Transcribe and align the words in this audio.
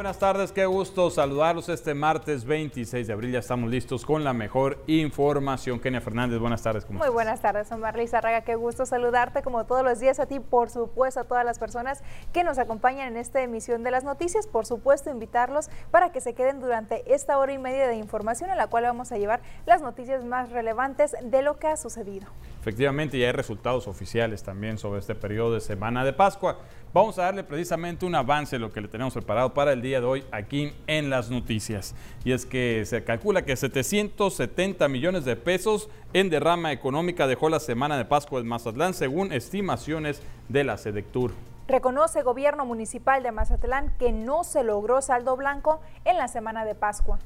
buenas 0.00 0.18
tardes, 0.18 0.50
qué 0.50 0.64
gusto 0.64 1.10
saludarlos 1.10 1.68
este 1.68 1.92
martes 1.92 2.46
26 2.46 3.06
de 3.06 3.12
abril. 3.12 3.32
Ya 3.32 3.40
estamos 3.40 3.70
listos 3.70 4.06
con 4.06 4.24
la 4.24 4.32
mejor 4.32 4.82
información. 4.86 5.78
Kenia 5.78 6.00
Fernández, 6.00 6.38
buenas 6.38 6.62
tardes. 6.62 6.86
¿cómo 6.86 7.00
Muy 7.00 7.10
buenas 7.10 7.42
tardes, 7.42 7.70
Omar 7.70 7.98
Lizarraga, 7.98 8.40
qué 8.40 8.54
gusto 8.54 8.86
saludarte 8.86 9.42
como 9.42 9.66
todos 9.66 9.84
los 9.84 10.00
días 10.00 10.18
a 10.18 10.24
ti, 10.24 10.40
por 10.40 10.70
supuesto 10.70 11.20
a 11.20 11.24
todas 11.24 11.44
las 11.44 11.58
personas 11.58 12.02
que 12.32 12.44
nos 12.44 12.56
acompañan 12.56 13.08
en 13.08 13.18
esta 13.18 13.42
emisión 13.42 13.82
de 13.82 13.90
las 13.90 14.02
noticias. 14.02 14.46
Por 14.46 14.64
supuesto, 14.64 15.10
invitarlos 15.10 15.68
para 15.90 16.12
que 16.12 16.22
se 16.22 16.32
queden 16.32 16.60
durante 16.60 17.14
esta 17.14 17.36
hora 17.36 17.52
y 17.52 17.58
media 17.58 17.86
de 17.86 17.96
información 17.96 18.48
en 18.48 18.56
la 18.56 18.68
cual 18.68 18.84
vamos 18.84 19.12
a 19.12 19.18
llevar 19.18 19.42
las 19.66 19.82
noticias 19.82 20.24
más 20.24 20.48
relevantes 20.48 21.14
de 21.22 21.42
lo 21.42 21.58
que 21.58 21.66
ha 21.66 21.76
sucedido. 21.76 22.26
Efectivamente, 22.60 23.18
ya 23.18 23.28
hay 23.28 23.32
resultados 23.32 23.88
oficiales 23.88 24.42
también 24.42 24.76
sobre 24.76 25.00
este 25.00 25.14
periodo 25.14 25.54
de 25.54 25.60
Semana 25.60 26.04
de 26.04 26.12
Pascua. 26.12 26.58
Vamos 26.92 27.18
a 27.18 27.22
darle 27.22 27.42
precisamente 27.42 28.04
un 28.04 28.14
avance 28.14 28.56
de 28.56 28.60
lo 28.60 28.70
que 28.70 28.82
le 28.82 28.88
tenemos 28.88 29.14
preparado 29.14 29.54
para 29.54 29.72
el 29.72 29.80
día 29.80 29.98
de 30.00 30.06
hoy 30.06 30.24
aquí 30.30 30.74
en 30.86 31.08
las 31.08 31.30
noticias. 31.30 31.94
Y 32.22 32.32
es 32.32 32.44
que 32.44 32.84
se 32.84 33.02
calcula 33.02 33.46
que 33.46 33.56
770 33.56 34.88
millones 34.88 35.24
de 35.24 35.36
pesos 35.36 35.88
en 36.12 36.28
derrama 36.28 36.70
económica 36.70 37.26
dejó 37.26 37.48
la 37.48 37.60
semana 37.60 37.96
de 37.96 38.04
Pascua 38.04 38.40
en 38.40 38.46
Mazatlán, 38.48 38.92
según 38.92 39.32
estimaciones 39.32 40.20
de 40.50 40.64
la 40.64 40.76
SEDECTUR. 40.76 41.32
Reconoce 41.66 42.22
gobierno 42.22 42.66
municipal 42.66 43.22
de 43.22 43.32
Mazatlán 43.32 43.96
que 43.98 44.12
no 44.12 44.44
se 44.44 44.64
logró 44.64 45.00
saldo 45.00 45.34
blanco 45.36 45.80
en 46.04 46.18
la 46.18 46.28
semana 46.28 46.66
de 46.66 46.74
Pascua. 46.74 47.20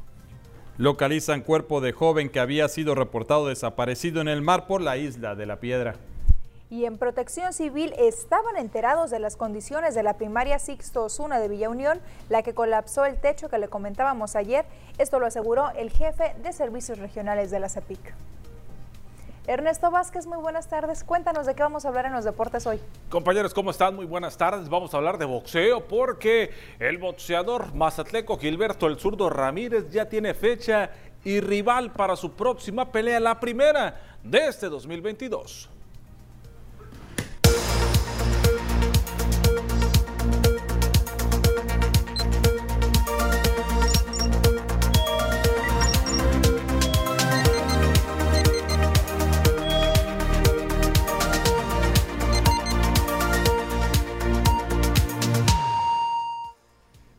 Localizan 0.76 1.42
cuerpo 1.42 1.80
de 1.80 1.92
joven 1.92 2.28
que 2.28 2.40
había 2.40 2.68
sido 2.68 2.94
reportado 2.94 3.48
desaparecido 3.48 4.20
en 4.20 4.28
el 4.28 4.42
mar 4.42 4.66
por 4.66 4.80
la 4.80 4.96
isla 4.96 5.34
de 5.34 5.46
la 5.46 5.60
Piedra 5.60 5.94
y 6.74 6.86
en 6.86 6.98
Protección 6.98 7.52
Civil 7.52 7.94
estaban 7.96 8.56
enterados 8.56 9.08
de 9.10 9.20
las 9.20 9.36
condiciones 9.36 9.94
de 9.94 10.02
la 10.02 10.14
primaria 10.14 10.58
Sixto 10.58 11.04
Osuna 11.04 11.38
de 11.38 11.46
Villa 11.46 11.68
Unión, 11.68 12.00
la 12.28 12.42
que 12.42 12.52
colapsó 12.52 13.04
el 13.04 13.16
techo 13.20 13.48
que 13.48 13.58
le 13.58 13.68
comentábamos 13.68 14.34
ayer. 14.34 14.64
Esto 14.98 15.20
lo 15.20 15.26
aseguró 15.26 15.70
el 15.76 15.90
jefe 15.90 16.34
de 16.42 16.52
servicios 16.52 16.98
regionales 16.98 17.52
de 17.52 17.60
la 17.60 17.68
CEPIC. 17.68 18.00
Ernesto 19.46 19.90
Vázquez, 19.90 20.26
muy 20.26 20.38
buenas 20.38 20.68
tardes. 20.68 21.04
Cuéntanos 21.04 21.44
de 21.44 21.54
qué 21.54 21.62
vamos 21.62 21.84
a 21.84 21.88
hablar 21.88 22.06
en 22.06 22.14
los 22.14 22.24
deportes 22.24 22.66
hoy. 22.66 22.80
Compañeros, 23.10 23.52
¿cómo 23.52 23.70
están? 23.70 23.94
Muy 23.94 24.06
buenas 24.06 24.38
tardes. 24.38 24.70
Vamos 24.70 24.94
a 24.94 24.96
hablar 24.96 25.18
de 25.18 25.26
boxeo 25.26 25.86
porque 25.86 26.50
el 26.78 26.96
boxeador 26.96 27.74
mazatleco 27.74 28.38
Gilberto 28.38 28.86
El 28.86 28.98
Zurdo 28.98 29.28
Ramírez 29.28 29.90
ya 29.90 30.08
tiene 30.08 30.32
fecha 30.32 30.90
y 31.24 31.40
rival 31.40 31.92
para 31.92 32.16
su 32.16 32.32
próxima 32.32 32.90
pelea, 32.90 33.20
la 33.20 33.38
primera 33.38 34.18
de 34.22 34.48
este 34.48 34.70
2022. 34.70 35.68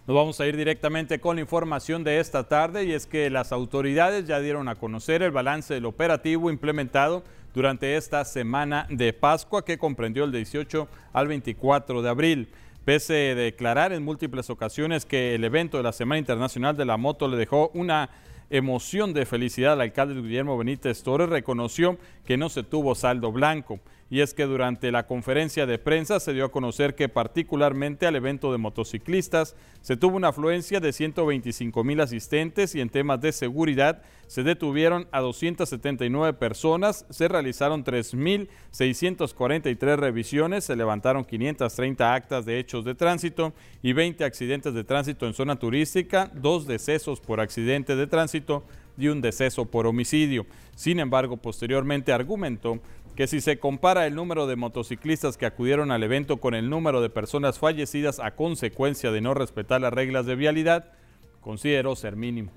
Nos 0.08 0.14
vamos 0.14 0.40
a 0.40 0.46
ir 0.46 0.56
directamente 0.56 1.20
con 1.20 1.38
la 1.38 1.42
información 1.42 2.04
de 2.04 2.20
esta 2.20 2.48
tarde 2.48 2.86
y 2.86 2.92
es 2.92 3.08
que 3.08 3.28
las 3.32 3.52
autoridades 3.52 4.28
ya 4.28 4.40
dieron 4.40 4.68
a 4.68 4.76
conocer 4.76 5.24
el 5.24 5.32
balance 5.32 5.74
del 5.74 5.86
operativo 5.86 6.52
implementado 6.52 7.24
durante 7.56 7.96
esta 7.96 8.24
semana 8.24 8.86
de 8.92 9.14
Pascua 9.14 9.66
que 9.66 9.80
comprendió 9.80 10.26
el 10.26 10.32
18 10.32 10.88
al 11.12 11.28
24 11.28 12.04
de 12.04 12.10
abril. 12.10 12.50
Pese 12.84 13.32
a 13.32 13.36
declarar 13.36 13.94
en 13.94 14.06
múltiples 14.06 14.52
ocasiones 14.52 15.08
que 15.08 15.34
el 15.34 15.44
evento 15.44 15.78
de 15.78 15.84
la 15.84 15.92
Semana 15.92 16.20
Internacional 16.20 16.78
de 16.78 16.86
la 16.86 16.98
Moto 16.98 17.28
le 17.28 17.38
dejó 17.38 17.72
una 17.74 18.12
emoción 18.52 19.12
de 19.12 19.26
felicidad 19.26 19.74
al 19.74 19.82
alcalde 19.82 20.22
Guillermo 20.22 20.56
Benítez 20.56 21.02
Torres, 21.02 21.30
reconoció 21.30 21.98
que 22.28 22.38
no 22.38 22.50
se 22.50 22.62
tuvo 22.62 22.94
saldo 22.94 23.32
blanco 23.32 23.80
y 24.10 24.22
es 24.22 24.34
que 24.34 24.44
durante 24.44 24.92
la 24.92 25.06
conferencia 25.08 25.66
de 25.66 25.80
prensa 25.80 26.20
se 26.20 26.34
dio 26.34 26.44
a 26.46 26.52
conocer 26.52 26.94
que 26.96 27.10
particularmente 27.10 28.06
al 28.06 28.16
evento 28.16 28.52
de 28.52 28.60
motociclistas 28.60 29.56
se 29.82 29.98
tuvo 29.98 30.18
una 30.18 30.28
afluencia 30.28 30.80
de 30.80 30.94
125 30.94 31.84
mil 31.84 32.00
asistentes 32.00 32.76
y 32.76 32.82
en 32.82 32.90
temas 32.90 33.20
de 33.22 33.32
seguridad 33.32 34.04
se 34.28 34.44
detuvieron 34.44 35.08
a 35.12 35.22
279 35.22 36.34
personas, 36.34 37.08
se 37.10 37.28
realizaron 37.28 37.84
3.643 37.84 39.96
revisiones, 39.98 40.66
se 40.66 40.76
levantaron 40.76 41.26
530 41.26 42.14
actas 42.14 42.46
de 42.46 42.60
hechos 42.60 42.86
de 42.86 42.94
tránsito 42.96 43.54
y 43.82 43.94
20 43.94 44.24
accidentes 44.24 44.72
de 44.74 44.84
tránsito 44.84 45.26
en 45.28 45.34
zona 45.34 45.56
turística, 45.58 46.30
dos 46.34 46.68
decesos 46.68 47.22
por 47.22 47.40
accidente 47.40 47.96
de 47.96 48.06
tránsito 48.08 48.66
y 48.98 49.10
un 49.10 49.22
deceso 49.22 49.66
por 49.66 49.88
homicidio. 49.88 50.46
Sin 50.76 51.00
embargo, 51.00 51.38
posteriormente 51.38 52.12
argumentó 52.12 52.82
que 53.16 53.28
si 53.28 53.40
se 53.40 53.60
compara 53.60 54.06
el 54.06 54.16
número 54.16 54.46
de 54.46 54.58
motociclistas 54.58 55.38
que 55.38 55.46
acudieron 55.46 55.92
al 55.92 56.04
evento 56.04 56.38
con 56.38 56.54
el 56.54 56.70
número 56.70 57.02
de 57.02 57.10
personas 57.10 57.60
fallecidas 57.60 58.20
a 58.20 58.32
consecuencia 58.32 59.12
de 59.12 59.22
no 59.22 59.34
respetar 59.34 59.80
las 59.80 59.94
reglas 59.94 60.26
de 60.26 60.36
vialidad, 60.36 60.92
consideró 61.40 61.96
ser 61.96 62.18
mínimo. 62.18 62.52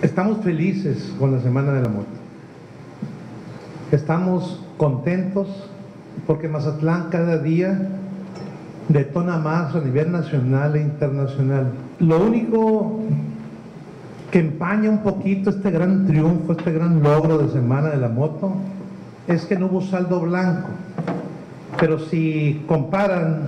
Estamos 0.00 0.44
felices 0.44 1.12
con 1.18 1.32
la 1.32 1.40
Semana 1.40 1.72
de 1.72 1.82
la 1.82 1.88
Moto. 1.88 2.06
Estamos 3.90 4.62
contentos 4.76 5.48
porque 6.26 6.48
Mazatlán 6.48 7.08
cada 7.10 7.38
día 7.38 7.98
detona 8.88 9.38
más 9.38 9.74
a 9.74 9.80
nivel 9.80 10.12
nacional 10.12 10.76
e 10.76 10.82
internacional. 10.82 11.72
Lo 11.98 12.22
único 12.22 13.00
que 14.30 14.40
empaña 14.40 14.90
un 14.90 15.02
poquito 15.02 15.50
este 15.50 15.70
gran 15.70 16.06
triunfo, 16.06 16.52
este 16.52 16.72
gran 16.72 17.02
logro 17.02 17.38
de 17.38 17.48
Semana 17.52 17.90
de 17.90 17.98
la 17.98 18.08
Moto, 18.08 18.54
es 19.26 19.44
que 19.44 19.56
no 19.56 19.66
hubo 19.66 19.80
saldo 19.80 20.20
blanco. 20.20 20.68
Pero 21.78 21.98
si 21.98 22.64
comparan 22.66 23.46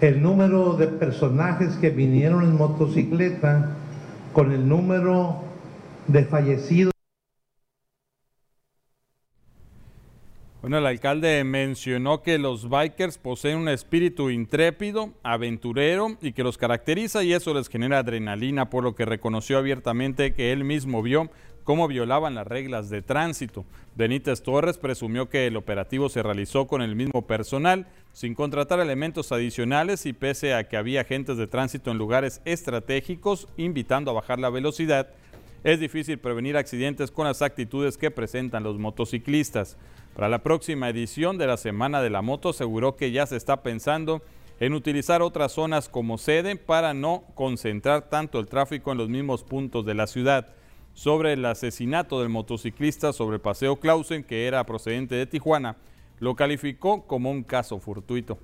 el 0.00 0.22
número 0.22 0.74
de 0.74 0.88
personajes 0.88 1.76
que 1.76 1.90
vinieron 1.90 2.44
en 2.44 2.56
motocicleta 2.56 3.70
con 4.32 4.52
el 4.52 4.68
número 4.68 5.36
de 6.06 6.24
fallecidos, 6.24 6.95
Bueno, 10.66 10.78
el 10.78 10.86
alcalde 10.86 11.44
mencionó 11.44 12.24
que 12.24 12.38
los 12.38 12.68
bikers 12.68 13.18
poseen 13.18 13.58
un 13.58 13.68
espíritu 13.68 14.30
intrépido, 14.30 15.12
aventurero 15.22 16.16
y 16.20 16.32
que 16.32 16.42
los 16.42 16.58
caracteriza 16.58 17.22
y 17.22 17.34
eso 17.34 17.54
les 17.54 17.68
genera 17.68 18.00
adrenalina, 18.00 18.68
por 18.68 18.82
lo 18.82 18.96
que 18.96 19.04
reconoció 19.04 19.58
abiertamente 19.58 20.34
que 20.34 20.50
él 20.50 20.64
mismo 20.64 21.02
vio 21.02 21.30
cómo 21.62 21.86
violaban 21.86 22.34
las 22.34 22.48
reglas 22.48 22.90
de 22.90 23.00
tránsito. 23.00 23.64
Benítez 23.94 24.42
Torres 24.42 24.76
presumió 24.76 25.28
que 25.28 25.46
el 25.46 25.56
operativo 25.56 26.08
se 26.08 26.24
realizó 26.24 26.66
con 26.66 26.82
el 26.82 26.96
mismo 26.96 27.28
personal, 27.28 27.86
sin 28.12 28.34
contratar 28.34 28.80
elementos 28.80 29.30
adicionales 29.30 30.04
y 30.04 30.12
pese 30.12 30.52
a 30.52 30.68
que 30.68 30.76
había 30.76 31.02
agentes 31.02 31.36
de 31.36 31.46
tránsito 31.46 31.92
en 31.92 31.98
lugares 31.98 32.40
estratégicos, 32.44 33.46
invitando 33.56 34.10
a 34.10 34.14
bajar 34.14 34.40
la 34.40 34.50
velocidad, 34.50 35.10
es 35.66 35.80
difícil 35.80 36.20
prevenir 36.20 36.56
accidentes 36.56 37.10
con 37.10 37.26
las 37.26 37.42
actitudes 37.42 37.98
que 37.98 38.12
presentan 38.12 38.62
los 38.62 38.78
motociclistas. 38.78 39.76
Para 40.14 40.28
la 40.28 40.44
próxima 40.44 40.88
edición 40.88 41.38
de 41.38 41.48
la 41.48 41.56
Semana 41.56 42.00
de 42.00 42.08
la 42.08 42.22
Moto 42.22 42.50
aseguró 42.50 42.94
que 42.94 43.10
ya 43.10 43.26
se 43.26 43.34
está 43.34 43.64
pensando 43.64 44.22
en 44.60 44.74
utilizar 44.74 45.22
otras 45.22 45.50
zonas 45.50 45.88
como 45.88 46.18
sede 46.18 46.54
para 46.54 46.94
no 46.94 47.24
concentrar 47.34 48.02
tanto 48.02 48.38
el 48.38 48.46
tráfico 48.46 48.92
en 48.92 48.98
los 48.98 49.08
mismos 49.08 49.42
puntos 49.42 49.84
de 49.84 49.94
la 49.94 50.06
ciudad. 50.06 50.54
Sobre 50.94 51.32
el 51.32 51.44
asesinato 51.44 52.20
del 52.20 52.28
motociclista 52.28 53.12
sobre 53.12 53.40
Paseo 53.40 53.74
Clausen, 53.74 54.22
que 54.22 54.46
era 54.46 54.64
procedente 54.64 55.16
de 55.16 55.26
Tijuana, 55.26 55.74
lo 56.20 56.36
calificó 56.36 57.08
como 57.08 57.32
un 57.32 57.42
caso 57.42 57.80
fortuito. 57.80 58.38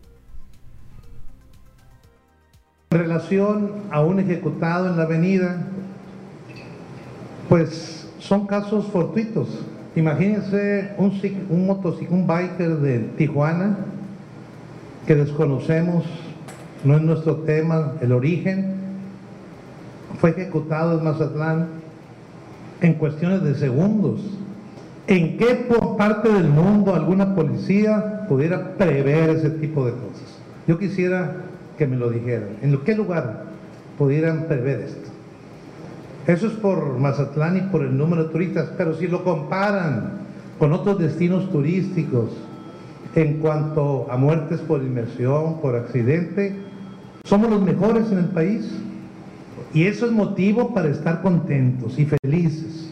En 2.91 2.99
relación 2.99 3.85
a 3.93 4.02
un 4.02 4.19
ejecutado 4.19 4.88
en 4.88 4.97
la 4.97 5.05
avenida, 5.05 5.72
pues 7.52 8.08
son 8.19 8.46
casos 8.46 8.87
fortuitos. 8.87 9.46
Imagínense 9.94 10.94
un, 10.96 11.66
motociclista, 11.66 12.26
biker 12.26 12.76
de 12.78 13.00
Tijuana, 13.19 13.76
que 15.06 15.14
desconocemos, 15.16 16.02
no 16.82 16.96
es 16.96 17.02
nuestro 17.02 17.37
tema, 17.40 17.93
el 18.00 18.12
origen, 18.12 18.72
fue 20.19 20.31
ejecutado 20.31 20.96
en 20.96 21.04
Mazatlán 21.04 21.66
en 22.81 22.94
cuestiones 22.94 23.43
de 23.43 23.54
segundos. 23.54 24.22
¿En 25.06 25.37
qué 25.37 25.69
parte 25.99 26.32
del 26.32 26.49
mundo 26.49 26.94
alguna 26.94 27.34
policía 27.34 28.25
pudiera 28.31 28.78
prever 28.78 29.28
ese 29.28 29.50
tipo 29.50 29.84
de 29.84 29.93
cosas? 29.93 30.38
Yo 30.66 30.78
quisiera 30.78 31.37
que 31.76 31.87
me 31.87 31.96
lo 31.96 32.08
dijeran. 32.08 32.49
¿En 32.62 32.78
qué 32.78 32.94
lugar 32.94 33.43
pudieran 33.99 34.44
prever 34.44 34.81
esto? 34.81 35.12
Eso 36.27 36.47
es 36.47 36.53
por 36.55 36.99
Mazatlán 36.99 37.57
y 37.57 37.61
por 37.63 37.83
el 37.83 37.97
número 37.97 38.25
de 38.25 38.31
turistas, 38.31 38.71
pero 38.77 38.95
si 38.95 39.09
lo 39.09 39.25
comparan 39.25 40.23
con 40.59 40.73
otros 40.73 40.99
destinos 40.99 41.51
turísticos, 41.51 42.31
en 43.15 43.39
cuanto 43.41 44.11
a 44.11 44.17
muertes 44.17 44.61
por 44.61 44.83
inmersión, 44.83 45.61
por 45.61 45.77
accidente. 45.77 46.57
Somos 47.25 47.51
los 47.51 47.61
mejores 47.61 48.11
en 48.11 48.19
el 48.19 48.29
país 48.29 48.71
y 49.75 49.85
eso 49.85 50.07
es 50.07 50.13
motivo 50.13 50.75
para 50.75 50.89
estar 50.89 51.23
contentos 51.23 51.99
y 51.99 52.07
felices. 52.07 52.89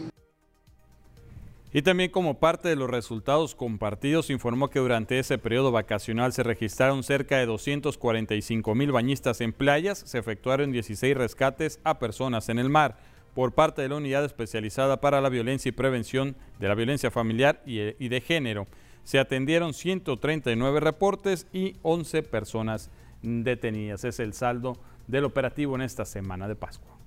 Y 1.73 1.83
también 1.83 2.11
como 2.11 2.37
parte 2.37 2.67
de 2.67 2.75
los 2.75 2.89
resultados 2.89 3.55
compartidos, 3.55 4.29
informó 4.29 4.69
que 4.69 4.79
durante 4.79 5.19
ese 5.19 5.37
periodo 5.37 5.71
vacacional 5.71 6.33
se 6.33 6.43
registraron 6.43 7.01
cerca 7.01 7.37
de 7.37 7.45
245 7.45 8.75
mil 8.75 8.91
bañistas 8.91 9.39
en 9.39 9.53
playas, 9.53 10.03
se 10.05 10.17
efectuaron 10.17 10.73
16 10.73 11.15
rescates 11.15 11.79
a 11.85 11.97
personas 11.97 12.49
en 12.49 12.59
el 12.59 12.69
mar 12.69 12.97
por 13.33 13.53
parte 13.53 13.81
de 13.81 13.89
la 13.89 13.95
Unidad 13.95 14.25
Especializada 14.25 15.01
para 15.01 15.21
la 15.21 15.29
Violencia 15.29 15.69
y 15.69 15.73
Prevención 15.73 16.35
de 16.59 16.67
la 16.67 16.75
Violencia 16.75 17.11
Familiar 17.11 17.61
y 17.65 18.07
de 18.07 18.21
Género. 18.21 18.67
Se 19.03 19.19
atendieron 19.19 19.73
139 19.73 20.79
reportes 20.79 21.47
y 21.51 21.75
11 21.81 22.23
personas 22.23 22.91
detenidas. 23.21 24.03
Es 24.03 24.19
el 24.19 24.33
saldo 24.33 24.77
del 25.07 25.25
operativo 25.25 25.75
en 25.75 25.81
esta 25.81 26.05
semana 26.05 26.47
de 26.47 26.55
Pascua 26.55 27.00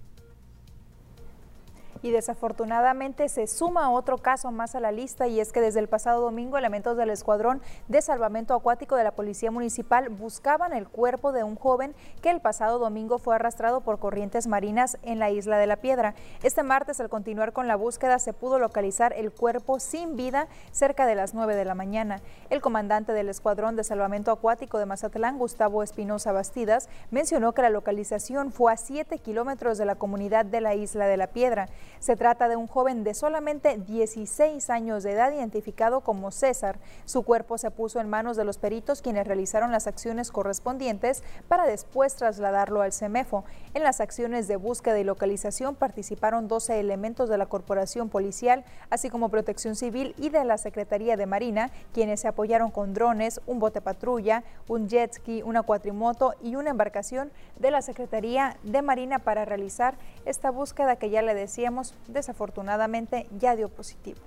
y 2.04 2.10
desafortunadamente 2.10 3.30
se 3.30 3.46
suma 3.46 3.90
otro 3.90 4.18
caso 4.18 4.52
más 4.52 4.74
a 4.74 4.80
la 4.80 4.92
lista 4.92 5.26
y 5.26 5.40
es 5.40 5.52
que 5.52 5.62
desde 5.62 5.80
el 5.80 5.88
pasado 5.88 6.20
domingo 6.20 6.58
elementos 6.58 6.98
del 6.98 7.08
Escuadrón 7.08 7.62
de 7.88 8.02
Salvamento 8.02 8.52
Acuático 8.52 8.94
de 8.94 9.04
la 9.04 9.12
Policía 9.12 9.50
Municipal 9.50 10.10
buscaban 10.10 10.74
el 10.74 10.86
cuerpo 10.86 11.32
de 11.32 11.44
un 11.44 11.56
joven 11.56 11.94
que 12.20 12.28
el 12.28 12.40
pasado 12.40 12.78
domingo 12.78 13.16
fue 13.16 13.36
arrastrado 13.36 13.80
por 13.80 13.98
corrientes 13.98 14.46
marinas 14.46 14.98
en 15.02 15.18
la 15.18 15.30
isla 15.30 15.56
de 15.56 15.66
la 15.66 15.76
Piedra. 15.76 16.14
Este 16.42 16.62
martes 16.62 17.00
al 17.00 17.08
continuar 17.08 17.54
con 17.54 17.68
la 17.68 17.76
búsqueda 17.76 18.18
se 18.18 18.34
pudo 18.34 18.58
localizar 18.58 19.14
el 19.14 19.32
cuerpo 19.32 19.80
sin 19.80 20.14
vida 20.14 20.46
cerca 20.72 21.06
de 21.06 21.14
las 21.14 21.32
9 21.32 21.56
de 21.56 21.64
la 21.64 21.74
mañana. 21.74 22.20
El 22.50 22.60
comandante 22.60 23.14
del 23.14 23.30
Escuadrón 23.30 23.76
de 23.76 23.84
Salvamento 23.84 24.30
Acuático 24.30 24.78
de 24.78 24.84
Mazatlán, 24.84 25.38
Gustavo 25.38 25.82
Espinosa 25.82 26.32
Bastidas, 26.32 26.90
mencionó 27.10 27.54
que 27.54 27.62
la 27.62 27.70
localización 27.70 28.52
fue 28.52 28.74
a 28.74 28.76
7 28.76 29.20
kilómetros 29.20 29.78
de 29.78 29.86
la 29.86 29.94
comunidad 29.94 30.44
de 30.44 30.60
la 30.60 30.74
isla 30.74 31.06
de 31.06 31.16
la 31.16 31.28
Piedra. 31.28 31.70
Se 32.04 32.16
trata 32.16 32.48
de 32.50 32.56
un 32.56 32.66
joven 32.66 33.02
de 33.02 33.14
solamente 33.14 33.78
16 33.78 34.68
años 34.68 35.04
de 35.04 35.12
edad 35.12 35.32
identificado 35.32 36.02
como 36.02 36.32
César. 36.32 36.78
Su 37.06 37.22
cuerpo 37.22 37.56
se 37.56 37.70
puso 37.70 37.98
en 37.98 38.10
manos 38.10 38.36
de 38.36 38.44
los 38.44 38.58
peritos 38.58 39.00
quienes 39.00 39.26
realizaron 39.26 39.72
las 39.72 39.86
acciones 39.86 40.30
correspondientes 40.30 41.22
para 41.48 41.64
después 41.64 42.14
trasladarlo 42.14 42.82
al 42.82 42.92
CEMEFO. 42.92 43.44
En 43.72 43.82
las 43.82 44.02
acciones 44.02 44.48
de 44.48 44.56
búsqueda 44.56 44.98
y 44.98 45.04
localización 45.04 45.76
participaron 45.76 46.46
12 46.46 46.78
elementos 46.78 47.30
de 47.30 47.38
la 47.38 47.46
Corporación 47.46 48.10
Policial, 48.10 48.66
así 48.90 49.08
como 49.08 49.30
Protección 49.30 49.74
Civil 49.74 50.14
y 50.18 50.28
de 50.28 50.44
la 50.44 50.58
Secretaría 50.58 51.16
de 51.16 51.24
Marina, 51.24 51.70
quienes 51.94 52.20
se 52.20 52.28
apoyaron 52.28 52.70
con 52.70 52.92
drones, 52.92 53.40
un 53.46 53.60
bote 53.60 53.80
patrulla, 53.80 54.44
un 54.68 54.90
jet 54.90 55.14
ski, 55.14 55.40
una 55.42 55.62
cuatrimoto 55.62 56.34
y 56.42 56.56
una 56.56 56.68
embarcación 56.68 57.32
de 57.58 57.70
la 57.70 57.80
Secretaría 57.80 58.58
de 58.62 58.82
Marina 58.82 59.20
para 59.20 59.46
realizar 59.46 59.94
esta 60.26 60.50
búsqueda 60.50 60.96
que 60.96 61.08
ya 61.08 61.22
le 61.22 61.32
decíamos 61.32 61.93
desafortunadamente 62.08 63.26
ya 63.38 63.56
dio 63.56 63.68
positivo. 63.68 64.20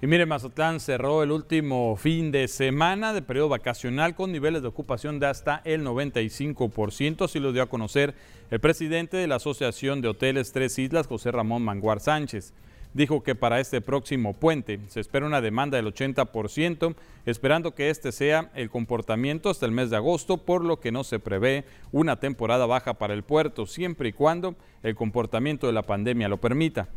Y 0.00 0.08
mire, 0.08 0.26
Mazatlán 0.26 0.80
cerró 0.80 1.22
el 1.22 1.30
último 1.30 1.94
fin 1.94 2.32
de 2.32 2.48
semana 2.48 3.12
de 3.12 3.22
periodo 3.22 3.50
vacacional 3.50 4.16
con 4.16 4.32
niveles 4.32 4.62
de 4.62 4.68
ocupación 4.68 5.20
de 5.20 5.28
hasta 5.28 5.62
el 5.64 5.84
95%, 5.86 7.24
así 7.24 7.38
lo 7.38 7.52
dio 7.52 7.62
a 7.62 7.68
conocer 7.68 8.14
el 8.50 8.58
presidente 8.58 9.16
de 9.16 9.28
la 9.28 9.36
Asociación 9.36 10.00
de 10.00 10.08
Hoteles 10.08 10.50
Tres 10.50 10.76
Islas, 10.80 11.06
José 11.06 11.30
Ramón 11.30 11.62
Manguar 11.62 12.00
Sánchez 12.00 12.52
dijo 12.94 13.22
que 13.22 13.34
para 13.34 13.60
este 13.60 13.80
próximo 13.80 14.34
puente 14.34 14.80
se 14.88 15.00
espera 15.00 15.26
una 15.26 15.40
demanda 15.40 15.76
del 15.76 15.92
80%, 15.92 16.94
esperando 17.26 17.74
que 17.74 17.90
este 17.90 18.12
sea 18.12 18.50
el 18.54 18.70
comportamiento 18.70 19.50
hasta 19.50 19.66
el 19.66 19.72
mes 19.72 19.90
de 19.90 19.96
agosto, 19.96 20.38
por 20.38 20.64
lo 20.64 20.80
que 20.80 20.92
no 20.92 21.04
se 21.04 21.18
prevé 21.18 21.64
una 21.90 22.20
temporada 22.20 22.66
baja 22.66 22.94
para 22.94 23.14
el 23.14 23.22
puerto, 23.22 23.66
siempre 23.66 24.10
y 24.10 24.12
cuando 24.12 24.54
el 24.82 24.94
comportamiento 24.94 25.66
de 25.66 25.72
la 25.72 25.82
pandemia 25.82 26.28
lo 26.28 26.38
permita. 26.38 26.88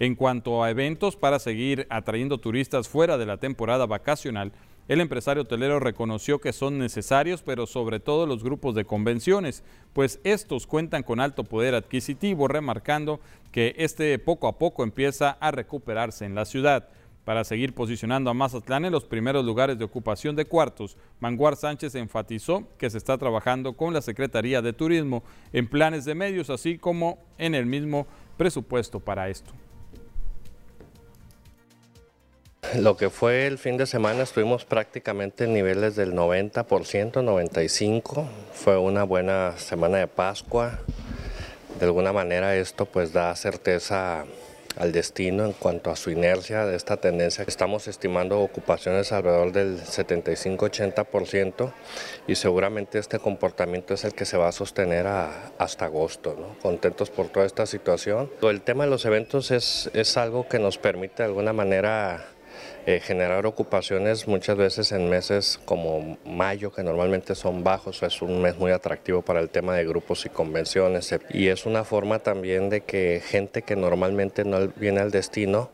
En 0.00 0.16
cuanto 0.16 0.64
a 0.64 0.70
eventos 0.70 1.14
para 1.14 1.38
seguir 1.38 1.86
atrayendo 1.88 2.38
turistas 2.38 2.88
fuera 2.88 3.16
de 3.16 3.26
la 3.26 3.36
temporada 3.36 3.86
vacacional, 3.86 4.52
el 4.86 5.00
empresario 5.00 5.44
hotelero 5.44 5.80
reconoció 5.80 6.40
que 6.40 6.52
son 6.52 6.78
necesarios, 6.78 7.42
pero 7.42 7.66
sobre 7.66 8.00
todo 8.00 8.26
los 8.26 8.44
grupos 8.44 8.74
de 8.74 8.84
convenciones, 8.84 9.64
pues 9.94 10.20
estos 10.24 10.66
cuentan 10.66 11.02
con 11.02 11.20
alto 11.20 11.44
poder 11.44 11.74
adquisitivo, 11.74 12.48
remarcando 12.48 13.20
que 13.50 13.74
este 13.78 14.18
poco 14.18 14.46
a 14.46 14.58
poco 14.58 14.84
empieza 14.84 15.38
a 15.40 15.50
recuperarse 15.50 16.26
en 16.26 16.34
la 16.34 16.44
ciudad. 16.44 16.88
Para 17.24 17.44
seguir 17.44 17.72
posicionando 17.72 18.28
a 18.28 18.34
Mazatlán 18.34 18.84
en 18.84 18.92
los 18.92 19.06
primeros 19.06 19.46
lugares 19.46 19.78
de 19.78 19.84
ocupación 19.86 20.36
de 20.36 20.44
cuartos, 20.44 20.98
Manguar 21.20 21.56
Sánchez 21.56 21.94
enfatizó 21.94 22.68
que 22.76 22.90
se 22.90 22.98
está 22.98 23.16
trabajando 23.16 23.72
con 23.72 23.94
la 23.94 24.02
Secretaría 24.02 24.60
de 24.60 24.74
Turismo 24.74 25.22
en 25.54 25.66
planes 25.66 26.04
de 26.04 26.14
medios, 26.14 26.50
así 26.50 26.76
como 26.76 27.18
en 27.38 27.54
el 27.54 27.64
mismo 27.64 28.06
presupuesto 28.36 29.00
para 29.00 29.30
esto. 29.30 29.54
Lo 32.78 32.96
que 32.96 33.08
fue 33.10 33.46
el 33.46 33.58
fin 33.58 33.76
de 33.76 33.86
semana 33.86 34.22
estuvimos 34.22 34.64
prácticamente 34.64 35.44
en 35.44 35.52
niveles 35.52 35.94
del 35.96 36.12
90%, 36.12 36.64
95%. 36.64 38.26
Fue 38.52 38.76
una 38.76 39.04
buena 39.04 39.56
semana 39.58 39.98
de 39.98 40.08
Pascua. 40.08 40.80
De 41.78 41.86
alguna 41.86 42.12
manera 42.12 42.56
esto 42.56 42.86
pues 42.86 43.12
da 43.12 43.34
certeza 43.36 44.24
al 44.76 44.92
destino 44.92 45.44
en 45.44 45.52
cuanto 45.52 45.90
a 45.90 45.96
su 45.96 46.10
inercia 46.10 46.66
de 46.66 46.76
esta 46.76 46.96
tendencia. 46.96 47.44
Estamos 47.46 47.86
estimando 47.88 48.40
ocupaciones 48.40 49.12
alrededor 49.12 49.52
del 49.52 49.80
75-80% 49.80 51.72
y 52.26 52.34
seguramente 52.34 52.98
este 52.98 53.18
comportamiento 53.18 53.94
es 53.94 54.04
el 54.04 54.14
que 54.14 54.24
se 54.24 54.36
va 54.36 54.48
a 54.48 54.52
sostener 54.52 55.06
hasta 55.06 55.84
agosto. 55.84 56.56
Contentos 56.62 57.10
por 57.10 57.28
toda 57.28 57.46
esta 57.46 57.66
situación. 57.66 58.30
El 58.42 58.62
tema 58.62 58.84
de 58.84 58.90
los 58.90 59.04
eventos 59.04 59.50
es, 59.50 59.90
es 59.94 60.16
algo 60.16 60.48
que 60.48 60.58
nos 60.58 60.78
permite 60.78 61.22
de 61.22 61.28
alguna 61.28 61.52
manera 61.52 62.33
eh, 62.86 63.00
generar 63.00 63.46
ocupaciones 63.46 64.28
muchas 64.28 64.58
veces 64.58 64.92
en 64.92 65.08
meses 65.08 65.58
como 65.64 66.18
mayo, 66.26 66.70
que 66.70 66.82
normalmente 66.82 67.34
son 67.34 67.64
bajos, 67.64 68.02
es 68.02 68.20
un 68.20 68.42
mes 68.42 68.58
muy 68.58 68.72
atractivo 68.72 69.22
para 69.22 69.40
el 69.40 69.48
tema 69.48 69.74
de 69.74 69.86
grupos 69.86 70.26
y 70.26 70.28
convenciones. 70.28 71.14
Y 71.30 71.48
es 71.48 71.64
una 71.64 71.84
forma 71.84 72.18
también 72.18 72.68
de 72.68 72.82
que 72.82 73.22
gente 73.24 73.62
que 73.62 73.74
normalmente 73.74 74.44
no 74.44 74.68
viene 74.76 75.00
al 75.00 75.10
destino 75.10 75.70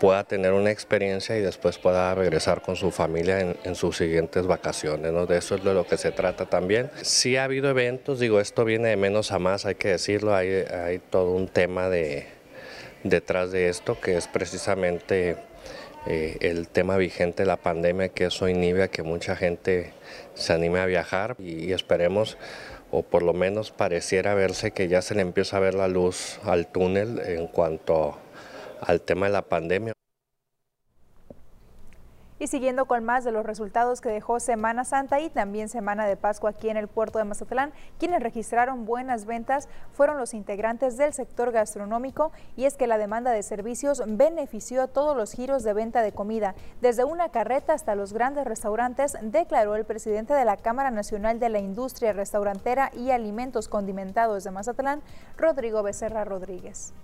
pueda 0.00 0.24
tener 0.24 0.52
una 0.52 0.70
experiencia 0.70 1.36
y 1.36 1.40
después 1.40 1.78
pueda 1.78 2.14
regresar 2.14 2.62
con 2.62 2.74
su 2.74 2.90
familia 2.90 3.40
en, 3.40 3.74
sus 3.76 3.98
siguientes 3.98 4.46
vacaciones. 4.46 5.12
¿no? 5.12 5.26
De 5.26 5.38
eso 5.38 5.54
es 5.54 5.62
de 5.62 5.74
lo 5.74 5.86
que 5.86 5.98
se 5.98 6.10
trata 6.10 6.46
también. 6.46 6.90
Sí 7.02 7.36
ha 7.36 7.44
habido 7.44 7.70
eventos, 7.70 8.18
digo, 8.18 8.40
esto 8.40 8.64
viene 8.64 8.88
de 8.88 8.96
menos 8.96 9.30
a 9.30 9.38
más, 9.38 9.66
hay 9.66 9.76
que 9.76 9.88
decirlo, 9.88 10.34
hay, 10.34 10.48
hay 10.48 10.98
todo 10.98 11.32
un 11.32 11.48
tema 11.48 11.88
de, 11.88 12.26
detrás 13.04 13.52
de 13.52 13.68
esto 13.68 14.00
que 14.00 14.16
es 14.16 14.26
precisamente 14.26 15.36
eh, 16.06 16.38
el 16.40 16.68
tema 16.68 16.96
vigente 16.96 17.44
la 17.44 17.56
pandemia, 17.56 18.08
que 18.08 18.24
eso 18.26 18.48
inhibe 18.48 18.82
a 18.82 18.88
que 18.88 19.02
mucha 19.02 19.36
gente 19.36 19.92
se 20.34 20.52
anime 20.52 20.80
a 20.80 20.86
viajar 20.86 21.36
y, 21.38 21.72
esperemos, 21.72 22.38
o 22.90 23.02
por 23.02 23.22
lo 23.22 23.32
menos 23.32 23.70
pareciera 23.70 24.34
verse 24.34 24.70
que 24.70 24.88
ya 24.88 25.02
se 25.02 25.14
le 25.14 25.22
empieza 25.22 25.58
a 25.58 25.60
ver 25.60 25.74
la 25.74 25.88
luz 25.88 26.38
al 26.44 26.66
túnel 26.66 27.20
en 27.24 27.46
cuanto 27.46 28.18
al 28.80 29.00
tema 29.02 29.26
de 29.26 29.32
la 29.32 29.42
pandemia. 29.42 29.92
Y 32.40 32.46
siguiendo 32.46 32.86
con 32.86 33.04
más 33.04 33.22
de 33.22 33.32
los 33.32 33.44
resultados 33.44 34.00
que 34.00 34.08
dejó 34.08 34.40
Semana 34.40 34.84
Santa 34.84 35.20
y 35.20 35.28
también 35.28 35.68
Semana 35.68 36.06
de 36.06 36.16
Pascua 36.16 36.50
aquí 36.50 36.70
en 36.70 36.78
el 36.78 36.88
puerto 36.88 37.18
de 37.18 37.24
Mazatlán, 37.24 37.74
quienes 37.98 38.22
registraron 38.22 38.86
buenas 38.86 39.26
ventas 39.26 39.68
fueron 39.92 40.16
los 40.16 40.32
integrantes 40.32 40.96
del 40.96 41.12
sector 41.12 41.52
gastronómico 41.52 42.32
y 42.56 42.64
es 42.64 42.78
que 42.78 42.86
la 42.86 42.96
demanda 42.96 43.30
de 43.30 43.42
servicios 43.42 44.02
benefició 44.06 44.82
a 44.82 44.86
todos 44.88 45.14
los 45.14 45.32
giros 45.32 45.64
de 45.64 45.74
venta 45.74 46.00
de 46.00 46.12
comida, 46.12 46.54
desde 46.80 47.04
una 47.04 47.28
carreta 47.28 47.74
hasta 47.74 47.94
los 47.94 48.14
grandes 48.14 48.46
restaurantes, 48.46 49.18
declaró 49.20 49.76
el 49.76 49.84
presidente 49.84 50.32
de 50.32 50.46
la 50.46 50.56
Cámara 50.56 50.90
Nacional 50.90 51.40
de 51.40 51.50
la 51.50 51.58
Industria 51.58 52.14
Restaurantera 52.14 52.90
y 52.96 53.10
Alimentos 53.10 53.68
Condimentados 53.68 54.44
de 54.44 54.50
Mazatlán, 54.50 55.02
Rodrigo 55.36 55.82
Becerra 55.82 56.24
Rodríguez. 56.24 56.94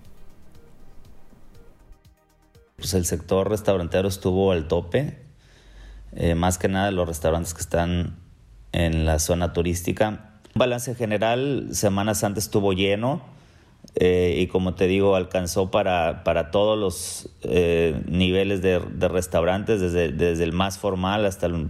Pues 2.77 2.95
el 2.95 3.05
sector 3.05 3.51
restaurantero 3.51 4.09
estuvo 4.09 4.53
al 4.53 4.67
tope, 4.67 5.26
eh, 6.17 6.35
más 6.35 6.57
que 6.57 6.69
nada 6.69 6.91
los 6.91 7.07
restaurantes 7.07 7.53
que 7.53 7.61
están 7.61 8.17
en 8.73 9.05
la 9.05 9.19
zona 9.19 9.53
turística. 9.53 10.31
Balance 10.55 10.95
general, 10.95 11.69
Semanas 11.73 12.25
antes 12.25 12.45
estuvo 12.45 12.73
lleno 12.73 13.21
eh, 13.97 14.39
y 14.41 14.47
como 14.47 14.75
te 14.75 14.87
digo, 14.87 15.15
alcanzó 15.15 15.71
para, 15.71 16.25
para 16.25 16.51
todos 16.51 16.79
los 16.79 17.29
eh, 17.43 18.01
niveles 18.09 18.63
de, 18.63 18.79
restaurantes, 19.09 19.81
desde, 19.81 20.11
desde, 20.11 20.45
el 20.45 20.53
más 20.53 20.79
formal 20.79 21.27
hasta 21.27 21.47
el, 21.47 21.69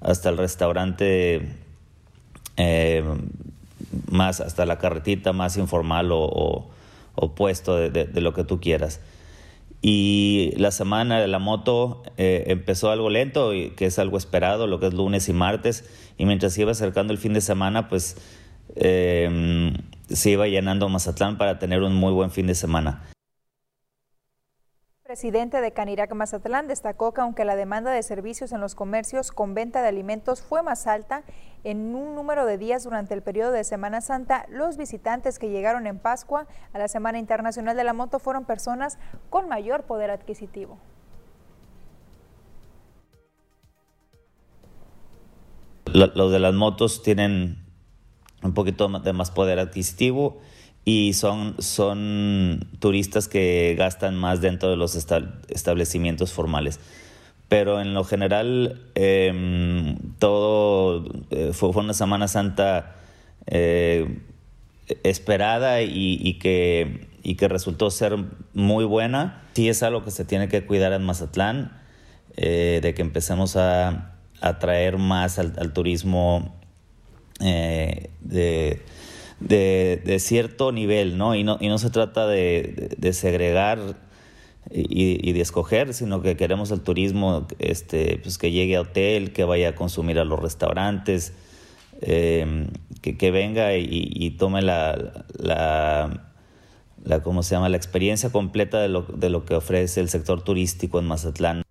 hasta 0.00 0.30
el 0.30 0.38
restaurante 0.38 1.56
más, 4.10 4.40
hasta 4.40 4.64
la 4.64 4.78
carretita 4.78 5.34
más 5.34 5.58
informal 5.58 6.08
o, 6.12 6.70
puesto 7.34 7.76
de, 7.76 7.90
de 7.90 8.20
lo 8.22 8.32
que 8.32 8.44
tú 8.44 8.58
quieras. 8.58 9.00
Y 9.82 10.52
la 10.56 10.70
semana 10.70 11.20
de 11.20 11.28
la 11.28 11.38
moto 11.38 12.02
eh, 12.16 12.44
empezó 12.48 12.90
algo 12.90 13.10
lento, 13.10 13.50
que 13.50 13.86
es 13.86 13.98
algo 13.98 14.16
esperado, 14.16 14.66
lo 14.66 14.80
que 14.80 14.86
es 14.86 14.94
lunes 14.94 15.28
y 15.28 15.32
martes, 15.32 15.88
y 16.18 16.26
mientras 16.26 16.56
iba 16.58 16.72
acercando 16.72 17.12
el 17.12 17.18
fin 17.18 17.32
de 17.34 17.40
semana, 17.40 17.88
pues 17.88 18.16
eh, 18.74 19.72
se 20.08 20.30
iba 20.30 20.46
llenando 20.46 20.88
Mazatlán 20.88 21.38
para 21.38 21.58
tener 21.58 21.82
un 21.82 21.94
muy 21.94 22.12
buen 22.12 22.30
fin 22.30 22.46
de 22.46 22.54
semana. 22.54 23.02
El 25.06 25.10
presidente 25.10 25.60
de 25.60 25.72
Canirac 25.72 26.12
Mazatlán 26.14 26.66
destacó 26.66 27.14
que 27.14 27.20
aunque 27.20 27.44
la 27.44 27.54
demanda 27.54 27.92
de 27.92 28.02
servicios 28.02 28.50
en 28.50 28.60
los 28.60 28.74
comercios 28.74 29.30
con 29.30 29.54
venta 29.54 29.80
de 29.80 29.88
alimentos 29.88 30.42
fue 30.42 30.64
más 30.64 30.88
alta 30.88 31.22
en 31.66 31.96
un 31.96 32.14
número 32.14 32.46
de 32.46 32.58
días 32.58 32.84
durante 32.84 33.12
el 33.12 33.22
periodo 33.22 33.50
de 33.50 33.64
Semana 33.64 34.00
Santa, 34.00 34.46
los 34.48 34.76
visitantes 34.76 35.40
que 35.40 35.50
llegaron 35.50 35.88
en 35.88 35.98
Pascua 35.98 36.46
a 36.72 36.78
la 36.78 36.86
Semana 36.86 37.18
Internacional 37.18 37.76
de 37.76 37.82
la 37.82 37.92
Moto 37.92 38.20
fueron 38.20 38.44
personas 38.44 38.98
con 39.30 39.48
mayor 39.48 39.82
poder 39.82 40.12
adquisitivo. 40.12 40.78
Los 45.86 46.30
de 46.30 46.38
las 46.38 46.54
motos 46.54 47.02
tienen 47.02 47.64
un 48.44 48.54
poquito 48.54 48.88
de 48.88 49.12
más 49.12 49.32
poder 49.32 49.58
adquisitivo 49.58 50.38
y 50.84 51.14
son, 51.14 51.56
son 51.58 52.68
turistas 52.78 53.26
que 53.26 53.74
gastan 53.76 54.14
más 54.14 54.40
dentro 54.40 54.70
de 54.70 54.76
los 54.76 54.94
establecimientos 54.94 56.32
formales. 56.32 56.78
Pero 57.48 57.80
en 57.80 57.92
lo 57.92 58.04
general, 58.04 58.88
em, 58.94 59.96
todo 60.18 61.04
eh, 61.30 61.50
fue, 61.52 61.70
una 61.70 61.94
Semana 61.94 62.28
Santa 62.28 62.96
eh, 63.46 64.18
esperada 65.02 65.82
y, 65.82 66.34
que, 66.38 67.08
y 67.22 67.34
que 67.36 67.48
resultó 67.48 67.90
ser 67.90 68.16
muy 68.54 68.84
buena. 68.84 69.42
Sí 69.54 69.68
es 69.68 69.82
algo 69.82 70.04
que 70.04 70.10
se 70.10 70.24
tiene 70.24 70.48
que 70.48 70.64
cuidar 70.66 70.92
en 70.92 71.04
Mazatlán, 71.04 71.80
eh, 72.36 72.80
de 72.82 72.94
que 72.94 73.02
empecemos 73.02 73.56
a 73.56 74.14
atraer 74.40 74.98
más 74.98 75.38
al, 75.38 75.72
turismo 75.72 76.54
de 77.40 78.82
de, 79.40 80.16
cierto 80.20 80.72
nivel, 80.72 81.18
¿no? 81.18 81.34
Y, 81.34 81.44
¿no? 81.44 81.58
y 81.60 81.68
no 81.68 81.78
se 81.78 81.90
trata 81.90 82.26
de, 82.26 83.10
segregar 83.12 83.96
y, 84.70 85.32
de 85.32 85.40
escoger, 85.40 85.94
sino 85.94 86.22
que 86.22 86.36
queremos 86.36 86.70
el 86.70 86.80
turismo 86.80 87.46
este, 87.58 88.18
pues 88.22 88.38
que 88.38 88.50
llegue 88.50 88.76
a 88.76 88.82
hotel, 88.82 89.32
que 89.32 89.44
vaya 89.44 89.70
a 89.70 89.74
consumir 89.74 90.18
a 90.18 90.24
los 90.24 90.40
restaurantes, 90.40 91.32
em, 92.00 92.68
que, 93.00 93.30
venga 93.30 93.76
y, 93.76 94.30
tome 94.38 94.62
la, 94.62 95.24
la, 95.38 96.32
la, 97.04 97.22
¿cómo 97.22 97.42
se 97.42 97.54
llama? 97.54 97.68
la 97.68 97.76
experiencia 97.76 98.30
completa 98.30 98.80
de 98.80 98.88
lo, 98.88 99.02
de 99.02 99.30
lo 99.30 99.44
que 99.44 99.54
ofrece 99.54 100.00
el 100.00 100.08
sector 100.08 100.42
turístico 100.42 100.98
en 100.98 101.06
Mazatlán. 101.06 101.65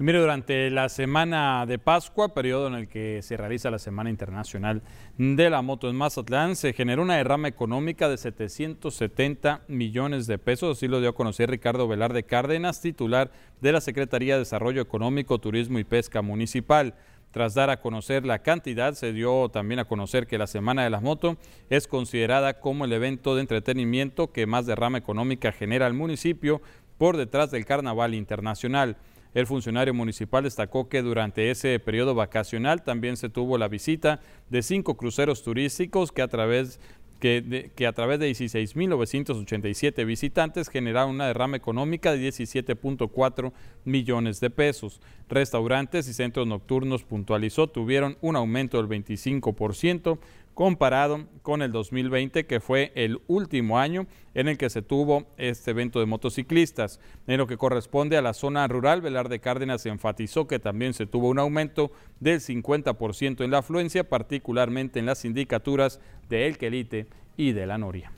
Mire, 0.00 0.18
durante 0.18 0.70
la 0.70 0.88
semana 0.88 1.66
de 1.66 1.78
Pascua, 1.78 2.32
periodo 2.32 2.68
en 2.68 2.74
el 2.74 2.88
que 2.88 3.20
se 3.22 3.36
realiza 3.36 3.70
la 3.70 3.78
Semana 3.78 4.08
Internacional 4.08 4.82
de 5.18 5.50
la 5.50 5.60
Moto 5.60 5.90
en 5.90 5.96
Mazatlán, 5.96 6.56
se 6.56 6.72
generó 6.72 7.02
una 7.02 7.16
derrama 7.16 7.48
económica 7.48 8.08
de 8.08 8.16
770 8.16 9.62
millones 9.68 10.26
de 10.26 10.38
pesos, 10.38 10.78
así 10.78 10.88
lo 10.88 11.00
dio 11.00 11.10
a 11.10 11.14
conocer 11.14 11.50
Ricardo 11.50 11.86
Velarde 11.86 12.22
Cárdenas, 12.22 12.80
titular 12.80 13.30
de 13.60 13.72
la 13.72 13.80
Secretaría 13.82 14.34
de 14.34 14.40
Desarrollo 14.40 14.80
Económico, 14.80 15.38
Turismo 15.38 15.78
y 15.78 15.84
Pesca 15.84 16.22
Municipal. 16.22 16.94
Tras 17.30 17.54
dar 17.54 17.70
a 17.70 17.80
conocer 17.80 18.26
la 18.26 18.40
cantidad, 18.40 18.94
se 18.94 19.12
dio 19.12 19.50
también 19.50 19.80
a 19.80 19.84
conocer 19.84 20.26
que 20.26 20.38
la 20.38 20.46
Semana 20.46 20.82
de 20.82 20.90
la 20.90 21.00
Moto 21.00 21.36
es 21.68 21.86
considerada 21.86 22.58
como 22.58 22.86
el 22.86 22.92
evento 22.92 23.34
de 23.34 23.42
entretenimiento 23.42 24.32
que 24.32 24.46
más 24.46 24.66
derrama 24.66 24.98
económica 24.98 25.52
genera 25.52 25.86
al 25.86 25.94
municipio 25.94 26.60
por 26.98 27.16
detrás 27.16 27.50
del 27.50 27.64
Carnaval 27.66 28.14
Internacional. 28.14 28.96
El 29.32 29.46
funcionario 29.46 29.94
municipal 29.94 30.42
destacó 30.42 30.88
que 30.88 31.02
durante 31.02 31.50
ese 31.50 31.78
periodo 31.78 32.14
vacacional 32.14 32.82
también 32.82 33.16
se 33.16 33.28
tuvo 33.28 33.58
la 33.58 33.68
visita 33.68 34.20
de 34.48 34.62
cinco 34.62 34.96
cruceros 34.96 35.42
turísticos 35.42 36.10
que 36.10 36.22
a 36.22 36.28
través 36.28 36.80
que, 37.20 37.42
de, 37.42 37.86
a 37.86 37.92
través 37.92 38.18
de 38.18 38.30
16.987 38.30 40.04
visitantes 40.04 40.68
generaron 40.68 41.10
una 41.10 41.26
derrama 41.26 41.56
económica 41.56 42.12
de 42.12 42.28
17.4 42.28 43.52
millones 43.84 44.40
de 44.40 44.50
pesos. 44.50 45.00
Restaurantes 45.28 46.08
y 46.08 46.14
centros 46.14 46.46
nocturnos 46.46 47.04
puntualizó 47.04 47.68
tuvieron 47.68 48.16
un 48.22 48.36
aumento 48.36 48.82
del 48.82 48.88
25%, 48.88 50.18
comparado 50.54 51.26
con 51.42 51.62
el 51.62 51.72
2020, 51.72 52.46
que 52.46 52.60
fue 52.60 52.92
el 52.94 53.20
último 53.28 53.78
año 53.78 54.06
en 54.34 54.48
el 54.48 54.58
que 54.58 54.70
se 54.70 54.82
tuvo 54.82 55.24
este 55.36 55.70
evento 55.70 56.00
de 56.00 56.06
motociclistas. 56.06 57.00
En 57.26 57.38
lo 57.38 57.46
que 57.46 57.56
corresponde 57.56 58.16
a 58.16 58.22
la 58.22 58.34
zona 58.34 58.66
rural, 58.68 59.00
Velarde 59.00 59.40
Cárdenas 59.40 59.86
enfatizó 59.86 60.46
que 60.46 60.58
también 60.58 60.94
se 60.94 61.06
tuvo 61.06 61.28
un 61.28 61.38
aumento 61.38 61.92
del 62.20 62.40
50% 62.40 63.44
en 63.44 63.50
la 63.50 63.58
afluencia, 63.58 64.08
particularmente 64.08 64.98
en 64.98 65.06
las 65.06 65.18
sindicaturas 65.18 66.00
de 66.28 66.46
El 66.46 66.58
Quelite 66.58 67.06
y 67.36 67.52
de 67.52 67.66
La 67.66 67.78
Noria. 67.78 68.12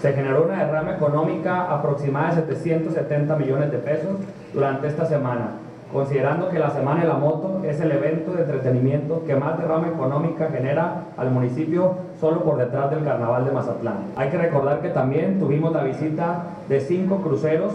Se 0.00 0.12
generó 0.12 0.44
una 0.44 0.64
derrama 0.64 0.94
económica 0.94 1.72
aproximada 1.72 2.40
de 2.40 2.54
770 2.56 3.36
millones 3.36 3.70
de 3.70 3.78
pesos 3.78 4.18
durante 4.52 4.88
esta 4.88 5.06
semana 5.06 5.58
considerando 5.92 6.48
que 6.48 6.58
la 6.58 6.70
Semana 6.70 7.02
de 7.02 7.08
la 7.08 7.14
Moto 7.14 7.60
es 7.64 7.80
el 7.80 7.92
evento 7.92 8.32
de 8.32 8.42
entretenimiento 8.42 9.22
que 9.26 9.36
más 9.36 9.56
derrama 9.58 9.86
económica 9.88 10.48
genera 10.50 11.04
al 11.16 11.30
municipio 11.30 11.94
solo 12.18 12.42
por 12.42 12.56
detrás 12.56 12.90
del 12.90 13.04
Carnaval 13.04 13.44
de 13.44 13.52
Mazatlán. 13.52 14.06
Hay 14.16 14.30
que 14.30 14.38
recordar 14.38 14.80
que 14.80 14.88
también 14.88 15.38
tuvimos 15.38 15.72
la 15.72 15.84
visita 15.84 16.46
de 16.68 16.80
cinco 16.80 17.18
cruceros 17.18 17.72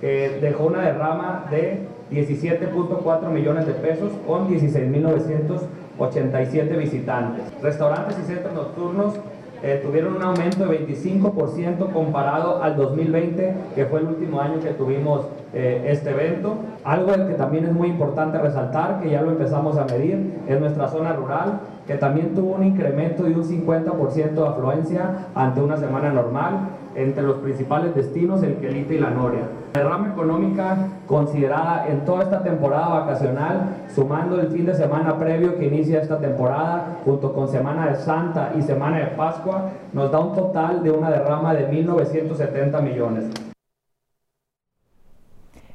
que 0.00 0.38
dejó 0.40 0.64
una 0.66 0.82
derrama 0.82 1.46
de 1.50 1.88
17.4 2.10 3.28
millones 3.28 3.66
de 3.66 3.74
pesos 3.74 4.12
con 4.26 4.48
16.987 4.48 6.76
visitantes. 6.76 7.44
Restaurantes 7.62 8.18
y 8.18 8.22
centros 8.22 8.52
nocturnos 8.54 9.14
eh, 9.62 9.80
tuvieron 9.84 10.16
un 10.16 10.22
aumento 10.22 10.66
de 10.66 10.86
25% 10.86 11.92
comparado 11.92 12.62
al 12.62 12.76
2020, 12.76 13.54
que 13.74 13.84
fue 13.86 14.00
el 14.00 14.06
último 14.06 14.40
año 14.40 14.58
que 14.60 14.70
tuvimos 14.70 15.26
eh, 15.52 15.86
este 15.88 16.10
evento. 16.10 16.56
Algo 16.82 17.12
que 17.12 17.34
también 17.34 17.66
es 17.66 17.72
muy 17.72 17.88
importante 17.88 18.38
resaltar, 18.38 19.00
que 19.02 19.10
ya 19.10 19.20
lo 19.20 19.32
empezamos 19.32 19.76
a 19.76 19.84
medir, 19.84 20.40
es 20.48 20.58
nuestra 20.58 20.88
zona 20.88 21.12
rural, 21.12 21.60
que 21.86 21.96
también 21.96 22.34
tuvo 22.34 22.54
un 22.54 22.64
incremento 22.64 23.24
de 23.24 23.34
un 23.34 23.44
50% 23.44 24.32
de 24.32 24.46
afluencia 24.46 25.26
ante 25.34 25.60
una 25.60 25.76
semana 25.76 26.10
normal 26.10 26.68
entre 26.94 27.22
los 27.22 27.36
principales 27.36 27.94
destinos, 27.94 28.42
el 28.42 28.56
Quelite 28.56 28.94
y 28.94 28.98
la 28.98 29.10
Noria. 29.10 29.42
La 29.72 29.82
derrama 29.82 30.08
económica 30.08 30.76
considerada 31.06 31.86
en 31.88 32.04
toda 32.04 32.24
esta 32.24 32.42
temporada 32.42 32.88
vacacional, 32.88 33.76
sumando 33.94 34.40
el 34.40 34.48
fin 34.48 34.66
de 34.66 34.74
semana 34.74 35.16
previo 35.16 35.56
que 35.56 35.66
inicia 35.66 36.00
esta 36.00 36.18
temporada, 36.18 36.98
junto 37.04 37.32
con 37.32 37.46
Semana 37.46 37.86
de 37.86 37.94
Santa 37.94 38.50
y 38.58 38.62
Semana 38.62 38.98
de 38.98 39.06
Pascua, 39.06 39.70
nos 39.92 40.10
da 40.10 40.18
un 40.18 40.34
total 40.34 40.82
de 40.82 40.90
una 40.90 41.10
derrama 41.10 41.54
de 41.54 41.70
1.970 41.70 42.82
millones. 42.82 43.49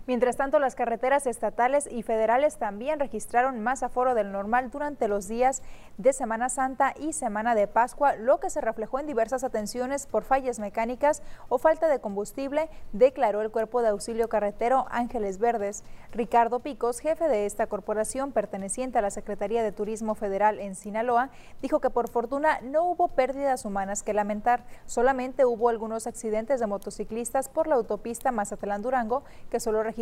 Mientras 0.08 0.38
tanto, 0.38 0.60
las 0.60 0.76
carreteras 0.76 1.26
estatales 1.26 1.90
y 1.92 2.04
federales 2.04 2.58
también 2.58 3.00
registraron 3.00 3.62
más 3.62 3.82
aforo 3.82 4.14
del 4.14 4.32
normal 4.32 4.70
durante 4.70 5.08
los 5.08 5.28
días 5.28 5.64
de 5.98 6.14
Semana 6.14 6.50
Santa 6.50 6.94
y 7.00 7.14
Semana 7.14 7.56
de 7.56 7.66
Pascua, 7.66 8.16
lo 8.16 8.40
que 8.40 8.52
se 8.52 8.62
reflejó 8.62 9.00
en 9.00 9.08
diversas 9.08 9.44
atenciones 9.44 10.06
por 10.06 10.24
fallas 10.24 10.60
mecánicas 10.60 11.24
o 11.50 11.58
falta 11.58 11.88
de 11.88 12.00
combustible, 12.00 12.70
declaró 12.94 13.42
el 13.42 13.50
Cuerpo 13.50 13.82
de 13.82 13.88
Auxilio 13.88 14.30
Carretero 14.30 14.86
Ángeles 14.92 15.40
Verdes. 15.40 15.84
Ricardo 16.12 16.60
Picos, 16.60 17.00
jefe 17.00 17.28
de 17.28 17.48
esta 17.48 17.66
corporación 17.66 18.32
perteneciente 18.32 19.00
a 19.00 19.02
la 19.02 19.10
Secretaría 19.10 19.64
de 19.64 19.72
Turismo 19.72 20.14
Federal 20.14 20.60
en 20.60 20.76
Sinaloa, 20.76 21.32
dijo 21.64 21.80
que 21.80 21.90
por 21.90 22.10
fortuna 22.10 22.60
no 22.62 22.84
hubo 22.84 23.08
pérdidas 23.08 23.66
humanas 23.66 24.04
que 24.04 24.14
lamentar, 24.14 24.66
solamente 24.86 25.46
hubo 25.46 25.70
algunos 25.70 26.06
accidentes 26.06 26.60
de 26.60 26.68
motociclistas 26.68 27.50
por 27.50 27.66
la 27.66 27.74
autopista 27.74 28.32
Mazatlán-Durango 28.32 29.24
que 29.50 29.60
solo 29.60 29.82
registraron 29.82 29.95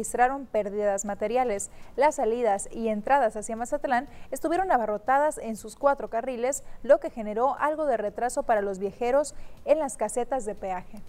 pérdidas 0.51 1.05
materiales. 1.05 1.69
Las 1.95 2.15
salidas 2.15 2.67
y 2.71 2.87
entradas 2.87 3.35
hacia 3.35 3.55
Mazatlán 3.55 4.07
estuvieron 4.31 4.71
abarrotadas 4.71 5.37
en 5.37 5.55
sus 5.55 5.75
cuatro 5.75 6.09
carriles, 6.09 6.63
lo 6.83 6.99
que 6.99 7.09
generó 7.09 7.55
algo 7.59 7.85
de 7.85 7.97
retraso 7.97 8.43
para 8.43 8.61
los 8.61 8.79
viajeros 8.79 9.35
en 9.65 9.79
las 9.79 9.97
casetas 9.97 10.45
de 10.45 10.55
peaje. 10.55 11.01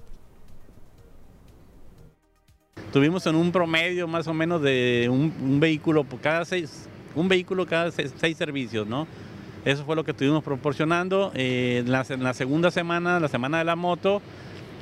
Tuvimos 2.92 3.26
en 3.26 3.34
un 3.34 3.50
promedio 3.50 4.06
más 4.06 4.28
o 4.28 4.34
menos 4.34 4.62
de 4.62 5.08
un, 5.10 5.58
vehículo 5.58 6.04
por 6.04 6.20
cada 6.20 6.44
seis, 6.44 6.88
un 7.16 7.28
vehículo 7.28 7.66
cada 7.66 7.90
seis, 7.90 8.36
servicios, 8.36 8.86
¿no? 8.86 9.08
Eso 9.64 9.84
fue 9.84 9.96
lo 9.96 10.04
que 10.04 10.12
estuvimos 10.12 10.44
proporcionando. 10.44 11.32
Eh, 11.34 11.82
en, 11.84 11.90
la, 11.90 12.34
segunda 12.34 12.70
semana, 12.70 13.18
la 13.18 13.28
semana 13.28 13.58
de 13.58 13.64
la 13.64 13.74
moto, 13.74 14.20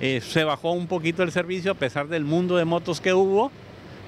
eh, 0.01 0.21
se 0.21 0.45
bajó 0.45 0.73
un 0.73 0.89
poquito 0.89 1.23
el 1.23 1.31
servicio 1.31 1.73
a 1.73 1.75
pesar 1.75 2.09
del 2.09 2.25
mundo 2.25 2.57
de 2.57 2.65
motos 2.65 3.01
que 3.01 3.15
hubo 3.15 3.51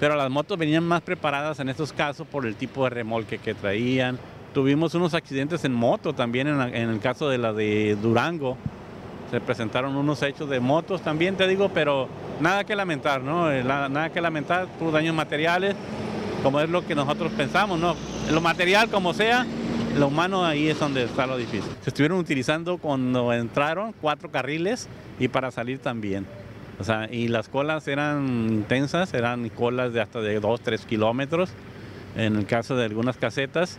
pero 0.01 0.17
las 0.17 0.31
motos 0.31 0.59
venían 0.59 0.85
más 0.85 1.03
preparadas 1.03 1.61
en 1.61 1.69
estos 1.69 1.93
casos 1.93 2.27
por 2.27 2.47
el 2.47 2.57
tipo 2.57 2.85
de 2.85 2.91
remolque 2.91 3.39
que 3.39 3.55
traían. 3.55 4.19
Tuvimos 4.53 4.95
unos 4.95 5.15
accidentes 5.15 5.65
en 5.65 5.73
moto 5.73 6.13
también 6.13 6.47
en, 6.49 6.91
el 6.91 7.01
caso 7.01 7.29
de 7.29 7.39
la 7.39 7.53
de 7.53 7.97
Durango, 8.01 8.57
se 9.31 9.41
presentaron 9.41 9.97
unos 9.97 10.23
hechos 10.23 10.49
de 10.49 10.61
motos 10.61 11.03
también, 11.03 11.37
te 11.37 11.49
digo, 11.49 11.69
pero 11.75 12.09
nada 12.41 12.63
que 12.63 12.77
lamentar, 12.77 13.21
¿no? 13.21 13.51
Eh, 13.51 13.65
nada, 13.65 14.11
que 14.11 14.21
lamentar, 14.21 14.69
por 14.79 14.93
daños 14.93 15.15
materiales, 15.15 15.75
como 16.43 16.61
es 16.61 16.69
lo 16.69 16.87
que 16.87 16.95
nosotros 16.95 17.33
pensamos, 17.33 17.81
¿no? 17.81 17.97
Lo 18.31 18.41
material 18.41 18.89
como 18.91 19.13
sea, 19.13 19.45
lo 19.99 20.07
humano 20.09 20.45
ahí 20.45 20.69
es 20.69 20.79
donde 20.79 21.05
está 21.05 21.27
lo 21.27 21.37
difícil. 21.37 21.71
Se 21.83 21.91
estuvieron 21.91 22.19
utilizando 22.19 22.79
cuando 22.79 23.33
entraron 23.33 23.93
cuatro 24.01 24.31
carriles 24.31 24.89
y 25.19 25.27
para 25.27 25.51
salir 25.51 25.79
también. 25.79 26.27
O 26.79 26.85
sea, 26.85 27.09
y 27.11 27.29
las 27.29 27.49
colas 27.49 27.87
eran 27.89 28.49
intensas, 28.49 29.15
eran 29.15 29.49
colas 29.49 29.93
de 29.93 30.01
hasta 30.01 30.21
de 30.21 30.41
2, 30.41 30.61
3 30.61 30.87
kilómetros, 30.87 31.51
en 32.17 32.37
el 32.37 32.47
caso 32.47 32.77
de 32.77 32.85
algunas 32.85 33.17
casetas. 33.17 33.79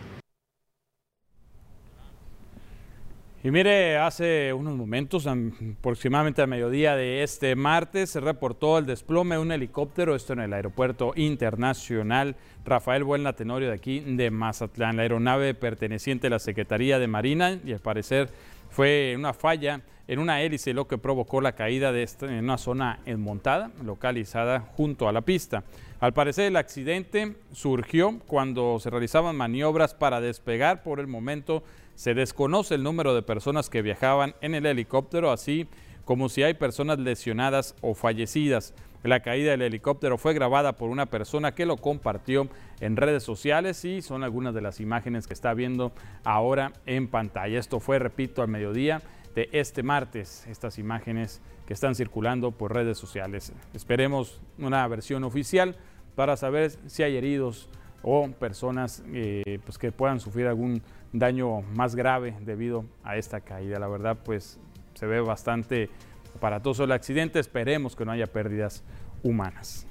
Y 3.46 3.50
mire, 3.52 3.96
hace 3.98 4.52
unos 4.52 4.74
momentos, 4.74 5.28
aproximadamente 5.28 6.42
a 6.42 6.48
mediodía 6.48 6.96
de 6.96 7.22
este 7.22 7.54
martes, 7.54 8.10
se 8.10 8.18
reportó 8.18 8.76
el 8.76 8.86
desplome 8.86 9.36
de 9.36 9.40
un 9.40 9.52
helicóptero, 9.52 10.16
esto 10.16 10.32
en 10.32 10.40
el 10.40 10.52
aeropuerto 10.52 11.12
internacional 11.14 12.34
Rafael 12.64 13.04
Buelna 13.04 13.34
Tenorio 13.34 13.68
de 13.68 13.74
aquí 13.74 14.00
de 14.00 14.32
Mazatlán. 14.32 14.96
La 14.96 15.02
aeronave 15.02 15.54
perteneciente 15.54 16.26
a 16.26 16.30
la 16.30 16.40
Secretaría 16.40 16.98
de 16.98 17.06
Marina 17.06 17.56
y 17.64 17.72
al 17.72 17.78
parecer 17.78 18.30
fue 18.76 19.14
una 19.16 19.32
falla 19.32 19.80
en 20.06 20.18
una 20.18 20.42
hélice 20.42 20.74
lo 20.74 20.86
que 20.86 20.98
provocó 20.98 21.40
la 21.40 21.52
caída 21.52 21.92
de 21.92 22.02
esta 22.02 22.26
en 22.26 22.44
una 22.44 22.58
zona 22.58 23.00
enmontada, 23.06 23.70
localizada 23.82 24.60
junto 24.76 25.08
a 25.08 25.12
la 25.12 25.22
pista. 25.22 25.64
Al 25.98 26.12
parecer 26.12 26.44
el 26.44 26.56
accidente 26.56 27.36
surgió 27.52 28.18
cuando 28.26 28.78
se 28.78 28.90
realizaban 28.90 29.34
maniobras 29.34 29.94
para 29.94 30.20
despegar. 30.20 30.82
Por 30.82 31.00
el 31.00 31.06
momento 31.06 31.64
se 31.94 32.12
desconoce 32.12 32.74
el 32.74 32.82
número 32.82 33.14
de 33.14 33.22
personas 33.22 33.70
que 33.70 33.80
viajaban 33.80 34.34
en 34.42 34.54
el 34.54 34.66
helicóptero, 34.66 35.30
así 35.30 35.66
como 36.04 36.28
si 36.28 36.42
hay 36.42 36.52
personas 36.52 36.98
lesionadas 36.98 37.74
o 37.80 37.94
fallecidas. 37.94 38.74
La 39.06 39.20
caída 39.20 39.52
del 39.52 39.62
helicóptero 39.62 40.18
fue 40.18 40.34
grabada 40.34 40.72
por 40.72 40.90
una 40.90 41.06
persona 41.06 41.54
que 41.54 41.64
lo 41.64 41.76
compartió 41.76 42.48
en 42.80 42.96
redes 42.96 43.22
sociales 43.22 43.84
y 43.84 44.02
son 44.02 44.24
algunas 44.24 44.52
de 44.52 44.60
las 44.60 44.80
imágenes 44.80 45.28
que 45.28 45.34
está 45.34 45.54
viendo 45.54 45.92
ahora 46.24 46.72
en 46.86 47.06
pantalla. 47.06 47.56
Esto 47.56 47.78
fue, 47.78 48.00
repito, 48.00 48.42
al 48.42 48.48
mediodía 48.48 49.02
de 49.36 49.48
este 49.52 49.84
martes, 49.84 50.44
estas 50.48 50.78
imágenes 50.78 51.40
que 51.66 51.74
están 51.74 51.94
circulando 51.94 52.50
por 52.50 52.74
redes 52.74 52.98
sociales. 52.98 53.52
Esperemos 53.74 54.40
una 54.58 54.86
versión 54.88 55.22
oficial 55.22 55.76
para 56.16 56.36
saber 56.36 56.72
si 56.86 57.04
hay 57.04 57.16
heridos 57.16 57.68
o 58.02 58.28
personas 58.28 59.04
eh, 59.12 59.60
pues 59.64 59.78
que 59.78 59.92
puedan 59.92 60.18
sufrir 60.18 60.48
algún 60.48 60.82
daño 61.12 61.62
más 61.62 61.94
grave 61.94 62.34
debido 62.40 62.84
a 63.04 63.16
esta 63.16 63.40
caída. 63.40 63.78
La 63.78 63.88
verdad, 63.88 64.18
pues 64.24 64.58
se 64.94 65.06
ve 65.06 65.20
bastante 65.20 65.90
aparatoso 66.36 66.84
el 66.84 66.92
accidente. 66.92 67.38
Esperemos 67.38 67.96
que 67.96 68.04
no 68.04 68.12
haya 68.12 68.26
pérdidas 68.26 68.82
humanas. 69.22 69.86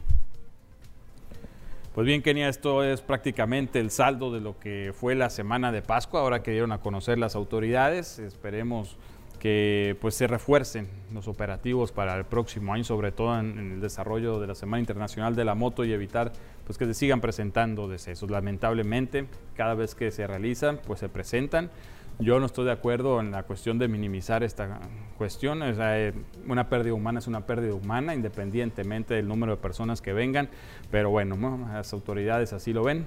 Pues 1.94 2.06
bien, 2.06 2.22
Kenia, 2.22 2.50
esto 2.50 2.84
es 2.84 3.02
prácticamente 3.02 3.80
el 3.80 3.90
saldo 3.90 4.30
de 4.30 4.42
lo 4.42 4.60
que 4.60 4.94
fue 4.94 5.16
la 5.16 5.30
semana 5.30 5.72
de 5.72 5.82
Pascua, 5.82 6.20
ahora 6.20 6.44
que 6.44 6.52
dieron 6.52 6.74
a 6.74 6.80
conocer 6.80 7.18
las 7.18 7.36
autoridades. 7.36 8.20
Esperemos 8.20 8.98
que 9.40 9.96
pues 10.02 10.16
se 10.16 10.28
refuercen 10.28 10.90
los 11.14 11.28
operativos 11.28 11.92
para 11.92 12.18
el 12.18 12.26
próximo 12.26 12.74
año, 12.74 12.84
sobre 12.84 13.12
todo 13.12 13.40
en, 13.40 13.58
el 13.58 13.80
desarrollo 13.80 14.40
de 14.40 14.48
la 14.48 14.56
Semana 14.56 14.82
Internacional 14.82 15.36
de 15.36 15.46
la 15.46 15.56
Moto 15.56 15.86
y 15.86 15.94
evitar 15.94 16.34
pues 16.66 16.78
que 16.78 16.86
se 16.86 16.94
sigan 16.94 17.22
presentando 17.22 17.88
decesos. 17.88 18.30
Lamentablemente, 18.30 19.28
cada 19.56 19.74
vez 19.76 19.96
que 19.96 20.12
se 20.12 20.28
realizan, 20.28 20.80
pues 20.86 21.00
se 21.00 21.10
presentan. 21.10 21.70
Yo 22.18 22.40
no 22.40 22.46
estoy 22.46 22.64
de 22.64 22.72
acuerdo 22.72 23.20
en 23.20 23.32
la 23.32 23.44
cuestión 23.44 23.78
de 23.78 23.90
minimizar 23.90 24.42
esta 24.42 24.80
cuestión. 25.18 25.60
Eh, 25.64 26.14
una 26.48 26.70
pérdida 26.70 26.94
humana 26.94 27.20
es 27.20 27.28
una 27.28 27.46
pérdida 27.46 27.74
humana, 27.74 28.16
independientemente 28.16 29.16
del 29.16 29.28
número 29.28 29.58
de 29.58 29.62
personas 29.62 30.02
que 30.02 30.14
vengan. 30.14 30.48
Pero 30.92 31.10
bueno, 31.10 31.36
las 31.74 31.92
autoridades 31.92 32.54
así 32.54 32.72
lo 32.72 32.84
ven, 32.84 33.06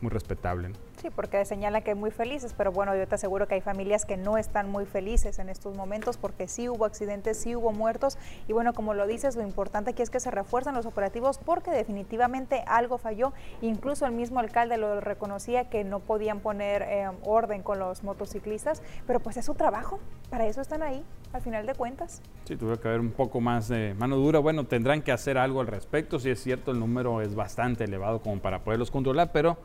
muy 0.00 0.10
respetable. 0.10 0.72
Sí, 1.00 1.08
porque 1.14 1.44
señala 1.44 1.82
que 1.82 1.94
muy 1.94 2.10
felices, 2.10 2.54
pero 2.56 2.72
bueno, 2.72 2.96
yo 2.96 3.06
te 3.06 3.14
aseguro 3.14 3.46
que 3.46 3.54
hay 3.54 3.60
familias 3.60 4.04
que 4.04 4.16
no 4.16 4.38
están 4.38 4.70
muy 4.70 4.86
felices 4.86 5.38
en 5.38 5.48
estos 5.48 5.76
momentos 5.76 6.16
porque 6.16 6.48
sí 6.48 6.68
hubo 6.68 6.84
accidentes, 6.84 7.38
sí 7.38 7.54
hubo 7.54 7.72
muertos 7.72 8.18
y 8.48 8.52
bueno, 8.52 8.72
como 8.72 8.94
lo 8.94 9.06
dices, 9.06 9.36
lo 9.36 9.42
importante 9.42 9.90
aquí 9.90 10.02
es 10.02 10.10
que 10.10 10.20
se 10.20 10.30
refuerzan 10.30 10.74
los 10.74 10.86
operativos 10.86 11.38
porque 11.38 11.70
definitivamente 11.70 12.62
algo 12.66 12.98
falló. 12.98 13.32
Incluso 13.60 14.06
el 14.06 14.12
mismo 14.12 14.40
alcalde 14.40 14.78
lo 14.78 15.00
reconocía 15.00 15.68
que 15.68 15.84
no 15.84 16.00
podían 16.00 16.40
poner 16.40 16.82
eh, 16.82 17.08
orden 17.22 17.62
con 17.62 17.78
los 17.78 18.02
motociclistas, 18.02 18.82
pero 19.06 19.20
pues 19.20 19.36
es 19.36 19.44
su 19.44 19.54
trabajo, 19.54 19.98
para 20.30 20.46
eso 20.46 20.60
están 20.60 20.82
ahí, 20.82 21.04
al 21.32 21.42
final 21.42 21.66
de 21.66 21.74
cuentas. 21.74 22.22
Sí, 22.44 22.56
tuve 22.56 22.78
que 22.78 22.88
haber 22.88 23.00
un 23.00 23.12
poco 23.12 23.40
más 23.40 23.68
de 23.68 23.94
mano 23.94 24.16
dura. 24.16 24.38
Bueno, 24.38 24.64
tendrán 24.64 25.02
que 25.02 25.12
hacer 25.12 25.38
algo 25.38 25.60
al 25.60 25.66
respecto, 25.66 26.18
si 26.18 26.30
es 26.30 26.42
cierto, 26.42 26.70
el 26.70 26.80
número 26.80 27.20
es 27.20 27.34
bastante 27.34 27.84
elevado 27.84 28.20
como 28.20 28.40
para 28.40 28.64
poderlos 28.64 28.90
controlar, 28.90 29.30
pero 29.32 29.56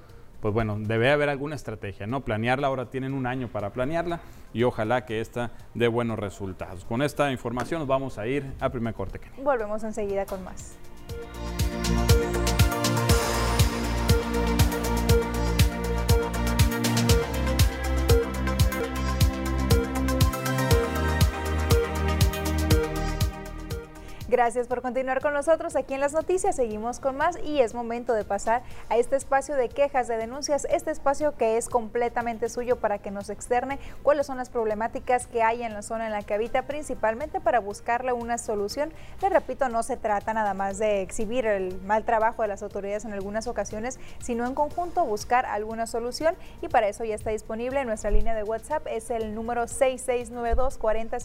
pues 0.42 0.54
bueno, 0.54 0.78
debe 0.80 1.12
haber 1.12 1.30
alguna 1.30 1.56
estrategia, 1.56 2.08
¿no? 2.08 2.22
Planearla, 2.22 2.68
ahora 2.68 2.90
tienen 2.90 3.14
un 3.14 3.28
año 3.28 3.48
para 3.48 3.72
planearla 3.72 4.20
y 4.54 4.64
ojalá 4.64 5.06
que 5.06 5.22
esta 5.22 5.52
dé 5.74 5.88
buenos 5.88 6.18
resultados. 6.20 6.84
Con 6.84 7.02
esta 7.02 7.32
información 7.32 7.80
nos 7.80 7.88
vamos 7.88 8.18
a 8.18 8.28
ir 8.28 8.52
a 8.60 8.70
primer 8.70 8.94
corte. 8.94 9.22
Volvemos 9.42 9.84
enseguida 9.84 10.26
con 10.26 10.44
más. 10.44 10.78
Gracias 24.32 24.70
por 24.70 24.82
continuar 24.82 25.20
con 25.20 25.34
nosotros 25.34 25.76
aquí 25.76 25.94
en 25.94 26.00
las 26.00 26.14
noticias. 26.14 26.56
Seguimos 26.56 27.02
con 27.02 27.18
más 27.18 27.38
y 27.44 27.60
es 27.60 27.74
momento 27.74 28.14
de 28.14 28.24
pasar 28.24 28.64
a 28.88 28.96
este 28.96 29.18
espacio 29.18 29.58
de 29.58 29.68
quejas, 29.68 30.08
de 30.08 30.16
denuncias, 30.16 30.66
este 30.72 30.90
espacio 30.90 31.36
que 31.36 31.58
es 31.58 31.68
completamente 31.68 32.48
suyo 32.48 32.78
para 32.78 33.00
que 33.00 33.12
nos 33.12 33.30
externe 33.30 33.78
cuáles 34.04 34.28
son 34.28 34.38
las 34.38 34.50
problemáticas 34.50 35.28
que 35.28 35.44
hay 35.44 35.64
en 35.64 35.74
la 35.74 35.82
zona 35.82 36.06
en 36.06 36.14
la 36.14 36.22
que 36.22 36.34
habita, 36.34 36.62
principalmente 36.62 37.42
para 37.42 37.60
buscarle 37.60 38.14
una 38.14 38.38
solución. 38.38 38.94
Le 39.22 39.28
repito, 39.28 39.68
no 39.68 39.84
se 39.84 39.98
trata 39.98 40.34
nada 40.34 40.54
más 40.54 40.78
de 40.80 41.02
exhibir 41.02 41.46
el 41.46 41.82
mal 41.82 42.06
trabajo 42.06 42.42
de 42.42 42.48
las 42.48 42.64
autoridades 42.64 43.04
en 43.04 43.12
algunas 43.12 43.48
ocasiones, 43.48 44.00
sino 44.20 44.48
en 44.48 44.56
conjunto 44.56 45.04
buscar 45.04 45.46
alguna 45.46 45.88
solución 45.88 46.36
y 46.62 46.70
para 46.70 46.88
eso 46.88 47.04
ya 47.04 47.16
está 47.16 47.32
disponible 47.32 47.84
nuestra 47.84 48.12
línea 48.12 48.34
de 48.34 48.44
WhatsApp, 48.44 48.88
es 48.88 49.12
el 49.12 49.36
número 49.36 49.68
6692 49.68 50.78
40 50.78 51.18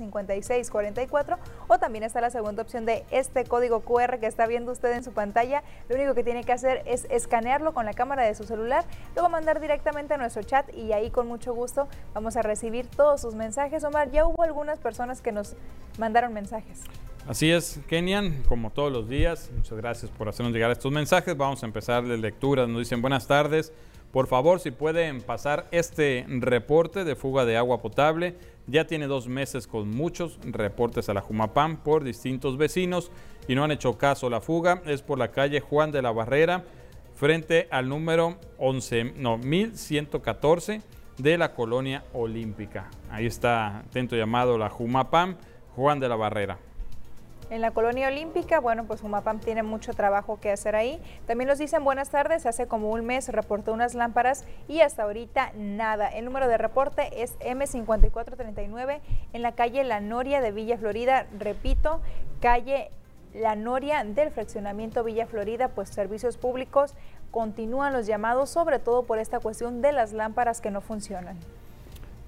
44 0.72 1.38
o 1.68 1.78
también 1.78 2.02
está 2.02 2.20
la 2.20 2.30
segunda 2.30 2.62
opción 2.62 2.84
de 2.84 2.95
este 3.10 3.44
código 3.44 3.80
QR 3.80 4.18
que 4.18 4.26
está 4.26 4.46
viendo 4.46 4.72
usted 4.72 4.92
en 4.92 5.04
su 5.04 5.12
pantalla. 5.12 5.62
Lo 5.88 5.96
único 5.96 6.14
que 6.14 6.24
tiene 6.24 6.44
que 6.44 6.52
hacer 6.52 6.82
es 6.86 7.06
escanearlo 7.10 7.74
con 7.74 7.84
la 7.84 7.94
cámara 7.94 8.22
de 8.22 8.34
su 8.34 8.44
celular, 8.44 8.84
luego 9.14 9.28
mandar 9.28 9.60
directamente 9.60 10.14
a 10.14 10.16
nuestro 10.16 10.42
chat 10.42 10.72
y 10.74 10.92
ahí 10.92 11.10
con 11.10 11.26
mucho 11.26 11.54
gusto 11.54 11.88
vamos 12.14 12.36
a 12.36 12.42
recibir 12.42 12.86
todos 12.86 13.20
sus 13.20 13.34
mensajes. 13.34 13.84
Omar, 13.84 14.10
ya 14.10 14.26
hubo 14.26 14.42
algunas 14.42 14.78
personas 14.78 15.20
que 15.20 15.32
nos 15.32 15.56
mandaron 15.98 16.32
mensajes. 16.32 16.82
Así 17.28 17.50
es, 17.50 17.80
Kenian, 17.88 18.44
como 18.48 18.70
todos 18.70 18.92
los 18.92 19.08
días, 19.08 19.50
muchas 19.52 19.76
gracias 19.76 20.12
por 20.12 20.28
hacernos 20.28 20.52
llegar 20.52 20.70
estos 20.70 20.92
mensajes. 20.92 21.36
Vamos 21.36 21.60
a 21.64 21.66
empezar 21.66 22.04
de 22.04 22.16
lectura. 22.16 22.68
Nos 22.68 22.78
dicen 22.78 23.02
buenas 23.02 23.26
tardes. 23.26 23.72
Por 24.12 24.26
favor, 24.26 24.60
si 24.60 24.70
pueden 24.70 25.20
pasar 25.20 25.66
este 25.70 26.24
reporte 26.28 27.04
de 27.04 27.16
fuga 27.16 27.44
de 27.44 27.56
agua 27.56 27.82
potable 27.82 28.36
ya 28.66 28.86
tiene 28.86 29.06
dos 29.06 29.28
meses 29.28 29.66
con 29.66 29.90
muchos 29.90 30.38
reportes 30.44 31.08
a 31.08 31.14
la 31.14 31.20
Jumapam 31.20 31.76
por 31.76 32.02
distintos 32.02 32.56
vecinos 32.56 33.10
y 33.46 33.54
no 33.54 33.64
han 33.64 33.70
hecho 33.70 33.96
caso. 33.96 34.28
La 34.28 34.40
fuga 34.40 34.82
es 34.86 35.02
por 35.02 35.18
la 35.18 35.30
calle 35.30 35.60
Juan 35.60 35.92
de 35.92 36.02
la 36.02 36.12
Barrera 36.12 36.64
frente 37.14 37.68
al 37.70 37.88
número 37.88 38.36
11, 38.58 39.14
no, 39.16 39.38
1114 39.38 40.82
de 41.18 41.38
la 41.38 41.54
colonia 41.54 42.04
olímpica. 42.12 42.90
Ahí 43.10 43.26
está 43.26 43.78
atento 43.78 44.16
llamado 44.16 44.58
la 44.58 44.68
Jumapam 44.68 45.36
Juan 45.74 46.00
de 46.00 46.08
la 46.08 46.16
Barrera. 46.16 46.58
En 47.48 47.60
la 47.60 47.70
colonia 47.70 48.08
olímpica, 48.08 48.58
bueno, 48.58 48.86
pues 48.86 49.04
Humapam 49.04 49.38
tiene 49.38 49.62
mucho 49.62 49.94
trabajo 49.94 50.40
que 50.40 50.50
hacer 50.50 50.74
ahí. 50.74 51.00
También 51.26 51.46
nos 51.46 51.58
dicen 51.58 51.84
buenas 51.84 52.10
tardes, 52.10 52.44
hace 52.44 52.66
como 52.66 52.90
un 52.90 53.06
mes 53.06 53.28
reportó 53.28 53.72
unas 53.72 53.94
lámparas 53.94 54.44
y 54.66 54.80
hasta 54.80 55.04
ahorita 55.04 55.52
nada. 55.54 56.08
El 56.08 56.24
número 56.24 56.48
de 56.48 56.58
reporte 56.58 57.22
es 57.22 57.38
M5439 57.38 59.00
en 59.32 59.42
la 59.42 59.52
calle 59.52 59.84
La 59.84 60.00
Noria 60.00 60.40
de 60.40 60.50
Villa 60.50 60.76
Florida. 60.76 61.26
Repito, 61.38 62.00
calle 62.40 62.90
La 63.32 63.54
Noria 63.54 64.02
del 64.02 64.32
fraccionamiento 64.32 65.04
Villa 65.04 65.28
Florida, 65.28 65.68
pues 65.68 65.88
servicios 65.90 66.38
públicos 66.38 66.94
continúan 67.30 67.92
los 67.92 68.08
llamados, 68.08 68.50
sobre 68.50 68.80
todo 68.80 69.04
por 69.04 69.20
esta 69.20 69.38
cuestión 69.38 69.82
de 69.82 69.92
las 69.92 70.12
lámparas 70.12 70.60
que 70.60 70.72
no 70.72 70.80
funcionan. 70.80 71.38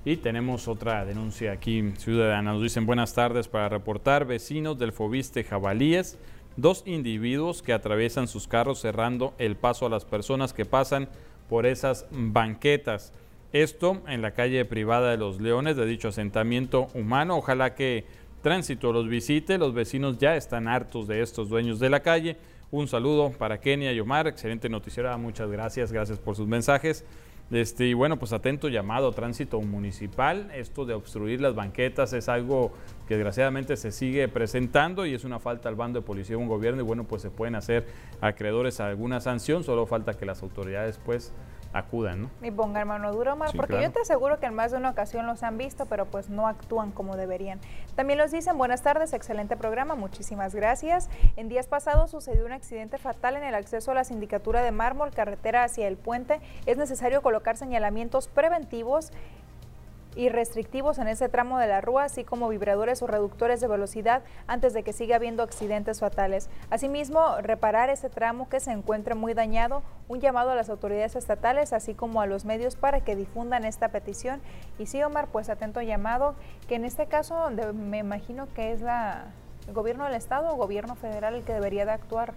Y 0.09 0.17
tenemos 0.17 0.69
otra 0.69 1.05
denuncia 1.05 1.53
aquí 1.53 1.93
ciudadana. 1.99 2.55
Nos 2.55 2.63
dicen 2.63 2.87
buenas 2.87 3.13
tardes 3.13 3.47
para 3.47 3.69
reportar 3.69 4.25
vecinos 4.25 4.79
del 4.79 4.93
Fobiste 4.93 5.45
Jabalíes, 5.45 6.17
dos 6.57 6.83
individuos 6.87 7.61
que 7.61 7.75
atraviesan 7.75 8.27
sus 8.27 8.49
carros 8.49 8.81
cerrando 8.81 9.35
el 9.37 9.55
paso 9.57 9.85
a 9.85 9.91
las 9.91 10.07
personas 10.07 10.55
que 10.55 10.65
pasan 10.65 11.11
por 11.51 11.67
esas 11.67 12.07
banquetas. 12.11 13.13
Esto 13.53 14.01
en 14.09 14.23
la 14.23 14.31
calle 14.31 14.65
privada 14.65 15.11
de 15.11 15.19
los 15.19 15.43
Leones 15.43 15.77
de 15.77 15.85
dicho 15.85 16.09
asentamiento 16.09 16.89
humano. 16.95 17.37
Ojalá 17.37 17.75
que 17.75 18.07
tránsito 18.41 18.95
los 18.95 19.11
visite. 19.11 19.59
Los 19.59 19.75
vecinos 19.75 20.17
ya 20.17 20.37
están 20.37 20.69
hartos 20.69 21.07
de 21.07 21.21
estos 21.21 21.51
dueños 21.51 21.81
de 21.81 21.91
la 21.91 22.01
calle. 22.01 22.39
Un 22.71 22.89
saludo 22.89 23.31
para 23.33 23.61
Kenia 23.61 23.93
y 23.93 24.01
Omar, 24.01 24.27
excelente 24.27 24.71
noticiera, 24.71 25.15
muchas 25.19 25.51
gracias, 25.51 25.93
gracias 25.93 26.19
por 26.19 26.35
sus 26.35 26.47
mensajes. 26.47 27.05
Este, 27.51 27.87
y 27.87 27.95
bueno, 27.95 28.19
pues 28.19 28.33
atento 28.33 28.69
llamado 28.69 29.13
tránsito 29.13 29.61
municipal. 29.61 30.51
Esto 30.55 30.85
de 30.85 30.95
obstruir 30.95 31.41
las 31.41 31.55
banquetas 31.55 32.13
es 32.13 32.29
algo 32.29 32.73
que 33.07 33.15
desgraciadamente 33.15 33.77
se 33.77 33.91
sigue 33.91 34.29
presentando 34.29 35.07
y 35.07 35.15
es 35.15 35.25
una 35.25 35.39
falta 35.39 35.69
al 35.69 35.75
bando 35.75 36.01
de 36.01 36.07
policía 36.07 36.37
de 36.37 36.43
un 36.43 36.49
gobierno 36.49 36.83
y 36.83 36.85
bueno, 36.85 37.05
pues 37.05 37.23
se 37.23 37.31
pueden 37.31 37.55
hacer 37.55 37.87
acreedores 38.21 38.81
a 38.81 38.89
alguna 38.89 39.21
sanción, 39.21 39.65
solo 39.65 39.87
falta 39.87 40.15
que 40.15 40.27
las 40.27 40.43
autoridades 40.43 41.01
pues 41.05 41.33
acudan, 41.73 42.23
¿no? 42.23 42.31
Y 42.43 42.51
pongan 42.51 42.89
mano 42.89 43.13
dura, 43.13 43.35
Omar, 43.35 43.51
porque 43.55 43.81
yo 43.81 43.91
te 43.91 44.01
aseguro 44.01 44.39
que 44.41 44.47
en 44.47 44.55
más 44.55 44.71
de 44.71 44.79
una 44.79 44.91
ocasión 44.91 45.27
los 45.27 45.43
han 45.43 45.59
visto, 45.59 45.87
pero 45.87 46.07
pues 46.07 46.29
no 46.29 46.47
actúan 46.47 46.93
como 46.93 47.17
deberían. 47.17 47.61
También 47.95 48.19
los 48.19 48.31
dicen, 48.31 48.57
buenas 48.57 48.83
tardes, 48.83 49.13
excelente 49.13 49.57
programa, 49.57 49.95
muchísimas 49.95 50.55
gracias. 50.55 51.09
En 51.37 51.49
días 51.49 51.67
pasados 51.67 52.11
sucedió 52.11 52.47
un 52.47 52.53
accidente 52.53 52.99
fatal 52.99 53.37
en 53.37 53.45
el 53.45 53.55
acceso 53.55 53.91
a 53.91 53.95
la 53.95 54.05
sindicatura 54.05 54.63
de 54.63 54.73
mármol, 54.73 55.11
carretera 55.11 55.65
hacia 55.65 55.87
el 55.89 55.97
puente. 55.97 56.41
Es 56.67 56.77
necesario 56.79 57.23
colocar 57.23 57.57
señalamientos 57.57 58.29
preventivos 58.29 59.13
y 60.19 60.31
restrictivos 60.31 60.99
en 60.99 61.07
ese 61.07 61.29
tramo 61.29 61.61
de 61.61 61.69
la 61.69 61.81
rúa, 61.81 62.03
así 62.03 62.25
como 62.25 62.49
vibradores 62.49 63.01
o 63.03 63.07
reductores 63.07 63.61
de 63.61 63.69
velocidad 63.69 64.25
antes 64.49 64.75
de 64.75 64.83
que 64.83 64.93
siga 64.93 65.15
habiendo 65.15 65.45
accidentes 65.45 66.01
fatales. 66.01 66.51
Asimismo, 66.71 67.37
reparar 67.41 67.89
ese 67.89 68.11
tramo 68.11 68.49
que 68.49 68.59
se 68.59 68.73
encuentre 68.73 69.15
muy 69.15 69.33
dañado, 69.33 69.85
un 70.09 70.19
llamado 70.19 70.51
a 70.51 70.57
las 70.57 70.71
autoridades 70.71 71.15
estatales, 71.15 71.73
así 71.73 71.95
como 71.95 72.21
a 72.21 72.27
los 72.27 72.45
medios 72.45 72.75
para 72.75 73.01
que 73.01 73.15
difundan 73.15 73.65
esta 73.65 73.91
petición. 73.91 74.41
Y 74.77 74.87
sí, 74.87 75.01
Omar, 75.05 75.29
pues 75.31 75.49
atento 75.51 75.83
llamado, 75.83 76.35
que 76.67 76.75
en 76.75 76.85
este 76.85 77.07
caso 77.07 77.49
me 77.73 77.99
imagino 77.99 78.49
que 78.55 78.73
es 78.73 78.81
la, 78.81 79.27
el 79.69 79.73
gobierno 79.73 80.05
del 80.05 80.15
estado 80.15 80.53
o 80.53 80.57
gobierno 80.57 80.97
federal 80.97 81.37
el 81.37 81.45
que 81.45 81.53
debería 81.53 81.87
de 81.87 81.93
actuar. 81.93 82.35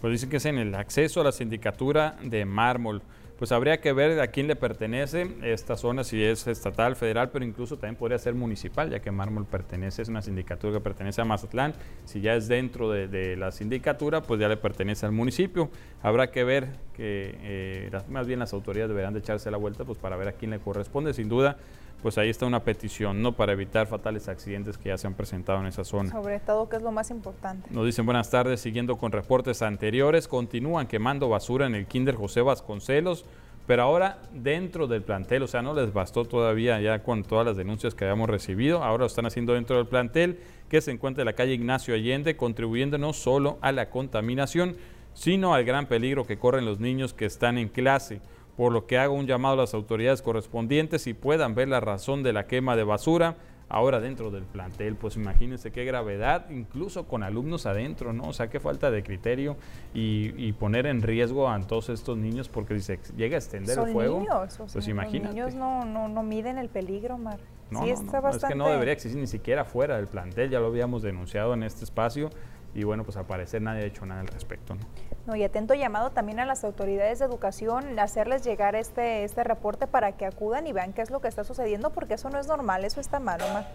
Pues 0.00 0.14
dicen 0.14 0.30
que 0.30 0.38
es 0.38 0.46
en 0.46 0.58
el 0.58 0.74
acceso 0.74 1.20
a 1.20 1.24
la 1.24 1.32
sindicatura 1.32 2.16
de 2.24 2.44
mármol 2.44 3.02
pues 3.40 3.52
habría 3.52 3.80
que 3.80 3.94
ver 3.94 4.20
a 4.20 4.26
quién 4.26 4.48
le 4.48 4.54
pertenece 4.54 5.26
esta 5.42 5.74
zona, 5.74 6.04
si 6.04 6.22
es 6.22 6.46
estatal, 6.46 6.94
federal, 6.94 7.30
pero 7.30 7.42
incluso 7.42 7.78
también 7.78 7.96
podría 7.96 8.18
ser 8.18 8.34
municipal, 8.34 8.90
ya 8.90 9.00
que 9.00 9.10
Mármol 9.10 9.46
pertenece, 9.46 10.02
es 10.02 10.10
una 10.10 10.20
sindicatura 10.20 10.74
que 10.74 10.80
pertenece 10.80 11.22
a 11.22 11.24
Mazatlán. 11.24 11.72
Si 12.04 12.20
ya 12.20 12.34
es 12.34 12.48
dentro 12.48 12.90
de, 12.90 13.36
la 13.38 13.50
sindicatura, 13.50 14.20
pues 14.20 14.40
ya 14.40 14.46
le 14.46 14.58
pertenece 14.58 15.06
al 15.06 15.12
municipio. 15.12 15.70
Habrá 16.02 16.30
que 16.30 16.44
ver 16.44 16.68
que 16.94 17.34
eh, 17.40 17.90
más 18.10 18.26
bien 18.26 18.40
las 18.40 18.52
autoridades 18.52 18.90
deberán 18.90 19.14
de 19.14 19.20
echarse 19.20 19.50
la 19.50 19.56
vuelta 19.56 19.86
pues 19.86 19.96
para 19.96 20.18
ver 20.18 20.28
a 20.28 20.32
quién 20.32 20.50
le 20.50 20.58
corresponde. 20.58 21.14
Sin 21.14 21.30
duda, 21.30 21.56
pues 22.02 22.18
ahí 22.18 22.30
está 22.30 22.46
una 22.46 22.64
petición, 22.64 23.22
¿no? 23.22 23.32
Para 23.32 23.52
evitar 23.52 23.86
fatales 23.86 24.28
accidentes 24.28 24.78
que 24.78 24.88
ya 24.88 24.98
se 24.98 25.06
han 25.06 25.14
presentado 25.14 25.60
en 25.60 25.66
esa 25.66 25.84
zona. 25.84 26.10
Sobre 26.10 26.40
todo, 26.40 26.68
que 26.68 26.76
es 26.76 26.82
lo 26.82 26.92
más 26.92 27.10
importante. 27.10 27.68
Nos 27.70 27.86
dicen 27.86 28.06
buenas 28.06 28.30
tardes, 28.30 28.60
siguiendo 28.60 28.96
con 28.96 29.12
reportes 29.12 29.62
anteriores, 29.62 30.26
continúan 30.28 30.86
quemando 30.86 31.28
basura 31.28 31.66
en 31.66 31.74
el 31.74 31.86
Kinder 31.86 32.14
José 32.14 32.40
Vasconcelos, 32.40 33.24
pero 33.66 33.82
ahora 33.82 34.18
dentro 34.32 34.86
del 34.86 35.02
plantel, 35.02 35.42
o 35.42 35.46
sea, 35.46 35.62
no 35.62 35.74
les 35.74 35.92
bastó 35.92 36.24
todavía 36.24 36.80
ya 36.80 37.02
con 37.02 37.22
todas 37.22 37.46
las 37.46 37.56
denuncias 37.56 37.94
que 37.94 38.04
habíamos 38.04 38.28
recibido, 38.28 38.82
ahora 38.82 39.02
lo 39.02 39.06
están 39.06 39.26
haciendo 39.26 39.52
dentro 39.52 39.76
del 39.76 39.86
plantel 39.86 40.40
que 40.68 40.80
se 40.80 40.90
encuentra 40.90 41.22
en 41.22 41.26
la 41.26 41.34
calle 41.34 41.52
Ignacio 41.52 41.94
Allende, 41.94 42.36
contribuyendo 42.36 42.98
no 42.98 43.12
solo 43.12 43.58
a 43.60 43.72
la 43.72 43.90
contaminación, 43.90 44.76
sino 45.14 45.54
al 45.54 45.64
gran 45.64 45.86
peligro 45.86 46.26
que 46.26 46.38
corren 46.38 46.64
los 46.64 46.80
niños 46.80 47.12
que 47.12 47.26
están 47.26 47.58
en 47.58 47.68
clase 47.68 48.20
por 48.60 48.72
lo 48.72 48.86
que 48.86 48.98
hago 48.98 49.14
un 49.14 49.26
llamado 49.26 49.54
a 49.54 49.56
las 49.56 49.72
autoridades 49.72 50.20
correspondientes 50.20 51.06
y 51.06 51.14
puedan 51.14 51.54
ver 51.54 51.68
la 51.68 51.80
razón 51.80 52.22
de 52.22 52.34
la 52.34 52.46
quema 52.46 52.76
de 52.76 52.84
basura 52.84 53.36
ahora 53.70 54.00
dentro 54.00 54.30
del 54.30 54.42
plantel. 54.42 54.96
Pues 54.96 55.16
imagínense 55.16 55.72
qué 55.72 55.86
gravedad, 55.86 56.50
incluso 56.50 57.08
con 57.08 57.22
alumnos 57.22 57.64
adentro, 57.64 58.12
¿no? 58.12 58.24
O 58.24 58.34
sea, 58.34 58.50
qué 58.50 58.60
falta 58.60 58.90
de 58.90 59.02
criterio 59.02 59.56
y, 59.94 60.52
poner 60.58 60.84
en 60.84 61.00
riesgo 61.00 61.48
a 61.48 61.58
todos 61.62 61.88
estos 61.88 62.18
niños 62.18 62.50
porque 62.50 62.74
si 62.74 62.82
se 62.82 62.98
llega 63.16 63.36
a 63.36 63.38
extender 63.38 63.78
el 63.78 63.92
fuego, 63.94 64.26
pues 64.70 64.88
imagínate. 64.88 65.34
Los 65.40 65.54
niños 65.54 65.54
no, 65.54 65.86
no, 65.86 66.08
no 66.08 66.22
miden 66.22 66.58
el 66.58 66.68
peligro, 66.68 67.16
Mar. 67.16 67.38
No, 67.70 67.84
sí, 67.84 67.88
está 67.88 68.20
bastante... 68.20 68.46
es 68.46 68.52
que 68.52 68.58
no 68.58 68.68
debería 68.68 68.92
existir 68.92 69.18
ni 69.18 69.26
siquiera 69.26 69.64
fuera 69.64 69.96
del 69.96 70.06
plantel, 70.06 70.50
ya 70.50 70.60
lo 70.60 70.66
habíamos 70.66 71.00
denunciado 71.00 71.54
en 71.54 71.62
este 71.62 71.84
espacio 71.84 72.28
y 72.74 72.84
bueno, 72.84 73.04
pues 73.04 73.16
al 73.16 73.26
parecer 73.26 73.62
nadie 73.62 73.82
ha 73.82 73.86
hecho 73.86 74.06
nada 74.06 74.20
al 74.20 74.28
respecto. 74.28 74.74
¿no? 74.74 74.80
No, 75.26 75.36
y 75.36 75.42
atento 75.42 75.74
llamado 75.74 76.10
también 76.10 76.40
a 76.40 76.44
las 76.44 76.64
autoridades 76.64 77.18
de 77.18 77.24
educación, 77.24 77.98
hacerles 77.98 78.42
llegar 78.42 78.74
este, 78.74 79.24
este 79.24 79.44
reporte 79.44 79.86
para 79.86 80.12
que 80.12 80.24
acudan 80.24 80.66
y 80.66 80.72
vean 80.72 80.92
qué 80.92 81.02
es 81.02 81.10
lo 81.10 81.20
que 81.20 81.28
está 81.28 81.44
sucediendo, 81.44 81.90
porque 81.90 82.14
eso 82.14 82.30
no 82.30 82.38
es 82.38 82.46
normal, 82.46 82.84
eso 82.84 83.00
está 83.00 83.20
mal, 83.20 83.40
Omar. 83.42 83.68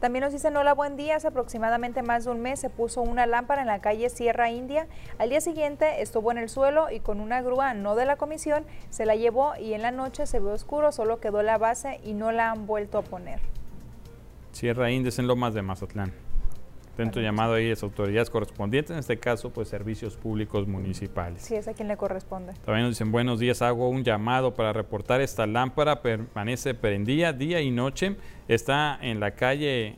También 0.00 0.24
nos 0.24 0.32
dicen, 0.32 0.56
hola, 0.56 0.74
buen 0.74 0.96
día, 0.96 1.16
hace 1.16 1.28
aproximadamente 1.28 2.02
más 2.02 2.24
de 2.24 2.30
un 2.30 2.40
mes 2.40 2.60
se 2.60 2.70
puso 2.70 3.02
una 3.02 3.26
lámpara 3.26 3.62
en 3.62 3.66
la 3.66 3.80
calle 3.80 4.08
Sierra 4.10 4.50
India, 4.50 4.86
al 5.18 5.30
día 5.30 5.40
siguiente 5.40 6.02
estuvo 6.02 6.30
en 6.30 6.38
el 6.38 6.48
suelo 6.48 6.90
y 6.90 7.00
con 7.00 7.20
una 7.20 7.42
grúa 7.42 7.74
no 7.74 7.94
de 7.94 8.06
la 8.06 8.16
comisión 8.16 8.64
se 8.90 9.06
la 9.06 9.16
llevó 9.16 9.56
y 9.56 9.74
en 9.74 9.82
la 9.82 9.90
noche 9.90 10.26
se 10.26 10.40
ve 10.40 10.52
oscuro, 10.52 10.92
solo 10.92 11.20
quedó 11.20 11.42
la 11.42 11.58
base 11.58 12.00
y 12.04 12.14
no 12.14 12.32
la 12.32 12.50
han 12.50 12.66
vuelto 12.66 12.98
a 12.98 13.02
poner. 13.02 13.40
Sierra 14.52 14.90
India 14.90 15.08
es 15.08 15.18
en 15.18 15.26
Lomas 15.26 15.54
de 15.54 15.62
Mazatlán. 15.62 16.12
Dentro 16.96 17.20
llamado 17.20 17.54
ahí 17.54 17.70
las 17.70 17.82
autoridades 17.82 18.30
correspondientes, 18.30 18.92
en 18.92 18.98
este 18.98 19.18
caso, 19.18 19.50
pues 19.50 19.68
servicios 19.68 20.16
públicos 20.16 20.68
municipales. 20.68 21.42
Sí, 21.42 21.56
es 21.56 21.66
a 21.66 21.74
quien 21.74 21.88
le 21.88 21.96
corresponde. 21.96 22.52
También 22.64 22.86
nos 22.86 22.94
dicen, 22.94 23.10
buenos 23.10 23.40
días, 23.40 23.62
hago 23.62 23.88
un 23.88 24.04
llamado 24.04 24.54
para 24.54 24.72
reportar 24.72 25.20
esta 25.20 25.46
lámpara, 25.46 26.02
permanece 26.02 26.74
prendida 26.74 27.32
día 27.32 27.60
y 27.60 27.70
noche, 27.70 28.16
está 28.46 28.98
en 29.02 29.18
la 29.18 29.32
calle 29.32 29.96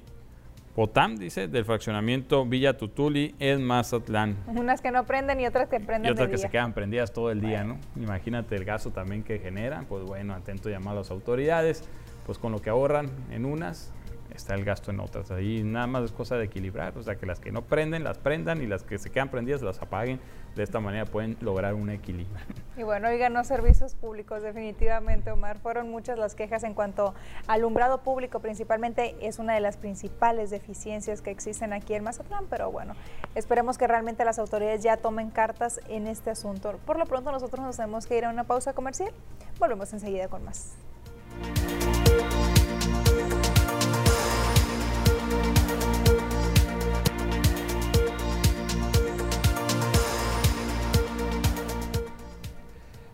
Potam, 0.77 1.17
dice, 1.17 1.49
del 1.49 1.65
fraccionamiento 1.65 2.45
Villa 2.45 2.77
Tutuli 2.77 3.35
en 3.39 3.65
Mazatlán. 3.65 4.37
Unas 4.47 4.83
que 4.83 4.91
no 4.91 5.07
prenden 5.07 5.41
y 5.41 5.47
otras 5.47 5.71
que 5.71 5.81
prenden 5.81 6.11
Y 6.11 6.13
otras 6.13 6.29
que 6.29 6.37
se 6.37 6.51
quedan 6.51 6.75
prendidas 6.75 7.15
todo 7.15 7.31
el 7.31 7.41
día, 7.41 7.65
¿no? 7.65 7.79
Imagínate 7.97 8.57
el 8.57 8.67
gasto 8.67 8.91
también 8.91 9.23
que 9.23 9.39
generan, 9.39 9.87
pues 9.87 10.05
bueno, 10.05 10.35
atento 10.35 10.69
llamado 10.69 10.99
a 10.99 11.01
las 11.01 11.11
autoridades, 11.11 11.83
pues 12.27 12.37
con 12.37 12.53
lo 12.53 12.61
que 12.61 12.69
ahorran 12.69 13.11
en 13.31 13.47
unas, 13.47 13.91
está 14.35 14.55
el 14.55 14.65
gasto 14.65 14.91
en 14.91 15.01
otras. 15.01 15.31
Ahí 15.31 15.63
nada 15.63 15.87
más 15.87 16.05
es 16.05 16.13
cosa 16.13 16.37
de 16.37 16.45
equilibrar, 16.45 16.97
o 16.97 17.03
sea, 17.03 17.17
que 17.17 17.27
las 17.27 17.41
que 17.41 17.53
no 17.53 17.63
prenden, 17.63 18.05
las 18.05 18.19
prendan 18.19 18.63
y 18.63 18.67
las 18.67 18.83
que 18.83 18.99
se 18.99 19.11
quedan 19.11 19.29
prendidas 19.29 19.63
las 19.63 19.81
apaguen. 19.83 20.21
De 20.55 20.63
esta 20.63 20.81
manera 20.81 21.05
pueden 21.05 21.37
lograr 21.41 21.75
un 21.75 21.91
equilibrio. 21.91 22.35
Y 22.79 22.83
bueno, 22.83 23.09
oigan, 23.09 23.35
los 23.35 23.47
servicios 23.47 23.95
públicos, 23.95 24.43
definitivamente, 24.43 25.31
Omar, 25.31 25.59
fueron 25.59 25.91
muchas 25.91 26.19
las 26.19 26.35
quejas 26.35 26.65
en 26.65 26.73
cuanto 26.73 27.15
al 27.47 27.67
alumbrado 27.67 28.03
público, 28.03 28.41
principalmente 28.41 29.17
es 29.21 29.39
una 29.39 29.55
de 29.55 29.61
las 29.61 29.77
principales 29.77 30.51
deficiencias 30.51 31.21
que 31.21 31.31
existen 31.31 31.73
aquí 31.73 31.95
en 31.95 32.05
Mazatlán, 32.05 32.47
pero 32.49 32.71
bueno, 32.71 32.95
esperemos 33.35 33.77
que 33.77 33.87
realmente 33.87 34.25
las 34.25 34.39
autoridades 34.39 34.83
ya 34.83 34.97
tomen 34.99 35.31
cartas 35.31 35.81
en 35.89 36.07
este 36.07 36.31
asunto. 36.31 36.79
Por 36.87 36.97
lo 36.97 37.07
pronto 37.07 37.33
nosotros 37.33 37.65
nos 37.65 37.77
tenemos 37.77 38.07
que 38.07 38.17
ir 38.17 38.25
a 38.25 38.31
una 38.31 38.45
pausa 38.45 38.73
comercial, 38.73 39.11
volvemos 39.59 39.93
enseguida 39.93 40.29
con 40.29 40.45
más. 40.45 40.77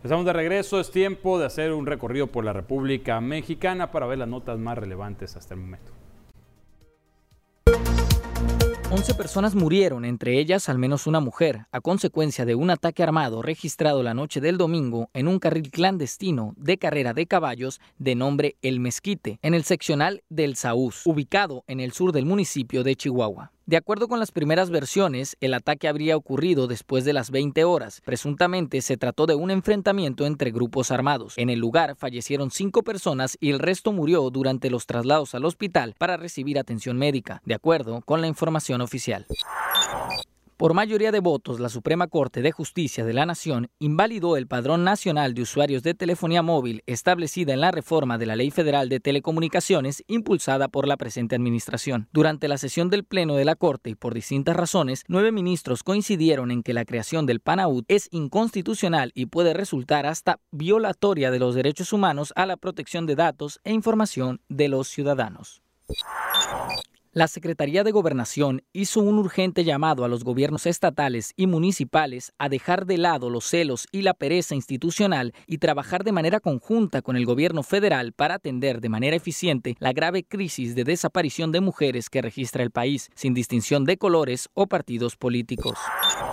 Estamos 0.02 0.24
de 0.26 0.32
regreso, 0.32 0.80
es 0.80 0.90
tiempo 0.90 1.38
de 1.38 1.46
hacer 1.46 1.72
un 1.72 1.86
recorrido 1.86 2.26
por 2.26 2.44
la 2.44 2.52
República 2.52 3.20
Mexicana 3.20 3.92
para 3.92 4.06
ver 4.06 4.18
las 4.18 4.26
notas 4.26 4.58
más 4.58 4.76
relevantes 4.76 5.36
hasta 5.36 5.54
el 5.54 5.60
momento. 5.60 5.92
11 8.90 9.14
personas 9.14 9.54
murieron, 9.54 10.04
entre 10.04 10.38
ellas 10.40 10.68
al 10.68 10.76
menos 10.76 11.06
una 11.06 11.20
mujer, 11.20 11.66
a 11.70 11.80
consecuencia 11.80 12.44
de 12.44 12.56
un 12.56 12.70
ataque 12.70 13.04
armado 13.04 13.42
registrado 13.42 14.02
la 14.02 14.12
noche 14.12 14.40
del 14.40 14.58
domingo 14.58 15.08
en 15.14 15.28
un 15.28 15.38
carril 15.38 15.70
clandestino 15.70 16.52
de 16.56 16.78
carrera 16.78 17.14
de 17.14 17.26
caballos 17.26 17.80
de 17.98 18.16
nombre 18.16 18.56
El 18.60 18.80
Mezquite, 18.80 19.38
en 19.40 19.54
el 19.54 19.62
seccional 19.62 20.24
del 20.28 20.56
Saúz, 20.56 21.06
ubicado 21.06 21.62
en 21.68 21.78
el 21.78 21.92
sur 21.92 22.10
del 22.10 22.26
municipio 22.26 22.82
de 22.82 22.96
Chihuahua. 22.96 23.52
De 23.72 23.78
acuerdo 23.78 24.06
con 24.06 24.20
las 24.20 24.32
primeras 24.32 24.68
versiones, 24.68 25.34
el 25.40 25.54
ataque 25.54 25.88
habría 25.88 26.14
ocurrido 26.14 26.66
después 26.66 27.06
de 27.06 27.14
las 27.14 27.30
20 27.30 27.64
horas. 27.64 28.02
Presuntamente 28.04 28.82
se 28.82 28.98
trató 28.98 29.24
de 29.24 29.34
un 29.34 29.50
enfrentamiento 29.50 30.26
entre 30.26 30.50
grupos 30.50 30.90
armados. 30.90 31.38
En 31.38 31.48
el 31.48 31.60
lugar 31.60 31.96
fallecieron 31.96 32.50
cinco 32.50 32.82
personas 32.82 33.38
y 33.40 33.48
el 33.48 33.58
resto 33.58 33.90
murió 33.90 34.28
durante 34.28 34.68
los 34.68 34.84
traslados 34.84 35.34
al 35.34 35.46
hospital 35.46 35.94
para 35.96 36.18
recibir 36.18 36.58
atención 36.58 36.98
médica, 36.98 37.40
de 37.46 37.54
acuerdo 37.54 38.02
con 38.02 38.20
la 38.20 38.26
información 38.26 38.82
oficial. 38.82 39.26
Por 40.56 40.74
mayoría 40.74 41.10
de 41.10 41.20
votos, 41.20 41.58
la 41.58 41.68
Suprema 41.68 42.06
Corte 42.06 42.42
de 42.42 42.52
Justicia 42.52 43.04
de 43.04 43.12
la 43.12 43.26
Nación 43.26 43.68
invalidó 43.78 44.36
el 44.36 44.46
Padrón 44.46 44.84
Nacional 44.84 45.34
de 45.34 45.42
Usuarios 45.42 45.82
de 45.82 45.94
Telefonía 45.94 46.42
Móvil 46.42 46.82
establecida 46.86 47.52
en 47.52 47.60
la 47.60 47.70
reforma 47.70 48.18
de 48.18 48.26
la 48.26 48.36
Ley 48.36 48.50
Federal 48.50 48.88
de 48.88 49.00
Telecomunicaciones 49.00 50.04
impulsada 50.06 50.68
por 50.68 50.86
la 50.86 50.96
presente 50.96 51.34
administración. 51.34 52.08
Durante 52.12 52.48
la 52.48 52.58
sesión 52.58 52.90
del 52.90 53.04
Pleno 53.04 53.34
de 53.34 53.44
la 53.44 53.56
Corte 53.56 53.90
y 53.90 53.94
por 53.94 54.14
distintas 54.14 54.54
razones, 54.54 55.04
nueve 55.08 55.32
ministros 55.32 55.82
coincidieron 55.82 56.50
en 56.50 56.62
que 56.62 56.74
la 56.74 56.84
creación 56.84 57.26
del 57.26 57.40
PANAUT 57.40 57.84
es 57.88 58.08
inconstitucional 58.12 59.10
y 59.14 59.26
puede 59.26 59.54
resultar 59.54 60.06
hasta 60.06 60.38
violatoria 60.52 61.30
de 61.30 61.38
los 61.38 61.54
derechos 61.54 61.92
humanos 61.92 62.32
a 62.36 62.46
la 62.46 62.56
protección 62.56 63.06
de 63.06 63.16
datos 63.16 63.60
e 63.64 63.72
información 63.72 64.40
de 64.48 64.68
los 64.68 64.88
ciudadanos. 64.88 65.62
La 67.14 67.28
Secretaría 67.28 67.84
de 67.84 67.90
Gobernación 67.90 68.62
hizo 68.72 69.00
un 69.00 69.18
urgente 69.18 69.64
llamado 69.64 70.06
a 70.06 70.08
los 70.08 70.24
gobiernos 70.24 70.64
estatales 70.64 71.34
y 71.36 71.46
municipales 71.46 72.32
a 72.38 72.48
dejar 72.48 72.86
de 72.86 72.96
lado 72.96 73.28
los 73.28 73.44
celos 73.44 73.86
y 73.92 74.00
la 74.00 74.14
pereza 74.14 74.54
institucional 74.54 75.34
y 75.46 75.58
trabajar 75.58 76.04
de 76.04 76.12
manera 76.12 76.40
conjunta 76.40 77.02
con 77.02 77.18
el 77.18 77.26
gobierno 77.26 77.62
federal 77.62 78.14
para 78.14 78.36
atender 78.36 78.80
de 78.80 78.88
manera 78.88 79.14
eficiente 79.14 79.76
la 79.78 79.92
grave 79.92 80.24
crisis 80.24 80.74
de 80.74 80.84
desaparición 80.84 81.52
de 81.52 81.60
mujeres 81.60 82.08
que 82.08 82.22
registra 82.22 82.62
el 82.62 82.70
país, 82.70 83.10
sin 83.14 83.34
distinción 83.34 83.84
de 83.84 83.98
colores 83.98 84.48
o 84.54 84.66
partidos 84.66 85.16
políticos. 85.16 85.76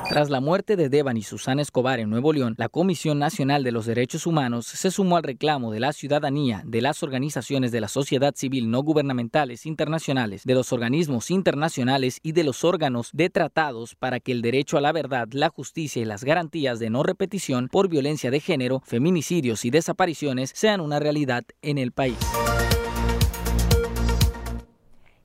Tras 0.10 0.32
la 0.32 0.42
muerte 0.42 0.76
de 0.76 0.90
Devan 0.90 1.18
y 1.18 1.22
Susana 1.22 1.62
Escobar 1.62 2.00
en 2.00 2.10
Nuevo 2.10 2.34
León, 2.34 2.56
la 2.58 2.68
Comisión 2.68 3.20
Nacional 3.20 3.64
de 3.64 3.72
los 3.72 3.86
Derechos 3.86 4.26
Humanos 4.26 4.66
se 4.66 4.90
sumó 4.90 5.18
al 5.18 5.24
reclamo 5.24 5.72
de 5.72 5.80
la 5.80 5.94
ciudadanía, 5.94 6.64
de 6.66 6.82
las 6.82 7.04
organizaciones 7.04 7.72
de 7.72 7.80
la 7.80 7.90
sociedad 7.90 8.34
civil 8.36 8.72
no 8.72 8.82
gubernamentales 8.82 9.68
internacionales, 9.68 10.42
de 10.46 10.56
los 10.56 10.74
organismos 10.74 11.30
internacionales 11.30 12.20
y 12.24 12.32
de 12.32 12.44
los 12.44 12.64
órganos 12.64 13.12
de 13.14 13.30
tratados 13.30 13.94
para 13.94 14.20
que 14.20 14.32
el 14.32 14.42
derecho 14.42 14.80
a 14.80 14.82
la 14.82 14.92
verdad, 14.92 15.28
la 15.32 15.50
justicia 15.50 16.02
y 16.02 16.06
las 16.06 16.24
garantías 16.24 16.80
de 16.80 16.90
no 16.90 17.04
repetición 17.04 17.68
por 17.68 17.88
violencia 17.88 18.32
de 18.32 18.40
género, 18.40 18.82
feminicidios 18.86 19.64
y 19.64 19.70
desapariciones 19.70 20.52
sean 20.56 20.82
una 20.82 21.00
realidad 21.00 21.44
en 21.62 21.78
el 21.78 21.92
país. 21.92 22.18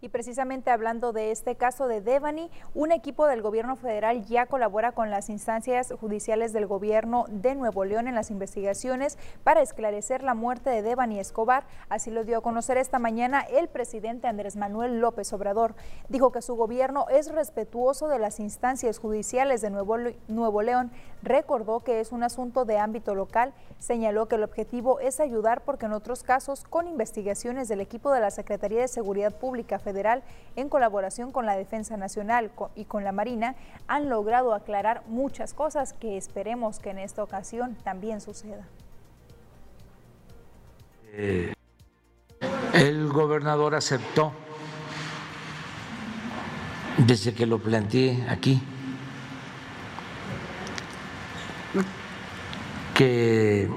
Y 0.04 0.10
precisamente 0.10 0.70
hablando 0.70 1.14
de 1.14 1.30
este 1.30 1.54
caso 1.54 1.88
de 1.88 2.02
Devani, 2.02 2.50
un 2.74 2.92
equipo 2.92 3.26
del 3.26 3.40
gobierno 3.40 3.74
federal 3.74 4.26
ya 4.26 4.44
colabora 4.44 4.92
con 4.92 5.10
las 5.10 5.30
instancias 5.30 5.94
judiciales 5.98 6.52
del 6.52 6.66
gobierno 6.66 7.24
de 7.30 7.54
Nuevo 7.54 7.86
León 7.86 8.06
en 8.06 8.14
las 8.14 8.30
investigaciones 8.30 9.16
para 9.44 9.62
esclarecer 9.62 10.22
la 10.22 10.34
muerte 10.34 10.68
de 10.68 10.82
Devani 10.82 11.18
Escobar. 11.18 11.64
Así 11.88 12.10
lo 12.10 12.24
dio 12.24 12.36
a 12.36 12.42
conocer 12.42 12.76
esta 12.76 12.98
mañana 12.98 13.40
el 13.40 13.68
presidente 13.68 14.28
Andrés 14.28 14.56
Manuel 14.56 15.00
López 15.00 15.32
Obrador. 15.32 15.74
Dijo 16.10 16.32
que 16.32 16.42
su 16.42 16.54
gobierno 16.54 17.06
es 17.08 17.32
respetuoso 17.32 18.08
de 18.08 18.18
las 18.18 18.40
instancias 18.40 18.98
judiciales 18.98 19.62
de 19.62 19.70
Nuevo, 19.70 19.96
Nuevo 20.28 20.60
León. 20.60 20.90
Recordó 21.22 21.80
que 21.80 22.00
es 22.00 22.12
un 22.12 22.24
asunto 22.24 22.66
de 22.66 22.76
ámbito 22.76 23.14
local. 23.14 23.54
Señaló 23.78 24.28
que 24.28 24.34
el 24.34 24.42
objetivo 24.42 25.00
es 25.00 25.18
ayudar 25.18 25.62
porque 25.62 25.86
en 25.86 25.94
otros 25.94 26.22
casos, 26.22 26.64
con 26.64 26.88
investigaciones 26.88 27.68
del 27.68 27.80
equipo 27.80 28.12
de 28.12 28.20
la 28.20 28.30
Secretaría 28.30 28.82
de 28.82 28.88
Seguridad 28.88 29.34
Pública 29.34 29.78
Federal, 29.78 29.93
en 30.56 30.68
colaboración 30.68 31.32
con 31.32 31.46
la 31.46 31.56
Defensa 31.56 31.96
Nacional 31.96 32.50
y 32.74 32.84
con 32.84 33.04
la 33.04 33.12
Marina, 33.12 33.54
han 33.86 34.08
logrado 34.08 34.54
aclarar 34.54 35.02
muchas 35.06 35.54
cosas 35.54 35.92
que 35.92 36.16
esperemos 36.16 36.78
que 36.78 36.90
en 36.90 36.98
esta 36.98 37.22
ocasión 37.22 37.76
también 37.84 38.20
suceda. 38.20 38.66
Eh, 41.12 41.54
el 42.72 43.08
gobernador 43.08 43.74
aceptó, 43.74 44.32
desde 46.98 47.34
que 47.34 47.46
lo 47.46 47.58
planteé 47.58 48.26
aquí, 48.28 48.60
que 52.94 53.68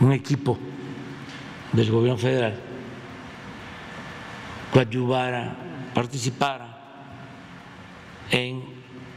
un 0.00 0.12
equipo 0.12 0.58
del 1.72 1.90
gobierno 1.90 2.18
federal 2.18 2.54
coadyuvara 4.72 5.56
participara 5.94 6.74
en 8.30 8.62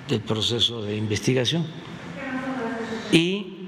el 0.09 0.21
proceso 0.21 0.81
de 0.81 0.95
investigación. 0.95 1.65
Y 3.11 3.67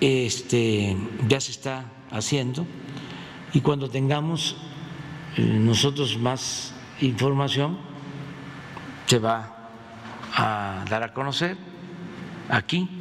este 0.00 0.96
ya 1.28 1.40
se 1.40 1.52
está 1.52 1.84
haciendo. 2.10 2.66
Y 3.52 3.60
cuando 3.60 3.88
tengamos 3.88 4.56
eh, 5.36 5.42
nosotros 5.42 6.18
más 6.18 6.74
información 7.00 7.78
se 9.06 9.18
va 9.18 9.70
a 10.34 10.84
dar 10.88 11.02
a 11.02 11.12
conocer 11.12 11.56
aquí 12.48 12.97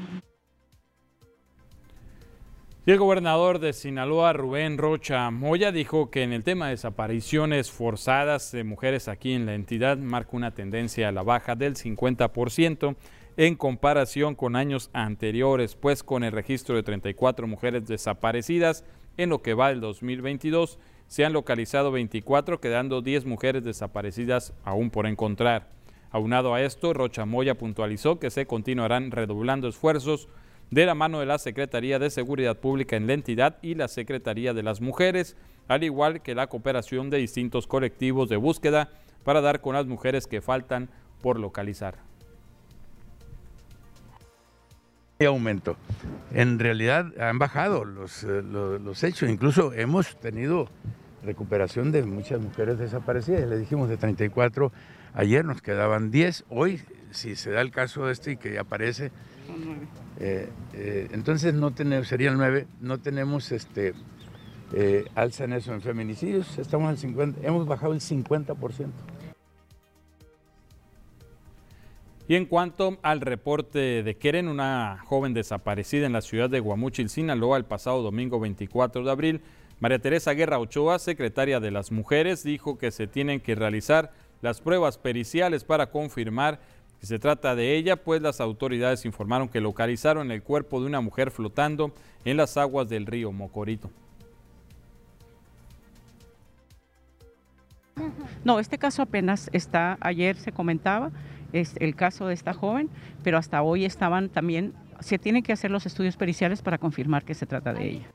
Y 2.88 2.91
el 2.91 3.00
gobernador 3.00 3.60
de 3.60 3.73
Sinaloa, 3.73 4.32
Rubén 4.32 4.78
Rocha 4.78 5.30
Moya, 5.30 5.73
dijo 5.73 6.10
que 6.10 6.23
en 6.23 6.32
el 6.32 6.45
tema 6.45 6.67
de 6.67 6.71
desapariciones 6.71 7.69
forzadas 7.69 8.54
de 8.54 8.63
mujeres 8.63 9.10
aquí 9.10 9.34
en 9.34 9.45
la 9.45 9.56
entidad 9.56 9.97
marca 9.97 10.38
una 10.38 10.54
tendencia 10.54 11.10
a 11.10 11.12
la 11.12 11.21
baja 11.21 11.58
del 11.58 11.76
50% 11.76 12.95
en 13.36 13.56
comparación 13.56 14.36
con 14.36 14.56
años 14.56 14.89
anteriores, 14.93 15.76
pues 15.76 16.02
con 16.02 16.23
el 16.23 16.32
registro 16.32 16.78
de 16.78 16.84
34 16.84 17.45
mujeres 17.45 17.86
desaparecidas 17.88 18.86
en 19.17 19.32
lo 19.32 19.41
que 19.41 19.54
va 19.54 19.67
del 19.67 19.82
2022, 19.82 20.80
se 21.08 21.26
han 21.26 21.34
localizado 21.34 21.91
24, 21.91 22.62
quedando 22.62 23.02
10 23.02 23.26
mujeres 23.26 23.65
desaparecidas 23.65 24.54
aún 24.63 24.91
por 24.91 25.08
encontrar. 25.08 25.67
Aunado 26.10 26.54
a 26.54 26.62
esto, 26.62 26.93
Rocha 26.93 27.26
Moya 27.26 27.58
puntualizó 27.58 28.17
que 28.17 28.30
se 28.30 28.47
continuarán 28.47 29.12
redoblando 29.12 29.67
esfuerzos 29.67 30.30
de 30.71 30.86
la 30.86 30.95
mano 30.95 31.19
de 31.19 31.25
la 31.25 31.38
Secretaría 31.38 31.99
de 31.99 32.10
Seguridad 32.10 32.58
Pública 32.58 32.95
en 32.95 33.08
la 33.08 33.13
entidad 33.13 33.58
y 33.62 33.75
la 33.75 33.88
Secretaría 33.88 34.53
de 34.53 34.63
las 34.63 34.82
Mujeres, 34.82 35.36
al 35.67 35.84
igual 35.84 36.21
que 36.21 36.36
la 36.36 36.47
cooperación 36.47 37.10
de 37.10 37.17
distintos 37.17 37.67
colectivos 37.67 38.30
de 38.30 38.38
búsqueda 38.38 38.89
para 39.23 39.41
dar 39.41 39.62
con 39.62 39.75
las 39.75 39.86
mujeres 39.86 40.27
que 40.27 40.41
faltan 40.41 40.89
por 41.21 41.39
localizar. 41.39 41.95
aumento. 45.19 45.77
En 46.32 46.60
realidad 46.60 47.08
han 47.19 47.39
bajado 47.39 47.84
los, 47.84 48.23
eh, 48.23 48.43
los, 48.43 49.03
hechos, 49.03 49.30
incluso 49.30 49.73
hemos 49.73 50.15
tenido 50.17 50.69
recuperación 51.23 51.91
de 51.91 52.03
muchas 52.03 52.39
mujeres 52.39 52.77
desaparecidas. 52.77 53.49
Le 53.49 53.58
dijimos 53.58 53.89
de 53.89 53.97
34, 53.97 54.71
ayer 55.13 55.43
nos 55.43 55.62
quedaban 55.62 56.12
10, 56.12 56.45
hoy 56.49 56.82
si 57.12 57.36
se 57.36 57.51
da 57.51 57.62
el 57.62 57.71
caso 57.71 58.06
de 58.06 58.13
este 58.13 58.34
y 58.34 58.38
que 58.38 58.60
aparece, 58.60 59.12
eh, 60.19 60.49
eh, 60.73 61.07
entonces 61.12 61.53
no 61.53 61.71
tenemos, 61.71 62.07
sería 62.07 62.29
el 62.29 62.38
9, 62.38 62.67
no 62.81 62.99
tenemos 62.99 63.51
este, 63.51 63.93
eh, 64.73 65.05
alza 65.15 65.45
en 65.45 65.53
eso 65.53 65.73
en 65.73 65.81
feminicidios, 65.81 66.57
estamos 66.57 66.89
al 66.89 66.97
50, 66.97 67.45
hemos 67.45 67.67
bajado 67.67 67.93
el 67.93 68.01
50%. 68.01 68.89
Y 72.29 72.36
en 72.36 72.45
cuanto 72.45 72.97
al 73.03 73.21
reporte 73.21 74.03
de 74.03 74.17
Keren, 74.17 74.49
una 74.49 75.01
joven 75.05 75.33
desaparecida 75.33 76.05
en 76.05 76.13
la 76.13 76.21
ciudad 76.21 76.49
de 76.49 76.60
Guamuchil, 76.60 77.10
Sinaloa, 77.10 77.57
el 77.57 77.63
pasado 77.63 78.01
domingo 78.01 78.39
24 78.39 79.05
de 79.05 79.12
abril, 79.12 79.41
María 79.79 79.99
Teresa 79.99 80.33
Guerra 80.33 80.60
Ochoa, 80.60 80.99
secretaria 80.99 81.62
de 81.62 81.71
las 81.71 81.91
Mujeres, 81.91 82.43
dijo 82.43 82.77
que 82.77 82.91
se 82.91 83.07
tienen 83.07 83.39
que 83.39 83.55
realizar 83.55 84.12
las 84.41 84.60
pruebas 84.60 84.97
periciales 84.97 85.63
para 85.63 85.89
confirmar 85.89 86.60
se 87.05 87.19
trata 87.19 87.55
de 87.55 87.75
ella, 87.75 87.95
pues 87.95 88.21
las 88.21 88.41
autoridades 88.41 89.05
informaron 89.05 89.49
que 89.49 89.62
localizaron 89.62 90.31
el 90.31 90.41
cuerpo 90.41 90.79
de 90.79 90.88
una 90.88 91.01
mujer 91.01 91.31
flotando 91.31 91.93
en 92.25 92.38
las 92.38 92.57
aguas 92.57 92.89
del 92.89 93.05
río 93.05 93.31
Mocorito. 93.31 93.89
No, 98.43 98.60
este 98.60 98.77
caso 98.77 99.01
apenas 99.01 99.49
está, 99.53 99.97
ayer 100.01 100.36
se 100.36 100.51
comentaba, 100.51 101.12
es 101.53 101.75
el 101.79 101.95
caso 101.95 102.27
de 102.27 102.33
esta 102.33 102.53
joven, 102.53 102.89
pero 103.23 103.38
hasta 103.38 103.62
hoy 103.62 103.86
estaban 103.86 104.29
también, 104.29 104.73
se 104.99 105.17
tienen 105.17 105.43
que 105.43 105.53
hacer 105.53 105.71
los 105.71 105.86
estudios 105.86 106.17
periciales 106.17 106.62
para 106.62 106.77
confirmar 106.77 107.23
que 107.23 107.33
se 107.33 107.45
trata 107.45 107.73
de 107.73 107.89
ella. 107.89 108.07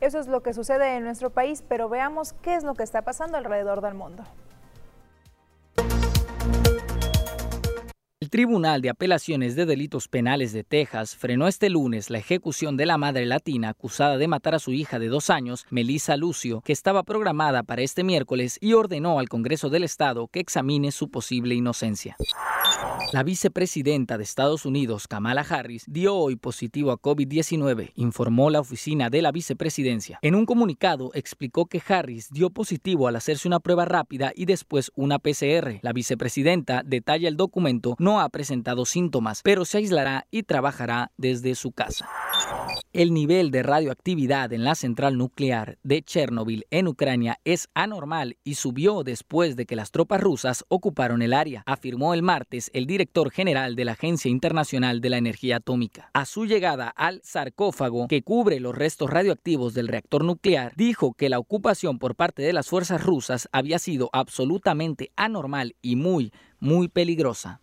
Eso 0.00 0.18
es 0.18 0.26
lo 0.26 0.42
que 0.42 0.52
sucede 0.52 0.96
en 0.96 1.04
nuestro 1.04 1.30
país, 1.30 1.62
pero 1.68 1.88
veamos 1.88 2.32
qué 2.42 2.56
es 2.56 2.64
lo 2.64 2.74
que 2.74 2.82
está 2.82 3.02
pasando 3.02 3.38
alrededor 3.38 3.80
del 3.82 3.94
mundo. 3.94 4.24
Tribunal 8.32 8.80
de 8.80 8.88
Apelaciones 8.88 9.56
de 9.56 9.66
Delitos 9.66 10.08
Penales 10.08 10.54
de 10.54 10.64
Texas 10.64 11.14
frenó 11.16 11.48
este 11.48 11.68
lunes 11.68 12.08
la 12.08 12.16
ejecución 12.16 12.78
de 12.78 12.86
la 12.86 12.96
madre 12.96 13.26
latina 13.26 13.68
acusada 13.68 14.16
de 14.16 14.26
matar 14.26 14.54
a 14.54 14.58
su 14.58 14.72
hija 14.72 14.98
de 14.98 15.08
dos 15.08 15.28
años, 15.28 15.66
Melissa 15.68 16.16
Lucio, 16.16 16.62
que 16.62 16.72
estaba 16.72 17.02
programada 17.02 17.62
para 17.62 17.82
este 17.82 18.04
miércoles 18.04 18.56
y 18.58 18.72
ordenó 18.72 19.18
al 19.18 19.28
Congreso 19.28 19.68
del 19.68 19.84
Estado 19.84 20.28
que 20.28 20.40
examine 20.40 20.92
su 20.92 21.10
posible 21.10 21.54
inocencia. 21.54 22.16
La 23.12 23.22
vicepresidenta 23.22 24.16
de 24.16 24.24
Estados 24.24 24.64
Unidos, 24.64 25.06
Kamala 25.06 25.42
Harris, 25.42 25.84
dio 25.86 26.14
hoy 26.14 26.36
positivo 26.36 26.92
a 26.92 26.98
COVID-19, 26.98 27.92
informó 27.94 28.48
la 28.48 28.60
oficina 28.60 29.10
de 29.10 29.20
la 29.20 29.32
vicepresidencia. 29.32 30.18
En 30.22 30.34
un 30.34 30.46
comunicado 30.46 31.10
explicó 31.14 31.66
que 31.66 31.82
Harris 31.86 32.30
dio 32.30 32.50
positivo 32.50 33.08
al 33.08 33.16
hacerse 33.16 33.48
una 33.48 33.60
prueba 33.60 33.84
rápida 33.84 34.32
y 34.34 34.46
después 34.46 34.90
una 34.94 35.18
PCR. 35.18 35.78
La 35.82 35.92
vicepresidenta 35.92 36.82
detalla 36.84 37.28
el 37.28 37.36
documento 37.36 37.96
no 37.98 38.20
ha 38.20 38.28
presentado 38.30 38.86
síntomas, 38.86 39.42
pero 39.42 39.64
se 39.64 39.78
aislará 39.78 40.26
y 40.30 40.44
trabajará 40.44 41.12
desde 41.18 41.54
su 41.54 41.72
casa. 41.72 42.08
El 42.92 43.14
nivel 43.14 43.50
de 43.50 43.62
radioactividad 43.62 44.52
en 44.52 44.64
la 44.64 44.74
central 44.74 45.16
nuclear 45.16 45.78
de 45.82 46.02
Chernobyl 46.02 46.66
en 46.70 46.88
Ucrania 46.88 47.40
es 47.44 47.68
anormal 47.72 48.36
y 48.44 48.56
subió 48.56 49.02
después 49.02 49.56
de 49.56 49.64
que 49.64 49.76
las 49.76 49.90
tropas 49.90 50.20
rusas 50.20 50.64
ocuparon 50.68 51.22
el 51.22 51.32
área, 51.32 51.62
afirmó 51.64 52.12
el 52.12 52.22
martes 52.22 52.70
el 52.74 52.86
director 52.86 53.30
general 53.30 53.76
de 53.76 53.86
la 53.86 53.92
Agencia 53.92 54.30
Internacional 54.30 55.00
de 55.00 55.08
la 55.08 55.16
Energía 55.16 55.56
Atómica. 55.56 56.10
A 56.12 56.26
su 56.26 56.44
llegada 56.44 56.88
al 56.88 57.22
sarcófago 57.24 58.08
que 58.08 58.22
cubre 58.22 58.60
los 58.60 58.74
restos 58.74 59.08
radioactivos 59.08 59.72
del 59.72 59.88
reactor 59.88 60.22
nuclear, 60.22 60.74
dijo 60.76 61.14
que 61.14 61.30
la 61.30 61.38
ocupación 61.38 61.98
por 61.98 62.14
parte 62.14 62.42
de 62.42 62.52
las 62.52 62.68
fuerzas 62.68 63.02
rusas 63.02 63.48
había 63.52 63.78
sido 63.78 64.10
absolutamente 64.12 65.12
anormal 65.16 65.76
y 65.80 65.96
muy, 65.96 66.30
muy 66.60 66.88
peligrosa. 66.88 67.60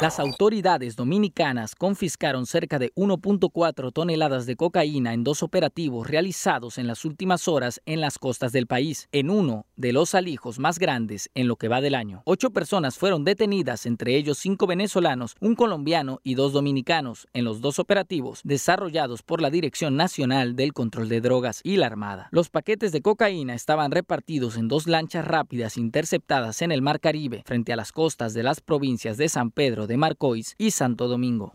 Las 0.00 0.18
autoridades 0.18 0.96
dominicanas 0.96 1.74
confiscaron 1.76 2.46
cerca 2.46 2.78
de 2.78 2.92
1.4 2.94 3.92
toneladas 3.92 4.46
de 4.46 4.56
cocaína 4.56 5.12
en 5.12 5.22
dos 5.22 5.42
operativos 5.42 6.08
realizados 6.08 6.78
en 6.78 6.86
las 6.86 7.04
últimas 7.04 7.46
horas 7.46 7.80
en 7.86 8.00
las 8.00 8.18
costas 8.18 8.50
del 8.52 8.66
país, 8.66 9.08
en 9.12 9.30
uno 9.30 9.66
de 9.76 9.92
los 9.92 10.14
alijos 10.14 10.58
más 10.58 10.78
grandes 10.78 11.30
en 11.34 11.46
lo 11.46 11.56
que 11.56 11.68
va 11.68 11.80
del 11.80 11.94
año. 11.94 12.22
Ocho 12.24 12.50
personas 12.50 12.98
fueron 12.98 13.24
detenidas, 13.24 13.86
entre 13.86 14.16
ellos 14.16 14.38
cinco 14.38 14.66
venezolanos, 14.66 15.36
un 15.40 15.54
colombiano 15.54 16.20
y 16.24 16.34
dos 16.34 16.52
dominicanos, 16.52 17.28
en 17.32 17.44
los 17.44 17.60
dos 17.60 17.78
operativos 17.78 18.40
desarrollados 18.42 19.22
por 19.22 19.40
la 19.40 19.50
Dirección 19.50 19.96
Nacional 19.96 20.56
del 20.56 20.72
Control 20.72 21.08
de 21.08 21.20
Drogas 21.20 21.60
y 21.62 21.76
la 21.76 21.86
Armada. 21.86 22.28
Los 22.32 22.50
paquetes 22.50 22.90
de 22.90 23.02
cocaína 23.02 23.54
estaban 23.54 23.92
repartidos 23.92 24.56
en 24.56 24.66
dos 24.66 24.88
lanchas 24.88 25.24
rápidas 25.24 25.76
interceptadas 25.76 26.62
en 26.62 26.72
el 26.72 26.82
Mar 26.82 26.98
Caribe, 26.98 27.42
frente 27.46 27.72
a 27.72 27.76
las 27.76 27.92
costas 27.92 28.34
de 28.34 28.42
las 28.42 28.60
provincias 28.60 29.16
de 29.16 29.28
San 29.28 29.50
Pedro 29.50 29.81
de 29.86 29.96
Marcois 29.96 30.54
y 30.58 30.70
Santo 30.70 31.08
Domingo. 31.08 31.52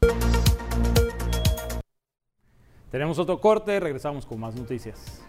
Tenemos 2.92 3.20
otro 3.20 3.40
corte, 3.42 3.80
regresamos 3.80 4.26
con 4.26 4.40
más 4.40 4.56
noticias. 4.56 5.22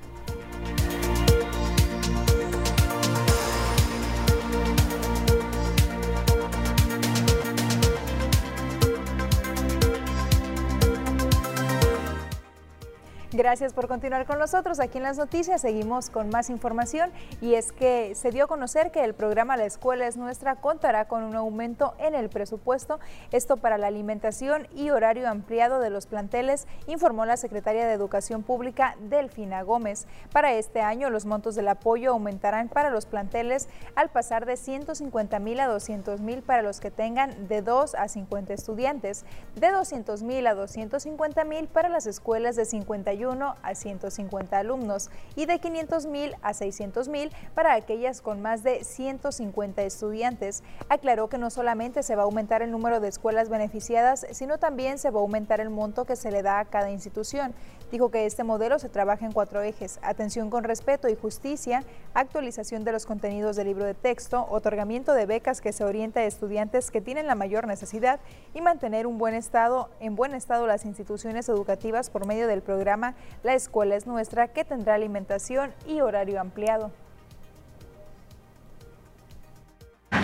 Gracias 13.38 13.72
por 13.72 13.86
continuar 13.86 14.26
con 14.26 14.40
nosotros. 14.40 14.80
Aquí 14.80 14.98
en 14.98 15.04
las 15.04 15.16
noticias 15.16 15.60
seguimos 15.60 16.10
con 16.10 16.28
más 16.28 16.50
información 16.50 17.12
y 17.40 17.54
es 17.54 17.70
que 17.70 18.16
se 18.16 18.32
dio 18.32 18.46
a 18.46 18.48
conocer 18.48 18.90
que 18.90 19.04
el 19.04 19.14
programa 19.14 19.56
La 19.56 19.64
Escuela 19.64 20.08
es 20.08 20.16
Nuestra 20.16 20.56
contará 20.56 21.04
con 21.06 21.22
un 21.22 21.36
aumento 21.36 21.94
en 22.00 22.16
el 22.16 22.30
presupuesto, 22.30 22.98
esto 23.30 23.56
para 23.56 23.78
la 23.78 23.86
alimentación 23.86 24.66
y 24.74 24.90
horario 24.90 25.28
ampliado 25.28 25.78
de 25.78 25.88
los 25.88 26.06
planteles, 26.06 26.66
informó 26.88 27.26
la 27.26 27.36
secretaria 27.36 27.86
de 27.86 27.92
Educación 27.92 28.42
Pública 28.42 28.96
Delfina 29.08 29.62
Gómez. 29.62 30.08
Para 30.32 30.54
este 30.54 30.80
año 30.80 31.08
los 31.08 31.24
montos 31.24 31.54
del 31.54 31.68
apoyo 31.68 32.10
aumentarán 32.10 32.68
para 32.68 32.90
los 32.90 33.06
planteles 33.06 33.68
al 33.94 34.08
pasar 34.08 34.46
de 34.46 34.56
150 34.56 35.38
mil 35.38 35.60
a 35.60 35.68
200 35.68 36.20
mil 36.22 36.42
para 36.42 36.62
los 36.62 36.80
que 36.80 36.90
tengan 36.90 37.46
de 37.46 37.62
2 37.62 37.94
a 37.94 38.08
50 38.08 38.52
estudiantes, 38.52 39.24
de 39.54 39.70
200 39.70 40.24
mil 40.24 40.44
a 40.48 40.54
250 40.54 41.44
mil 41.44 41.68
para 41.68 41.88
las 41.88 42.08
escuelas 42.08 42.56
de 42.56 42.64
51 42.64 43.27
a 43.62 43.74
150 43.74 44.58
alumnos 44.58 45.10
y 45.36 45.44
de 45.44 45.58
500 45.58 46.06
mil 46.06 46.34
a 46.40 46.54
600 46.54 47.08
mil 47.08 47.30
para 47.54 47.74
aquellas 47.74 48.22
con 48.22 48.40
más 48.40 48.62
de 48.62 48.84
150 48.84 49.82
estudiantes. 49.82 50.62
Aclaró 50.88 51.28
que 51.28 51.36
no 51.36 51.50
solamente 51.50 52.02
se 52.02 52.16
va 52.16 52.22
a 52.22 52.24
aumentar 52.24 52.62
el 52.62 52.70
número 52.70 53.00
de 53.00 53.08
escuelas 53.08 53.50
beneficiadas, 53.50 54.26
sino 54.30 54.56
también 54.56 54.98
se 54.98 55.10
va 55.10 55.20
a 55.20 55.22
aumentar 55.22 55.60
el 55.60 55.68
monto 55.68 56.06
que 56.06 56.16
se 56.16 56.30
le 56.30 56.42
da 56.42 56.60
a 56.60 56.64
cada 56.64 56.90
institución. 56.90 57.52
Dijo 57.92 58.10
que 58.10 58.26
este 58.26 58.44
modelo 58.44 58.78
se 58.78 58.88
trabaja 58.88 59.26
en 59.26 59.32
cuatro 59.32 59.62
ejes, 59.62 59.98
atención 60.02 60.50
con 60.50 60.64
respeto 60.64 61.08
y 61.08 61.16
justicia, 61.16 61.84
actualización 62.14 62.84
de 62.84 62.92
los 62.92 63.06
contenidos 63.06 63.56
del 63.56 63.66
libro 63.66 63.84
de 63.84 63.94
texto, 63.94 64.46
otorgamiento 64.50 65.12
de 65.12 65.26
becas 65.26 65.60
que 65.60 65.72
se 65.72 65.84
orienta 65.84 66.20
a 66.20 66.24
estudiantes 66.24 66.90
que 66.90 67.00
tienen 67.00 67.26
la 67.26 67.34
mayor 67.34 67.66
necesidad 67.66 68.20
y 68.54 68.60
mantener 68.60 69.06
un 69.06 69.18
buen 69.18 69.34
estado, 69.34 69.88
en 70.00 70.16
buen 70.16 70.34
estado 70.34 70.66
las 70.66 70.84
instituciones 70.84 71.48
educativas 71.48 72.10
por 72.10 72.26
medio 72.26 72.46
del 72.46 72.62
programa 72.62 73.07
La 73.42 73.54
Escuela 73.54 73.96
es 73.96 74.06
Nuestra, 74.06 74.48
que 74.48 74.64
tendrá 74.64 74.94
alimentación 74.94 75.72
y 75.86 76.00
horario 76.00 76.40
ampliado. 76.40 76.92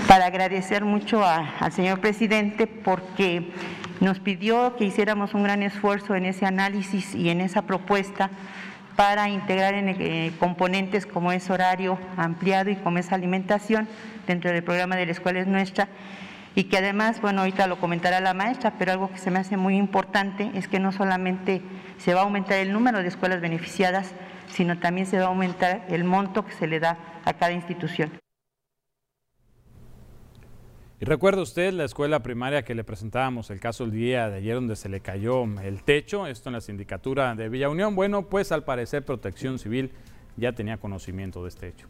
Para 0.09 0.27
agradecer 0.27 0.85
mucho 0.85 1.25
al 1.25 1.73
señor 1.73 2.01
presidente 2.01 2.66
porque 2.66 3.53
nos 4.01 4.20
pidió 4.20 4.77
que 4.77 4.85
hiciéramos 4.85 5.35
un 5.35 5.42
gran 5.42 5.62
esfuerzo 5.62 6.14
en 6.14 6.27
ese 6.27 6.47
análisis 6.47 7.14
y 7.14 7.31
en 7.31 7.40
esa 7.40 7.62
propuesta 7.62 8.31
para 8.97 9.29
integrar 9.29 9.75
en 9.75 9.88
eh, 9.88 10.33
componentes 10.38 11.07
como 11.07 11.33
es 11.33 11.51
horario 11.51 11.99
ampliado 12.16 12.70
y 12.70 12.77
como 12.77 12.99
es 12.99 13.12
alimentación 13.12 13.88
dentro 14.27 14.53
del 14.53 14.62
programa 14.62 14.97
de 14.97 15.07
la 15.07 15.12
escuela 15.12 15.40
es 15.40 15.47
nuestra 15.47 15.88
y 16.55 16.64
que 16.64 16.79
además, 16.79 17.21
bueno, 17.21 17.40
ahorita 17.40 17.67
lo 17.67 17.79
comentará 17.81 18.21
la 18.21 18.35
maestra, 18.35 18.75
pero 18.79 18.93
algo 18.93 19.11
que 19.11 19.19
se 19.19 19.31
me 19.31 19.38
hace 19.38 19.57
muy 19.57 19.77
importante 19.77 20.51
es 20.55 20.69
que 20.69 20.79
no 20.79 20.93
solamente 20.93 21.62
se 21.99 22.14
va 22.14 22.21
a 22.21 22.25
aumentar 22.25 22.59
el 22.59 22.73
número 22.73 23.03
de 23.03 23.09
escuelas 23.09 23.40
beneficiadas, 23.40 24.14
sino 24.49 24.79
también 24.79 25.07
se 25.07 25.19
va 25.19 25.25
a 25.25 25.29
aumentar 25.29 25.85
el 25.88 26.05
monto 26.05 26.45
que 26.45 26.53
se 26.53 26.67
le 26.67 26.81
da 26.81 26.99
a 27.25 27.33
cada 27.35 27.53
institución. 27.53 28.12
Y 31.01 31.07
recuerda 31.07 31.43
usted 31.43 31.73
la 31.73 31.85
escuela 31.85 32.23
primaria 32.23 32.62
que 32.62 32.75
le 32.75 32.85
presentábamos 32.85 33.51
el 33.51 33.59
caso 33.59 33.85
el 33.85 33.90
día 33.90 34.31
de 34.31 34.37
ayer 34.37 34.55
donde 34.55 34.77
se 34.77 34.88
le 34.88 35.01
cayó 35.01 35.45
el 35.61 35.83
techo, 35.83 36.27
esto 36.29 36.51
en 36.51 36.55
la 36.55 36.61
sindicatura 36.61 37.35
de 37.35 37.49
Villa 37.49 37.69
Unión. 37.69 37.97
Bueno, 37.97 38.29
pues 38.29 38.53
al 38.53 38.64
parecer 38.64 39.05
Protección 39.05 39.59
Civil 39.59 39.93
ya 40.37 40.53
tenía 40.53 40.79
conocimiento 40.79 41.43
de 41.43 41.49
este 41.49 41.69
hecho. 41.69 41.88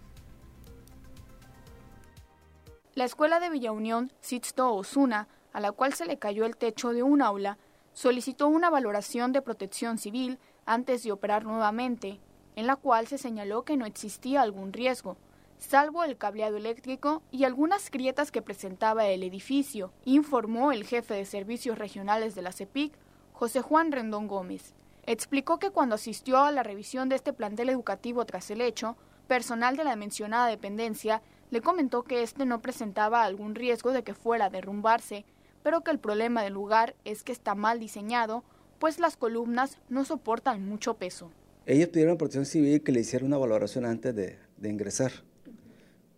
La 2.95 3.05
escuela 3.05 3.41
de 3.41 3.51
Villa 3.51 3.73
Unión, 3.73 4.13
Sitsto 4.21 4.73
Osuna, 4.73 5.27
a 5.53 5.59
la 5.59 5.73
cual 5.73 5.95
se 5.95 6.07
le 6.07 6.17
cayó 6.17 6.45
el 6.45 6.57
techo 6.57 6.93
de 6.93 7.03
un 7.03 7.23
aula, 7.23 7.59
solicitó 7.93 8.47
una 8.47 8.71
valoración 8.71 9.33
de 9.33 9.43
protección 9.43 9.99
civil 9.99 10.39
antes 10.65 11.03
de 11.03 11.11
operar 11.11 11.45
nuevamente, 11.45 12.21
en 12.55 12.69
la 12.69 12.77
cual 12.77 13.09
se 13.09 13.19
señaló 13.19 13.65
que 13.65 13.77
no 13.77 13.85
existía 13.85 14.43
algún 14.43 14.73
riesgo, 14.73 15.17
salvo 15.59 16.05
el 16.05 16.17
cableado 16.17 16.57
eléctrico 16.57 17.21
y 17.33 17.43
algunas 17.43 17.91
grietas 17.91 18.31
que 18.31 18.43
presentaba 18.43 19.07
el 19.07 19.25
edificio, 19.25 19.93
informó 20.05 20.71
el 20.71 20.85
jefe 20.85 21.15
de 21.15 21.25
servicios 21.25 21.77
regionales 21.77 22.37
de 22.37 22.43
la 22.43 22.53
CEPIC, 22.53 22.97
José 23.33 23.61
Juan 23.61 23.91
Rendón 23.91 24.29
Gómez. 24.29 24.73
Explicó 25.05 25.59
que 25.59 25.71
cuando 25.71 25.97
asistió 25.97 26.39
a 26.39 26.53
la 26.53 26.63
revisión 26.63 27.09
de 27.09 27.17
este 27.17 27.33
plantel 27.33 27.71
educativo 27.71 28.25
tras 28.25 28.53
el 28.53 28.61
hecho, 28.61 28.97
personal 29.27 29.77
de 29.77 29.83
la 29.83 29.97
mencionada 29.97 30.47
dependencia 30.47 31.23
le 31.51 31.61
comentó 31.61 32.03
que 32.03 32.23
este 32.23 32.47
no 32.47 32.61
presentaba 32.61 33.25
algún 33.25 33.55
riesgo 33.55 33.93
de 33.93 34.03
que 34.03 34.15
fuera 34.15 34.47
a 34.47 34.51
derrumbarse, 34.51 35.25
pero 35.63 35.83
que 35.83 35.91
el 35.91 35.99
problema 35.99 36.43
del 36.43 36.53
lugar 36.53 36.95
es 37.05 37.23
que 37.23 37.33
está 37.33 37.55
mal 37.55 37.81
diseñado, 37.81 38.45
pues 38.79 38.99
las 38.99 39.17
columnas 39.17 39.79
no 39.89 40.05
soportan 40.05 40.67
mucho 40.69 40.95
peso. 40.95 41.31
Ellos 41.67 41.89
pidieron 41.89 42.15
a 42.15 42.19
Protección 42.19 42.45
Civil 42.45 42.83
que 42.83 42.93
le 42.93 43.01
hiciera 43.01 43.25
una 43.25 43.39
valoración 43.39 43.87
antes 43.87 44.15
de, 44.15 44.39
ingresar. 44.63 45.13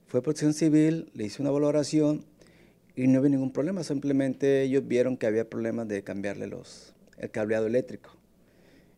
Fue 0.06 0.22
Protección 0.22 0.54
Civil, 0.54 1.10
le 1.14 1.24
hizo 1.24 1.42
una 1.42 1.52
valoración 1.52 2.24
y 2.96 3.06
no 3.06 3.20
hubo 3.20 3.28
ningún 3.28 3.52
problema, 3.52 3.84
simplemente 3.84 4.62
ellos 4.62 4.86
vieron 4.86 5.16
que 5.16 5.26
había 5.26 5.48
problemas 5.48 5.86
de 5.86 6.02
cambiarle 6.02 6.46
los, 6.46 6.94
el 7.18 7.30
cableado 7.30 7.66
eléctrico 7.66 8.10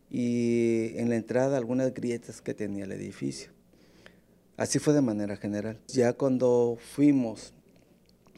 y 0.09 0.97
en 0.97 1.09
la 1.09 1.15
entrada 1.15 1.57
algunas 1.57 1.93
grietas 1.93 2.41
que 2.41 2.53
tenía 2.53 2.85
el 2.85 2.91
edificio. 2.91 3.51
Así 4.59 4.77
fue 4.77 4.93
de 4.93 5.01
manera 5.01 5.37
general. 5.37 5.79
Ya 5.87 6.11
cuando 6.11 6.77
fuimos 6.93 7.53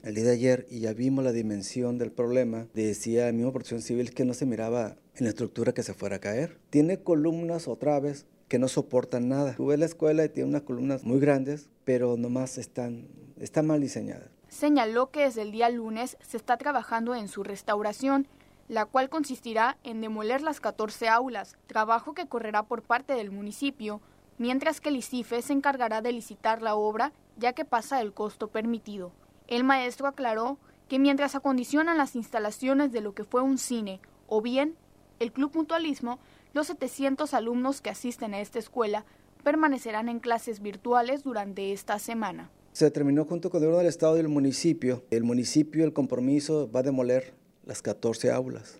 el 0.03 0.13
día 0.13 0.25
de 0.25 0.31
ayer 0.33 0.67
y 0.69 0.81
ya 0.81 0.93
vimos 0.93 1.23
la 1.23 1.31
dimensión 1.31 1.97
del 1.97 2.11
problema, 2.11 2.67
decía 2.75 3.27
el 3.27 3.33
mismo 3.33 3.51
Protección 3.51 3.81
Civil 3.81 4.13
que 4.13 4.23
no 4.23 4.35
se 4.35 4.45
miraba 4.45 4.97
en 5.15 5.23
la 5.23 5.29
estructura 5.29 5.73
que 5.73 5.81
se 5.81 5.95
fuera 5.95 6.17
a 6.17 6.19
caer. 6.19 6.59
Tiene 6.69 6.99
columnas 6.99 7.67
otra 7.67 7.99
vez 7.99 8.27
que 8.47 8.59
no 8.59 8.67
soportan 8.67 9.29
nada. 9.29 9.55
Tuve 9.55 9.77
la 9.77 9.85
escuela 9.85 10.23
y 10.23 10.29
tiene 10.29 10.49
unas 10.49 10.61
columnas 10.61 11.03
muy 11.03 11.19
grandes, 11.19 11.69
pero 11.85 12.17
nomás 12.17 12.59
están, 12.59 13.07
están 13.39 13.65
mal 13.65 13.81
diseñadas. 13.81 14.29
Señaló 14.47 15.09
que 15.09 15.21
desde 15.21 15.41
el 15.41 15.51
día 15.51 15.71
lunes 15.71 16.17
se 16.21 16.37
está 16.37 16.57
trabajando 16.57 17.15
en 17.15 17.29
su 17.29 17.41
restauración, 17.43 18.27
la 18.67 18.85
cual 18.85 19.09
consistirá 19.09 19.79
en 19.83 20.01
demoler 20.01 20.43
las 20.43 20.59
14 20.59 21.07
aulas, 21.07 21.57
trabajo 21.65 22.13
que 22.13 22.27
correrá 22.27 22.61
por 22.61 22.83
parte 22.83 23.13
del 23.13 23.31
municipio 23.31 24.01
mientras 24.41 24.81
que 24.81 24.89
el 24.89 24.95
ICIFE 24.95 25.43
se 25.43 25.53
encargará 25.53 26.01
de 26.01 26.11
licitar 26.11 26.63
la 26.63 26.73
obra 26.73 27.13
ya 27.37 27.53
que 27.53 27.63
pasa 27.63 28.01
el 28.01 28.11
costo 28.11 28.47
permitido. 28.47 29.11
El 29.47 29.63
maestro 29.63 30.07
aclaró 30.07 30.57
que 30.89 30.97
mientras 30.97 31.35
acondicionan 31.35 31.99
las 31.99 32.15
instalaciones 32.15 32.91
de 32.91 33.01
lo 33.01 33.13
que 33.13 33.23
fue 33.23 33.43
un 33.43 33.59
cine 33.59 34.01
o 34.27 34.41
bien 34.41 34.75
el 35.19 35.31
Club 35.31 35.51
Mutualismo, 35.53 36.17
los 36.53 36.65
700 36.67 37.35
alumnos 37.35 37.81
que 37.81 37.91
asisten 37.91 38.33
a 38.33 38.41
esta 38.41 38.57
escuela 38.57 39.05
permanecerán 39.43 40.09
en 40.09 40.19
clases 40.19 40.59
virtuales 40.59 41.21
durante 41.21 41.71
esta 41.71 41.99
semana. 41.99 42.49
Se 42.71 42.85
determinó 42.85 43.25
junto 43.25 43.51
con 43.51 43.59
el 43.59 43.65
gobierno 43.65 43.77
del 43.77 43.89
Estado 43.89 44.17
y 44.17 44.21
el 44.21 44.27
municipio. 44.27 45.03
El 45.11 45.23
municipio, 45.23 45.85
el 45.85 45.93
compromiso, 45.93 46.67
va 46.71 46.79
a 46.79 46.83
demoler 46.83 47.35
las 47.63 47.83
14 47.83 48.31
aulas, 48.31 48.79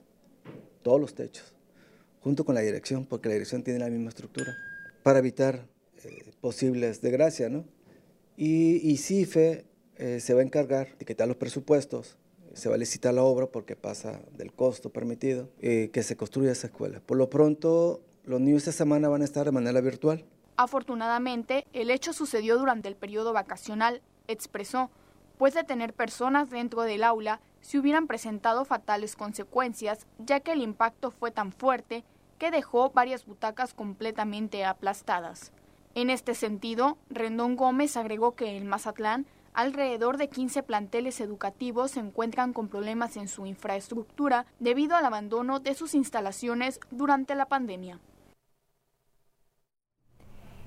todos 0.81 0.99
los 0.99 1.13
techos 1.13 1.53
junto 2.21 2.45
con 2.45 2.55
la 2.55 2.61
dirección, 2.61 3.05
porque 3.05 3.29
la 3.29 3.33
dirección 3.33 3.63
tiene 3.63 3.79
la 3.79 3.89
misma 3.89 4.09
estructura, 4.09 4.55
para 5.03 5.19
evitar 5.19 5.67
eh, 6.03 6.31
posibles 6.41 7.01
desgracias, 7.01 7.51
¿no? 7.51 7.65
Y, 8.37 8.77
y 8.89 8.97
CIFE 8.97 9.65
eh, 9.97 10.19
se 10.19 10.33
va 10.33 10.39
a 10.39 10.43
encargar 10.43 10.97
de 10.97 11.05
quitar 11.05 11.27
los 11.27 11.37
presupuestos, 11.37 12.17
se 12.53 12.69
va 12.69 12.75
a 12.75 12.77
licitar 12.77 13.13
la 13.13 13.23
obra 13.23 13.47
porque 13.47 13.75
pasa 13.75 14.21
del 14.35 14.51
costo 14.51 14.89
permitido, 14.89 15.49
eh, 15.59 15.89
que 15.93 16.03
se 16.03 16.17
construya 16.17 16.51
esa 16.51 16.67
escuela. 16.67 17.01
Por 17.05 17.17
lo 17.17 17.29
pronto, 17.29 18.01
los 18.23 18.41
niños 18.41 18.63
esta 18.67 18.71
semana 18.71 19.09
van 19.09 19.21
a 19.21 19.25
estar 19.25 19.45
de 19.45 19.51
manera 19.51 19.79
virtual. 19.81 20.25
Afortunadamente, 20.57 21.65
el 21.73 21.91
hecho 21.91 22.13
sucedió 22.13 22.57
durante 22.57 22.87
el 22.87 22.95
periodo 22.95 23.33
vacacional, 23.33 24.01
expresó, 24.27 24.91
pues 25.37 25.53
de 25.53 25.63
tener 25.63 25.93
personas 25.93 26.49
dentro 26.49 26.83
del 26.83 27.03
aula 27.03 27.41
se 27.61 27.79
hubieran 27.79 28.07
presentado 28.07 28.65
fatales 28.65 29.15
consecuencias, 29.15 30.07
ya 30.17 30.39
que 30.39 30.51
el 30.51 30.61
impacto 30.61 31.11
fue 31.11 31.31
tan 31.31 31.51
fuerte 31.51 32.03
que 32.41 32.49
dejó 32.49 32.89
varias 32.89 33.27
butacas 33.27 33.75
completamente 33.75 34.65
aplastadas. 34.65 35.51
En 35.93 36.09
este 36.09 36.33
sentido, 36.33 36.97
Rendón 37.11 37.55
Gómez 37.55 37.95
agregó 37.97 38.33
que 38.33 38.57
en 38.57 38.65
Mazatlán 38.65 39.27
alrededor 39.53 40.17
de 40.17 40.27
15 40.27 40.63
planteles 40.63 41.21
educativos 41.21 41.91
se 41.91 41.99
encuentran 41.99 42.51
con 42.51 42.67
problemas 42.67 43.15
en 43.15 43.27
su 43.27 43.45
infraestructura 43.45 44.47
debido 44.59 44.95
al 44.95 45.05
abandono 45.05 45.59
de 45.59 45.75
sus 45.75 45.93
instalaciones 45.93 46.79
durante 46.89 47.35
la 47.35 47.45
pandemia. 47.45 47.99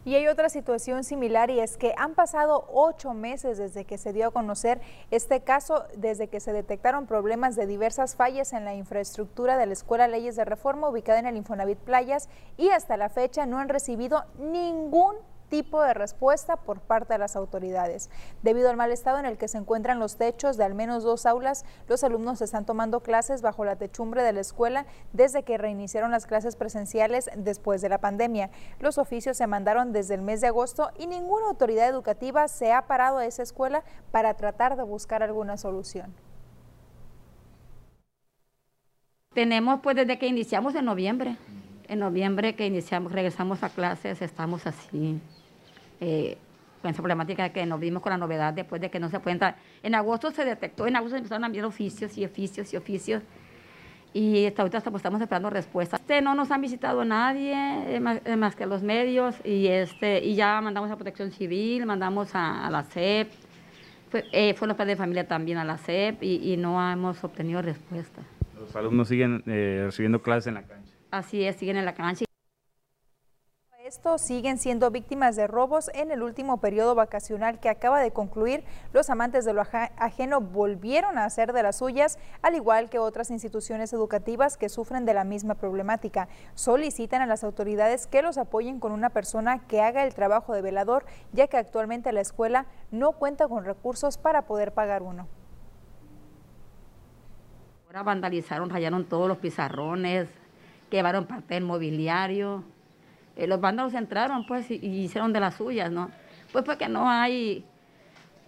Y 0.04 0.14
hay 0.16 0.26
otra 0.28 0.48
situación 0.48 1.02
similar 1.02 1.50
y 1.50 1.60
es 1.60 1.76
que 1.76 1.94
han 1.96 2.14
pasado 2.14 2.68
ocho 2.72 3.14
meses 3.14 3.58
desde 3.58 3.84
que 3.84 3.96
se 3.96 4.12
dio 4.12 4.28
a 4.28 4.30
conocer 4.30 4.80
este 5.10 5.40
caso, 5.40 5.84
desde 5.96 6.28
que 6.28 6.40
se 6.40 6.52
detectaron 6.52 7.06
problemas 7.06 7.56
de 7.56 7.66
diversas 7.66 8.14
fallas 8.14 8.52
en 8.52 8.64
la 8.64 8.74
infraestructura 8.74 9.56
de 9.56 9.66
la 9.66 9.72
Escuela 9.72 10.06
Leyes 10.08 10.36
de 10.36 10.44
Reforma 10.44 10.88
ubicada 10.88 11.18
en 11.18 11.26
el 11.26 11.36
Infonavit 11.36 11.78
Playas 11.78 12.28
y 12.56 12.68
hasta 12.68 12.96
la 12.96 13.08
fecha 13.08 13.46
no 13.46 13.58
han 13.58 13.68
recibido 13.68 14.24
ningún 14.38 15.16
tipo 15.48 15.82
de 15.82 15.94
respuesta 15.94 16.56
por 16.56 16.80
parte 16.80 17.14
de 17.14 17.18
las 17.18 17.36
autoridades. 17.36 18.10
Debido 18.42 18.70
al 18.70 18.76
mal 18.76 18.90
estado 18.92 19.18
en 19.18 19.26
el 19.26 19.38
que 19.38 19.48
se 19.48 19.58
encuentran 19.58 19.98
los 19.98 20.16
techos 20.16 20.56
de 20.56 20.64
al 20.64 20.74
menos 20.74 21.02
dos 21.02 21.26
aulas, 21.26 21.64
los 21.88 22.04
alumnos 22.04 22.40
están 22.40 22.64
tomando 22.64 23.00
clases 23.00 23.42
bajo 23.42 23.64
la 23.64 23.76
techumbre 23.76 24.22
de 24.22 24.32
la 24.32 24.40
escuela 24.40 24.86
desde 25.12 25.42
que 25.42 25.58
reiniciaron 25.58 26.10
las 26.10 26.26
clases 26.26 26.56
presenciales 26.56 27.30
después 27.36 27.82
de 27.82 27.88
la 27.88 27.98
pandemia. 27.98 28.50
Los 28.80 28.98
oficios 28.98 29.36
se 29.36 29.46
mandaron 29.46 29.92
desde 29.92 30.14
el 30.14 30.22
mes 30.22 30.40
de 30.40 30.48
agosto 30.48 30.90
y 30.98 31.06
ninguna 31.06 31.46
autoridad 31.46 31.88
educativa 31.88 32.48
se 32.48 32.72
ha 32.72 32.86
parado 32.86 33.18
a 33.18 33.26
esa 33.26 33.42
escuela 33.42 33.84
para 34.10 34.34
tratar 34.34 34.76
de 34.76 34.82
buscar 34.82 35.22
alguna 35.22 35.56
solución. 35.56 36.14
Tenemos 39.34 39.80
pues 39.82 39.96
desde 39.96 40.18
que 40.18 40.28
iniciamos 40.28 40.74
en 40.76 40.84
noviembre 40.84 41.36
en 41.88 41.98
noviembre 41.98 42.54
que 42.54 42.66
iniciamos, 42.66 43.12
regresamos 43.12 43.62
a 43.62 43.68
clases, 43.68 44.22
estamos 44.22 44.66
así, 44.66 45.18
eh, 46.00 46.36
con 46.82 46.90
esa 46.90 47.02
problemática 47.02 47.48
que 47.48 47.64
nos 47.64 47.80
vimos 47.80 48.02
con 48.02 48.10
la 48.10 48.18
novedad 48.18 48.52
después 48.52 48.80
de 48.80 48.90
que 48.90 49.00
no 49.00 49.08
se 49.08 49.20
puede 49.20 49.32
entrar. 49.32 49.56
En 49.82 49.94
agosto 49.94 50.30
se 50.30 50.44
detectó, 50.44 50.86
en 50.86 50.96
agosto 50.96 51.16
empezaron 51.16 51.44
a 51.44 51.46
enviar 51.46 51.64
oficios 51.64 52.16
y 52.18 52.24
oficios 52.24 52.72
y 52.72 52.76
oficios, 52.76 53.22
y 54.14 54.46
hasta 54.46 54.62
ahorita 54.62 54.78
estamos 54.78 55.20
esperando 55.20 55.50
respuestas. 55.50 56.00
Este, 56.00 56.22
no 56.22 56.34
nos 56.34 56.50
han 56.52 56.60
visitado 56.60 57.04
nadie, 57.04 57.52
eh, 57.52 58.20
eh, 58.24 58.36
más, 58.36 58.54
que 58.54 58.64
los 58.64 58.82
medios, 58.82 59.34
y, 59.44 59.66
este, 59.66 60.24
y 60.24 60.36
ya 60.36 60.60
mandamos 60.60 60.90
a 60.90 60.96
Protección 60.96 61.32
Civil, 61.32 61.84
mandamos 61.84 62.30
a, 62.34 62.70
la 62.70 62.84
CEP, 62.84 63.28
fue, 64.10 64.24
eh, 64.30 64.54
fue 64.54 64.68
los 64.68 64.76
padres 64.76 64.96
de 64.96 65.02
familia 65.02 65.26
también 65.26 65.58
a 65.58 65.64
la 65.64 65.78
CEP, 65.78 66.22
y, 66.22 66.52
y 66.52 66.56
no 66.56 66.80
hemos 66.92 67.24
obtenido 67.24 67.60
respuesta. 67.60 68.22
Los 68.56 68.74
alumnos 68.76 69.08
siguen 69.08 69.42
recibiendo 69.44 70.22
clases 70.22 70.46
en 70.46 70.54
la 70.54 70.62
cancha. 70.62 70.83
Así 71.14 71.44
es, 71.44 71.54
siguen 71.54 71.76
en 71.76 71.84
la 71.84 71.94
cancha. 71.94 72.24
Estos 73.84 74.20
siguen 74.20 74.58
siendo 74.58 74.90
víctimas 74.90 75.36
de 75.36 75.46
robos 75.46 75.88
en 75.94 76.10
el 76.10 76.24
último 76.24 76.60
periodo 76.60 76.96
vacacional 76.96 77.60
que 77.60 77.68
acaba 77.68 78.00
de 78.00 78.10
concluir. 78.10 78.64
Los 78.92 79.10
amantes 79.10 79.44
de 79.44 79.52
lo 79.52 79.62
ajeno 79.62 80.40
volvieron 80.40 81.16
a 81.16 81.24
hacer 81.24 81.52
de 81.52 81.62
las 81.62 81.76
suyas, 81.76 82.18
al 82.42 82.56
igual 82.56 82.90
que 82.90 82.98
otras 82.98 83.30
instituciones 83.30 83.92
educativas 83.92 84.56
que 84.56 84.68
sufren 84.68 85.04
de 85.04 85.14
la 85.14 85.22
misma 85.22 85.54
problemática. 85.54 86.26
Solicitan 86.54 87.22
a 87.22 87.26
las 87.26 87.44
autoridades 87.44 88.08
que 88.08 88.20
los 88.20 88.36
apoyen 88.36 88.80
con 88.80 88.90
una 88.90 89.10
persona 89.10 89.68
que 89.68 89.82
haga 89.82 90.02
el 90.02 90.14
trabajo 90.14 90.52
de 90.52 90.62
velador, 90.62 91.04
ya 91.32 91.46
que 91.46 91.58
actualmente 91.58 92.10
la 92.10 92.22
escuela 92.22 92.66
no 92.90 93.12
cuenta 93.12 93.46
con 93.46 93.64
recursos 93.64 94.18
para 94.18 94.46
poder 94.46 94.72
pagar 94.72 95.02
uno. 95.02 95.28
Ahora 97.86 98.02
vandalizaron, 98.02 98.68
rayaron 98.68 99.08
todos 99.08 99.28
los 99.28 99.38
pizarrones, 99.38 100.28
llevaron 100.96 101.26
papel 101.26 101.64
mobiliario. 101.64 102.64
Eh, 103.36 103.46
los 103.46 103.60
vándalos 103.60 103.94
entraron 103.94 104.46
pues 104.46 104.70
y, 104.70 104.76
hicieron 104.76 105.32
de 105.32 105.40
las 105.40 105.54
suyas, 105.54 105.90
¿no? 105.90 106.10
Pues 106.52 106.64
porque 106.64 106.88
no 106.88 107.10
hay, 107.10 107.64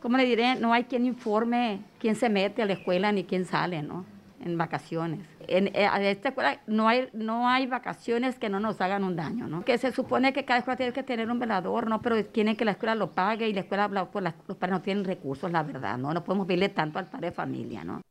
¿cómo 0.01 0.17
le 0.17 0.25
diré? 0.25 0.55
No 0.57 0.73
hay 0.73 0.85
quien 0.85 1.07
informe 1.07 1.81
quién 1.99 2.15
se 2.15 2.29
mete 2.29 2.63
a 2.63 2.67
la 2.67 2.75
escuela 2.75 3.11
ni 3.11 3.25
quién 3.25 3.45
sale, 3.45 3.83
¿no? 3.83 4.05
En 4.45 4.57
vacaciones. 4.57 5.21
En, 5.49 5.69
eh, 5.69 5.89
esta 6.03 6.29
escuela 6.29 6.61
no 6.67 6.89
hay, 6.89 7.09
no 7.13 7.49
hay 7.49 7.67
vacaciones 7.67 8.39
que 8.39 8.49
no 8.49 8.61
nos 8.61 8.81
hagan 8.81 9.03
un 9.03 9.17
daño, 9.17 9.49
¿no? 9.49 9.65
Que 9.65 9.77
se 9.79 9.91
supone 9.93 10.33
que 10.33 10.45
cada 10.45 10.59
escuela 10.59 10.77
tiene 10.77 10.93
que 10.93 11.03
tener 11.03 11.31
un 11.31 11.39
velador, 11.39 11.89
¿no? 11.89 12.01
Pero 12.01 12.25
tienen 12.25 12.57
que 12.57 12.65
la 12.65 12.73
escuela 12.73 12.95
lo 12.95 13.11
pague 13.11 13.49
y 13.49 13.53
la 13.53 13.61
escuela, 13.61 13.89
pues, 13.89 14.25
los 14.47 14.57
padres 14.57 14.79
no 14.79 14.83
tienen 14.83 15.05
recursos, 15.05 15.51
la 15.51 15.63
verdad, 15.63 15.99
¿no? 15.99 16.13
No 16.15 16.23
podemos 16.23 16.47
pedirle 16.47 16.69
tanto 16.69 16.99
al 16.99 17.07
padre 17.07 17.29
de 17.29 17.33
familia, 17.33 17.83
¿no? 17.83 18.03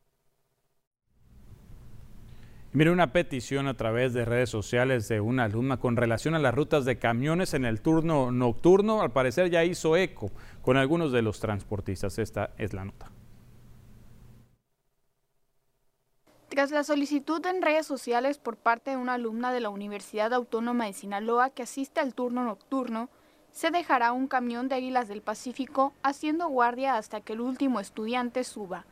Mire, 2.75 2.91
una 2.91 3.13
petición 3.13 3.69
a 3.69 3.77
través 3.77 4.13
de 4.13 4.25
redes 4.25 4.49
sociales 4.49 5.07
de 5.07 5.21
una 5.21 5.45
alumna 5.45 5.77
con 5.77 5.95
relación 5.95 6.35
a 6.35 6.39
las 6.39 6.53
rutas 6.53 6.83
de 6.83 6.99
camiones 6.99 7.53
en 7.53 7.63
el 7.63 7.79
turno 7.79 8.33
nocturno, 8.33 9.01
al 9.01 9.13
parecer 9.13 9.49
ya 9.49 9.63
hizo 9.63 9.95
eco 9.95 10.29
con 10.61 10.75
algunos 10.75 11.13
de 11.13 11.21
los 11.21 11.39
transportistas. 11.39 12.19
Esta 12.19 12.51
es 12.57 12.73
la 12.73 12.83
nota. 12.83 13.09
Tras 16.49 16.71
la 16.71 16.83
solicitud 16.83 17.45
en 17.45 17.61
redes 17.61 17.85
sociales 17.87 18.39
por 18.39 18.57
parte 18.57 18.91
de 18.91 18.97
una 18.97 19.13
alumna 19.13 19.53
de 19.53 19.61
la 19.61 19.69
Universidad 19.69 20.33
Autónoma 20.33 20.87
de 20.87 20.91
Sinaloa 20.91 21.51
que 21.51 21.63
asiste 21.63 22.01
al 22.01 22.13
turno 22.13 22.43
nocturno, 22.43 23.07
se 23.53 23.71
dejará 23.71 24.11
un 24.11 24.27
camión 24.27 24.67
de 24.67 24.75
Águilas 24.75 25.07
del 25.07 25.21
Pacífico 25.21 25.93
haciendo 26.03 26.49
guardia 26.49 26.97
hasta 26.97 27.21
que 27.21 27.31
el 27.31 27.39
último 27.39 27.79
estudiante 27.79 28.43
suba, 28.43 28.85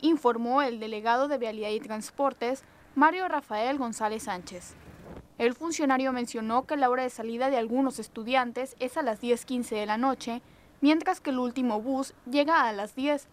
informó 0.00 0.62
el 0.62 0.80
delegado 0.80 1.28
de 1.28 1.38
Vialidad 1.38 1.70
y 1.70 1.78
Transportes, 1.78 2.64
Mario 2.96 3.28
Rafael 3.28 3.78
González 3.78 4.24
Sánchez. 4.24 4.74
El 5.38 5.54
funcionario 5.54 6.12
mencionó 6.12 6.66
que 6.66 6.76
la 6.76 6.90
hora 6.90 7.04
de 7.04 7.10
salida 7.10 7.48
de 7.48 7.56
algunos 7.56 8.00
estudiantes 8.00 8.74
es 8.80 8.96
a 8.96 9.02
las 9.02 9.22
10.15 9.22 9.70
de 9.70 9.86
la 9.86 9.96
noche, 9.96 10.42
mientras 10.80 11.20
que 11.20 11.30
el 11.30 11.38
último 11.38 11.80
bus 11.80 12.14
llega 12.28 12.64
a 12.64 12.72
las 12.72 12.96
10, 12.96 13.28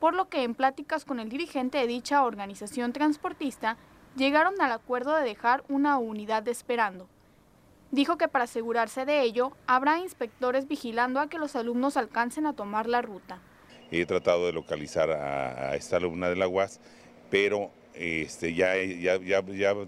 por 0.00 0.14
lo 0.14 0.28
que 0.30 0.42
en 0.42 0.54
pláticas 0.54 1.04
con 1.04 1.20
el 1.20 1.28
dirigente 1.28 1.78
de 1.78 1.86
dicha 1.86 2.24
organización 2.24 2.92
transportista 2.94 3.76
llegaron 4.16 4.58
al 4.60 4.72
acuerdo 4.72 5.14
de 5.14 5.24
dejar 5.24 5.64
una 5.68 5.98
unidad 5.98 6.48
esperando. 6.48 7.06
Dijo 7.90 8.16
que 8.16 8.26
para 8.26 8.44
asegurarse 8.44 9.04
de 9.04 9.20
ello, 9.20 9.52
habrá 9.66 9.98
inspectores 9.98 10.66
vigilando 10.66 11.20
a 11.20 11.28
que 11.28 11.38
los 11.38 11.56
alumnos 11.56 11.98
alcancen 11.98 12.46
a 12.46 12.54
tomar 12.54 12.88
la 12.88 13.02
ruta. 13.02 13.38
He 13.90 14.06
tratado 14.06 14.46
de 14.46 14.52
localizar 14.52 15.10
a, 15.10 15.76
esta 15.76 15.98
alumna 15.98 16.28
de 16.30 16.36
la 16.36 16.48
pero 17.30 17.70
este, 17.94 18.54
ya, 18.54 18.74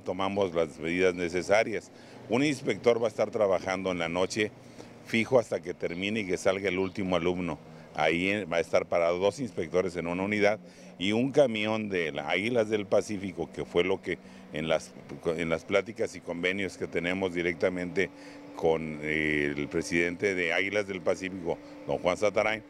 tomamos 0.04 0.54
las 0.54 0.78
medidas 0.78 1.14
necesarias. 1.14 1.90
Un 2.28 2.44
inspector 2.44 3.00
va 3.00 3.06
a 3.06 3.10
estar 3.10 3.30
trabajando 3.30 3.92
en 3.92 3.98
la 3.98 4.08
noche 4.08 4.50
fijo 5.06 5.38
hasta 5.38 5.60
que 5.60 5.74
termine 5.74 6.20
y 6.20 6.26
que 6.26 6.36
salga 6.36 6.68
el 6.68 6.78
último 6.78 7.16
alumno. 7.16 7.58
Ahí 7.94 8.44
va 8.44 8.58
a 8.58 8.60
estar 8.60 8.86
parado 8.86 9.18
dos 9.18 9.40
inspectores 9.40 9.96
en 9.96 10.06
una 10.06 10.22
unidad 10.22 10.58
y 10.98 11.12
un 11.12 11.30
camión 11.30 11.88
de 11.88 12.12
las 12.12 12.28
Águilas 12.28 12.68
del 12.68 12.86
Pacífico, 12.86 13.50
que 13.52 13.64
fue 13.64 13.84
lo 13.84 14.02
que 14.02 14.18
en 14.52 14.68
las, 14.68 14.92
en 15.24 15.48
las 15.48 15.64
pláticas 15.64 16.14
y 16.16 16.20
convenios 16.20 16.76
que 16.76 16.86
tenemos 16.86 17.34
directamente 17.34 18.10
con 18.54 19.00
eh, 19.02 19.52
el 19.56 19.68
presidente 19.68 20.34
de 20.34 20.52
Águilas 20.52 20.86
del 20.86 21.00
Pacífico, 21.00 21.58
don 21.86 21.98
Juan 21.98 22.16
Satarain, 22.16 22.62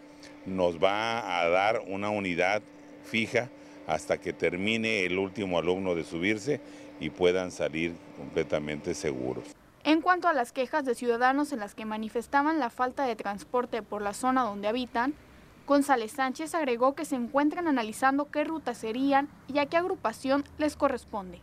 nos 0.45 0.83
va 0.83 1.41
a 1.41 1.49
dar 1.49 1.83
una 1.87 2.11
unidad 2.11 2.63
fija 3.05 3.51
hasta 3.87 4.19
que 4.19 4.33
termine 4.33 5.05
el 5.05 5.19
último 5.19 5.59
alumno 5.59 5.95
de 5.95 6.05
subirse 6.05 6.61
y 7.01 7.11
puedan 7.11 7.51
salir 7.51 7.95
completamente 8.17 8.95
seguros. 8.95 9.45
En 9.85 10.01
cuanto 10.01 10.27
a 10.27 10.33
las 10.33 10.51
quejas 10.51 10.85
de 10.85 10.95
ciudadanos 10.95 11.53
en 11.53 11.61
las 11.61 11.75
que 11.75 11.85
manifestaban 11.85 12.59
la 12.59 12.71
falta 12.71 13.05
de 13.05 13.15
transporte 13.15 13.83
por 13.83 14.03
la 14.03 14.15
zona 14.15 14.43
donde 14.43 14.67
habitan, 14.67 15.15
González 15.67 16.13
Sánchez 16.13 16.55
agregó 16.55 16.95
que 16.95 17.05
se 17.05 17.17
encuentran 17.17 17.69
analizando 17.69 18.31
qué 18.31 18.45
rutas 18.45 18.79
serían 18.79 19.29
y 19.47 19.59
a 19.59 19.67
qué 19.67 19.77
agrupación 19.77 20.45
les 20.59 20.77
corresponde. 20.77 21.41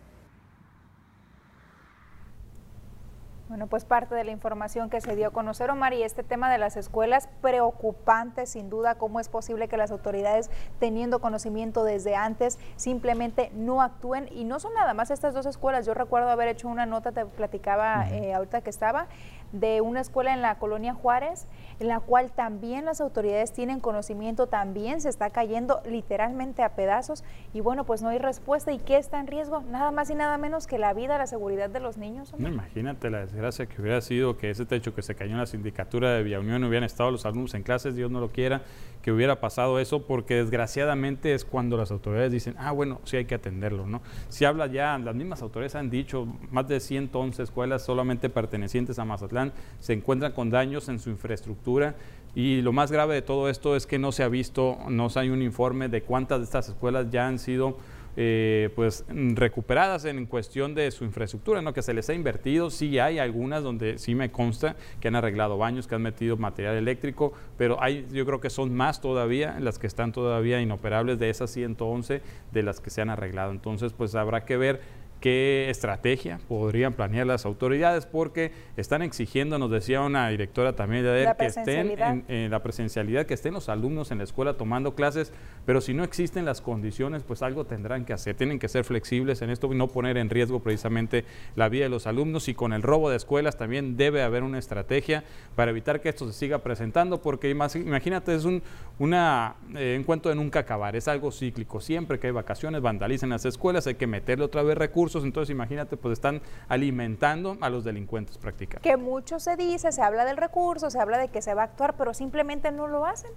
Bueno, 3.54 3.68
pues 3.68 3.86
parte 3.86 4.16
de 4.16 4.24
la 4.24 4.32
información 4.32 4.90
que 4.90 5.00
se 5.00 5.16
dio 5.16 5.28
a 5.28 5.30
conocer, 5.30 5.70
Omar, 5.70 5.94
y 5.94 6.02
este 6.02 6.24
tema 6.24 6.52
de 6.52 6.58
las 6.58 6.76
escuelas, 6.76 7.30
preocupante 7.44 8.48
sin 8.48 8.72
duda, 8.72 8.96
cómo 8.96 9.20
es 9.20 9.30
posible 9.30 9.68
que 9.68 9.78
las 9.78 9.92
autoridades, 9.92 10.50
teniendo 10.80 11.20
conocimiento 11.20 11.84
desde 11.84 12.16
antes, 12.16 12.58
simplemente 12.78 13.52
no 13.54 13.84
actúen. 13.84 14.28
Y 14.32 14.46
no 14.46 14.60
son 14.60 14.74
nada 14.74 14.96
más 14.96 15.12
estas 15.12 15.36
dos 15.36 15.46
escuelas. 15.46 15.86
Yo 15.86 15.94
recuerdo 15.94 16.30
haber 16.30 16.48
hecho 16.48 16.68
una 16.68 16.88
nota, 16.88 17.12
te 17.12 17.28
platicaba 17.28 18.10
eh, 18.10 18.34
ahorita 18.34 18.62
que 18.62 18.72
estaba, 18.72 19.06
de 19.54 19.82
una 19.82 20.02
escuela 20.02 20.34
en 20.34 20.42
la 20.42 20.56
colonia 20.56 20.94
Juárez, 20.94 21.48
en 21.80 21.88
la 21.88 22.00
cual 22.00 22.32
también 22.32 22.86
las 22.86 23.00
autoridades 23.00 23.54
tienen 23.54 23.80
conocimiento, 23.80 24.48
también 24.48 25.00
se 25.00 25.10
está 25.10 25.30
cayendo 25.30 25.82
literalmente 25.86 26.64
a 26.64 26.76
pedazos 26.76 27.24
y 27.54 27.62
bueno, 27.62 27.86
pues 27.86 28.02
no 28.02 28.10
hay 28.10 28.18
respuesta. 28.18 28.72
¿Y 28.72 28.80
qué 28.80 28.98
está 28.98 29.20
en 29.20 29.28
riesgo? 29.28 29.62
Nada 29.70 29.92
más 29.92 30.10
y 30.10 30.16
nada 30.16 30.38
menos 30.38 30.68
que 30.68 30.78
la 30.80 30.94
vida, 30.94 31.18
la 31.18 31.28
seguridad 31.28 31.70
de 31.70 31.80
los 31.80 31.98
niños. 31.98 32.34
Imagínate 32.38 33.10
la 33.10 33.20
desgracia 33.20 33.68
que 33.68 33.82
hubiera 33.82 34.02
sido 34.02 34.38
que 34.38 34.50
ese 34.50 34.66
techo 34.66 34.96
que 34.96 35.04
se 35.04 35.16
cayó 35.16 35.32
en 35.34 35.38
la 35.38 35.46
sindicatura 35.46 36.12
de 36.14 36.24
Villa 36.24 36.40
Unión 36.40 36.64
hubieran 36.64 36.86
estado 36.86 37.12
los 37.12 37.26
alumnos 37.26 37.54
en 37.54 37.62
clases, 37.62 37.96
Dios 37.96 38.10
no 38.10 38.20
lo 38.20 38.32
quiera, 38.32 38.64
que 39.04 39.12
hubiera 39.12 39.40
pasado 39.40 39.80
eso, 39.80 40.08
porque 40.08 40.36
desgraciadamente 40.36 41.34
es 41.36 41.46
cuando 41.46 41.78
las 41.78 41.92
autoridades 41.92 42.32
dicen, 42.32 42.56
ah, 42.58 42.72
bueno, 42.72 43.02
sí 43.04 43.18
hay 43.18 43.26
que 43.26 43.36
atenderlo, 43.36 43.86
¿no? 43.86 44.02
Si 44.30 44.46
habla 44.46 44.66
ya, 44.68 44.98
las 44.98 45.14
mismas 45.14 45.42
autoridades 45.44 45.76
han 45.76 45.92
dicho, 45.92 46.28
más 46.50 46.68
de 46.68 46.80
111 46.80 47.44
escuelas 47.44 47.84
solamente 47.84 48.30
pertenecientes 48.30 48.98
a 48.98 49.06
Mazatlán 49.06 49.43
se 49.80 49.94
encuentran 49.94 50.32
con 50.32 50.50
daños 50.50 50.88
en 50.88 51.00
su 51.00 51.10
infraestructura 51.10 51.96
y 52.36 52.62
lo 52.62 52.72
más 52.72 52.92
grave 52.92 53.16
de 53.16 53.22
todo 53.22 53.50
esto 53.50 53.76
es 53.76 53.86
que 53.86 54.00
no 54.00 54.12
se 54.12 54.24
ha 54.24 54.28
visto, 54.28 54.78
no 54.90 55.08
hay 55.16 55.30
un 55.30 55.42
informe 55.42 55.90
de 55.90 56.02
cuántas 56.02 56.40
de 56.40 56.46
estas 56.46 56.70
escuelas 56.70 57.12
ya 57.12 57.28
han 57.28 57.38
sido 57.38 57.78
eh, 58.16 58.70
pues 58.76 59.06
recuperadas 59.10 60.06
en 60.06 60.28
cuestión 60.28 60.76
de 60.76 60.92
su 60.92 61.04
infraestructura, 61.04 61.64
¿no? 61.64 61.74
que 61.74 61.82
se 61.82 61.96
les 61.96 62.08
ha 62.10 62.14
invertido, 62.14 62.70
sí 62.70 63.00
hay 63.00 63.18
algunas 63.18 63.64
donde 63.64 63.98
sí 63.98 64.14
me 64.14 64.32
consta 64.32 64.76
que 65.00 65.08
han 65.08 65.16
arreglado 65.16 65.58
baños, 65.58 65.88
que 65.88 65.96
han 65.96 66.04
metido 66.04 66.38
material 66.38 66.76
eléctrico, 66.76 67.34
pero 67.58 67.82
hay, 67.82 68.06
yo 68.12 68.24
creo 68.28 68.40
que 68.40 68.52
son 68.52 68.74
más 68.76 69.02
todavía 69.02 69.60
las 69.60 69.80
que 69.80 69.88
están 69.88 70.12
todavía 70.12 70.62
inoperables 70.62 71.18
de 71.18 71.32
esas 71.32 71.50
111 71.50 72.22
de 72.52 72.64
las 72.64 72.80
que 72.80 72.92
se 72.92 73.02
han 73.02 73.10
arreglado. 73.10 73.52
Entonces, 73.52 73.94
pues 73.94 74.14
habrá 74.14 74.46
que 74.46 74.58
ver 74.58 74.82
qué 75.24 75.70
estrategia 75.70 76.38
podrían 76.50 76.92
planear 76.92 77.26
las 77.26 77.46
autoridades, 77.46 78.06
porque 78.06 78.52
están 78.76 79.02
exigiendo, 79.02 79.58
nos 79.58 79.72
decía 79.72 80.02
una 80.02 80.28
directora 80.28 80.76
también 80.76 81.06
de 81.06 81.34
que 81.40 81.46
estén 81.46 82.24
en, 82.28 82.52
la 82.52 82.62
presencialidad, 82.62 83.26
que 83.26 83.34
estén 83.34 83.54
los 83.54 83.70
alumnos 83.70 84.12
en 84.12 84.18
la 84.18 84.26
escuela 84.26 84.56
tomando 84.56 84.96
clases, 84.96 85.32
pero 85.66 85.80
si 85.80 85.94
no 85.94 86.04
existen 86.04 86.44
las 86.44 86.60
condiciones, 86.60 87.24
pues 87.24 87.42
algo 87.42 87.64
tendrán 87.64 88.04
que 88.04 88.12
hacer. 88.12 88.36
Tienen 88.36 88.60
que 88.60 88.68
ser 88.68 88.84
flexibles 88.84 89.42
en 89.42 89.50
esto 89.50 89.72
y 89.72 89.78
no 89.78 89.88
poner 89.88 90.18
en 90.18 90.30
riesgo 90.30 90.60
precisamente 90.60 91.24
la 91.56 91.70
vida 91.70 91.86
de 91.86 91.90
los 91.90 92.06
alumnos. 92.06 92.50
Y 92.50 92.54
con 92.54 92.74
el 92.74 92.82
robo 92.82 93.10
de 93.10 93.16
escuelas 93.16 93.56
también 93.56 93.96
debe 93.96 94.24
haber 94.24 94.44
una 94.44 94.60
estrategia 94.60 95.24
para 95.56 95.72
evitar 95.72 96.02
que 96.02 96.10
esto 96.10 96.28
se 96.28 96.34
siga 96.34 96.58
presentando, 96.60 97.22
porque 97.22 97.50
imagínate, 97.50 98.36
es 98.36 98.44
un 98.44 98.62
una, 99.00 99.56
eh, 99.76 99.98
encuentro 100.00 100.30
de 100.30 100.36
nunca 100.36 100.60
acabar, 100.60 100.96
es 100.96 101.08
algo 101.08 101.32
cíclico. 101.32 101.80
Siempre 101.80 102.20
que 102.20 102.28
hay 102.28 102.34
vacaciones, 102.34 102.82
vandalicen 102.82 103.30
las 103.30 103.46
escuelas, 103.46 103.88
hay 103.88 103.96
que 103.96 104.06
meterle 104.06 104.46
otra 104.46 104.62
vez 104.64 104.78
recursos 104.78 105.13
entonces 105.22 105.52
imagínate, 105.52 105.98
pues 105.98 106.14
están 106.14 106.42
alimentando 106.68 107.58
a 107.62 107.70
los 107.70 107.84
delincuentes 107.84 108.38
prácticamente. 108.38 108.90
Que 108.90 108.98
mucho 108.98 109.40
se 109.40 109.56
dice, 109.56 109.92
se 109.92 110.02
habla 110.02 110.26
del 110.26 110.38
recurso, 110.38 110.90
se 110.90 111.00
habla 111.00 111.18
de 111.18 111.28
que 111.28 111.42
se 111.42 111.54
va 111.54 111.62
a 111.62 111.66
actuar, 111.66 111.96
pero 111.96 112.14
simplemente 112.14 112.72
no 112.72 112.88
lo 112.88 113.06
hacen 113.06 113.32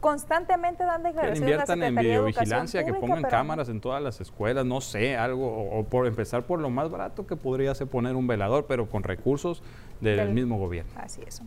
constantemente 0.00 0.84
dan 0.84 1.02
declaraciones. 1.02 1.40
Que 1.40 1.44
inviertan 1.44 1.82
en 1.82 1.94
videovigilancia, 1.96 2.84
que 2.84 2.94
pongan 2.94 3.22
cámaras 3.22 3.68
en 3.68 3.80
todas 3.80 4.02
las 4.02 4.20
escuelas, 4.20 4.64
no 4.64 4.80
sé, 4.80 5.16
algo, 5.16 5.68
o, 5.70 5.84
por 5.84 6.06
empezar 6.06 6.44
por 6.44 6.60
lo 6.60 6.70
más 6.70 6.90
barato 6.90 7.26
que 7.26 7.34
podría 7.34 7.74
ser 7.74 7.88
poner 7.88 8.14
un 8.14 8.26
velador, 8.26 8.66
pero 8.66 8.88
con 8.88 9.02
recursos 9.02 9.62
del, 10.00 10.30
mismo 10.30 10.58
gobierno. 10.58 10.92
Así 10.96 11.22
es. 11.26 11.42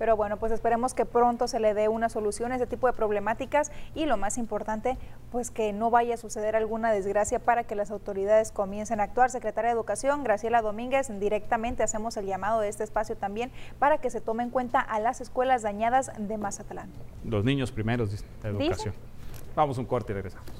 Pero 0.00 0.16
bueno, 0.16 0.38
pues 0.38 0.50
esperemos 0.50 0.94
que 0.94 1.04
pronto 1.04 1.46
se 1.46 1.60
le 1.60 1.74
dé 1.74 1.88
una 1.88 2.08
solución 2.08 2.52
a 2.52 2.54
este 2.54 2.66
tipo 2.66 2.86
de 2.86 2.94
problemáticas 2.94 3.70
y 3.94 4.06
lo 4.06 4.16
más 4.16 4.38
importante, 4.38 4.96
pues 5.30 5.50
que 5.50 5.74
no 5.74 5.90
vaya 5.90 6.14
a 6.14 6.16
suceder 6.16 6.56
alguna 6.56 6.90
desgracia 6.90 7.38
para 7.38 7.64
que 7.64 7.74
las 7.74 7.90
autoridades 7.90 8.50
comiencen 8.50 9.00
a 9.00 9.02
actuar. 9.02 9.30
Secretaria 9.30 9.68
de 9.68 9.74
Educación, 9.74 10.24
Graciela 10.24 10.62
Domínguez, 10.62 11.10
directamente 11.20 11.82
hacemos 11.82 12.16
el 12.16 12.24
llamado 12.24 12.62
de 12.62 12.70
este 12.70 12.82
espacio 12.82 13.14
también 13.14 13.52
para 13.78 13.98
que 13.98 14.08
se 14.08 14.22
tome 14.22 14.42
en 14.42 14.48
cuenta 14.48 14.80
a 14.80 15.00
las 15.00 15.20
escuelas 15.20 15.60
dañadas 15.60 16.10
de 16.16 16.38
Mazatlán. 16.38 16.88
Los 17.22 17.44
niños 17.44 17.70
primeros 17.70 18.10
de 18.10 18.48
educación. 18.48 18.94
Vamos 19.54 19.76
un 19.76 19.84
corte 19.84 20.12
y 20.12 20.14
regresamos. 20.14 20.59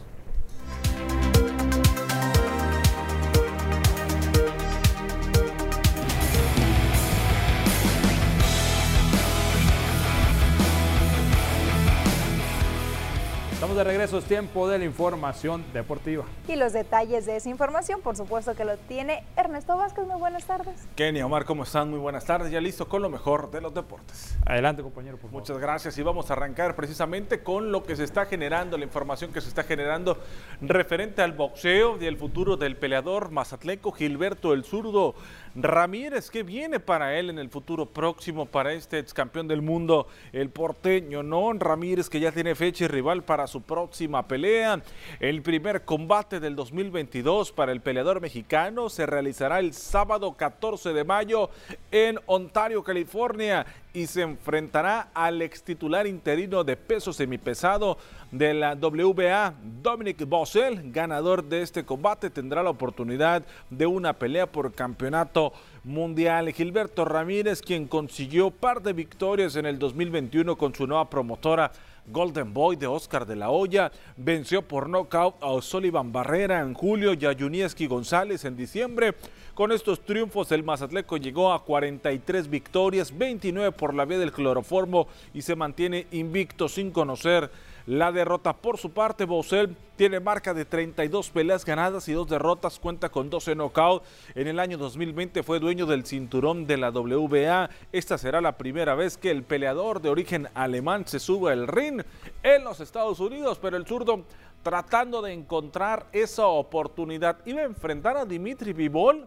Estamos 13.71 13.87
de 13.87 13.93
regreso, 13.93 14.19
es 14.19 14.25
tiempo 14.25 14.69
de 14.69 14.81
la 14.81 14.85
información 14.85 15.65
deportiva. 15.73 16.25
Y 16.49 16.57
los 16.57 16.73
detalles 16.73 17.25
de 17.25 17.37
esa 17.37 17.49
información, 17.49 18.01
por 18.01 18.17
supuesto 18.17 18.57
que 18.57 18.65
lo 18.65 18.77
tiene 18.77 19.23
Ernesto 19.37 19.77
Vázquez. 19.77 20.09
Muy 20.09 20.19
buenas 20.19 20.45
tardes. 20.45 20.89
Kenny, 20.97 21.23
Omar, 21.23 21.45
¿cómo 21.45 21.63
están? 21.63 21.89
Muy 21.89 22.01
buenas 22.01 22.25
tardes. 22.25 22.51
Ya 22.51 22.61
listo 22.61 22.89
con 22.89 23.01
lo 23.01 23.09
mejor 23.09 23.49
de 23.53 23.61
los 23.61 23.73
deportes. 23.73 24.37
Adelante, 24.45 24.83
compañero. 24.83 25.21
Muchas 25.31 25.57
gracias. 25.59 25.97
Y 25.99 26.03
vamos 26.03 26.31
a 26.31 26.33
arrancar 26.33 26.75
precisamente 26.75 27.45
con 27.45 27.71
lo 27.71 27.85
que 27.85 27.95
se 27.95 28.03
está 28.03 28.27
generando, 28.27 28.77
la 28.77 28.85
información 28.85 29.33
que 29.33 29.41
se 29.41 29.49
está 29.49 29.63
generando 29.63 30.19
referente 30.61 31.23
al 31.23 31.31
boxeo 31.31 31.97
y 32.03 32.07
el 32.07 32.17
futuro 32.17 32.57
del 32.57 32.77
peleador 32.77 33.31
mazatleco 33.31 33.93
Gilberto 33.93 34.53
el 34.53 34.65
Zurdo 34.65 35.15
Ramírez, 35.55 36.31
¿qué 36.31 36.43
viene 36.43 36.79
para 36.79 37.19
él 37.19 37.31
en 37.31 37.39
el 37.39 37.51
futuro 37.51 37.87
próximo 37.87 38.47
para 38.47 38.73
este 38.73 38.99
ex 38.99 39.13
campeón 39.13 39.49
del 39.49 39.63
mundo, 39.63 40.07
el 40.33 40.51
porteño? 40.51 41.23
No, 41.23 41.53
Ramírez 41.53 42.09
que 42.09 42.21
ya 42.21 42.31
tiene 42.31 42.55
fecha 42.55 42.85
y 42.85 42.89
rival 42.89 43.25
para 43.25 43.47
su 43.47 43.63
próxima 43.63 44.29
pelea. 44.29 44.81
El 45.19 45.43
primer 45.43 45.85
combate 45.85 46.39
del 46.39 46.55
2022 46.55 47.53
para 47.53 47.73
el 47.73 47.81
peleador 47.81 48.21
mexicano 48.21 48.89
se 48.89 49.07
realizará 49.07 49.59
el 49.59 49.75
sábado 49.75 50.37
14 50.37 50.93
de 50.93 51.05
mayo 51.05 51.51
en 51.91 52.19
Ontario, 52.27 52.85
California 52.85 53.67
y 53.93 54.07
se 54.07 54.23
enfrentará 54.23 55.09
al 55.15 55.43
ex 55.43 55.63
titular 55.63 56.07
interino 56.07 56.65
de 56.65 56.77
peso 56.77 57.13
semipesado 57.13 57.99
de 58.31 58.55
la 58.55 58.75
WBA, 58.75 59.55
Dominic 59.83 60.29
Bossel, 60.29 60.93
ganador 60.93 61.45
de 61.45 61.63
este 61.63 61.85
combate, 61.85 62.31
tendrá 62.31 62.63
la 62.63 62.71
oportunidad 62.71 63.45
de 63.71 63.87
una 63.87 64.13
pelea 64.13 64.47
por 64.47 64.73
campeonato 64.73 65.53
mundial. 65.83 66.53
Gilberto 66.53 67.05
Ramírez, 67.05 67.61
quien 67.63 67.89
consiguió 67.89 68.51
par 68.51 68.83
de 68.83 68.93
victorias 68.93 69.57
en 69.57 69.67
el 69.67 69.79
2021 69.79 70.57
con 70.57 70.75
su 70.75 70.87
nueva 70.87 71.11
promotora 71.11 71.73
Golden 72.07 72.53
Boy 72.53 72.77
de 72.77 72.87
Oscar 72.87 73.27
de 73.27 73.37
la 73.37 73.51
Hoya, 73.51 73.93
venció 74.17 74.63
por 74.63 74.89
nocaut 74.89 75.37
a 75.43 75.61
Sullivan 75.63 76.13
Barrera 76.13 76.61
en 76.61 76.75
julio 76.75 77.15
y 77.15 77.25
a 77.25 77.37
Junieski 77.39 77.87
González 77.87 78.45
en 78.45 78.57
diciembre. 78.57 79.15
Con 79.55 79.73
estos 79.73 80.01
triunfos, 80.01 80.53
el 80.53 80.63
Mazatleco 80.63 81.17
llegó 81.17 81.53
a 81.53 81.65
43 81.65 82.49
victorias, 82.49 83.17
29 83.17 83.73
por 83.73 83.95
la 83.95 84.05
vía 84.05 84.19
del 84.19 84.33
cloroformo 84.33 85.09
y 85.35 85.43
se 85.43 85.57
mantiene 85.57 86.07
invicto 86.13 86.69
sin 86.69 86.91
conocer 86.91 87.51
la 87.91 88.13
derrota. 88.13 88.53
Por 88.53 88.79
su 88.79 88.93
parte, 88.93 89.25
Bosel 89.25 89.77
tiene 89.97 90.21
marca 90.21 90.55
de 90.55 90.65
32 90.65 91.31
peleas 91.31 91.65
ganadas 91.65 92.09
y 92.09 92.13
dos 92.13 92.29
derrotas, 92.29 92.79
cuenta 92.79 93.09
con 93.09 93.29
12 93.31 93.57
knockouts. 93.57 94.07
En 94.37 94.47
el 94.47 94.61
año 94.61 94.79
2020 94.79 95.43
fue 95.43 95.59
dueño 95.59 95.87
del 95.87 96.07
cinturón 96.07 96.69
de 96.69 96.77
la 96.77 96.91
WBA. 96.91 97.69
Esta 97.91 98.17
será 98.17 98.41
la 98.41 98.57
primera 98.57 98.95
vez 98.95 99.19
que 99.19 99.33
el 99.33 99.43
peleador 99.43 100.01
de 100.01 100.09
origen 100.09 100.47
alemán 100.55 101.05
se 101.09 101.19
sube 101.19 101.51
al 101.51 101.67
ring 101.67 102.03
en 102.45 102.63
los 102.63 102.79
Estados 102.79 103.19
Unidos, 103.19 103.59
pero 103.61 103.77
el 103.77 103.85
zurdo 103.85 104.25
tratando 104.63 105.21
de 105.21 105.33
encontrar 105.33 106.07
esa 106.13 106.47
oportunidad 106.47 107.39
iba 107.45 107.63
a 107.63 107.65
enfrentar 107.65 108.17
a 108.17 108.25
Dimitri 108.25 108.73
Vivol 108.73 109.27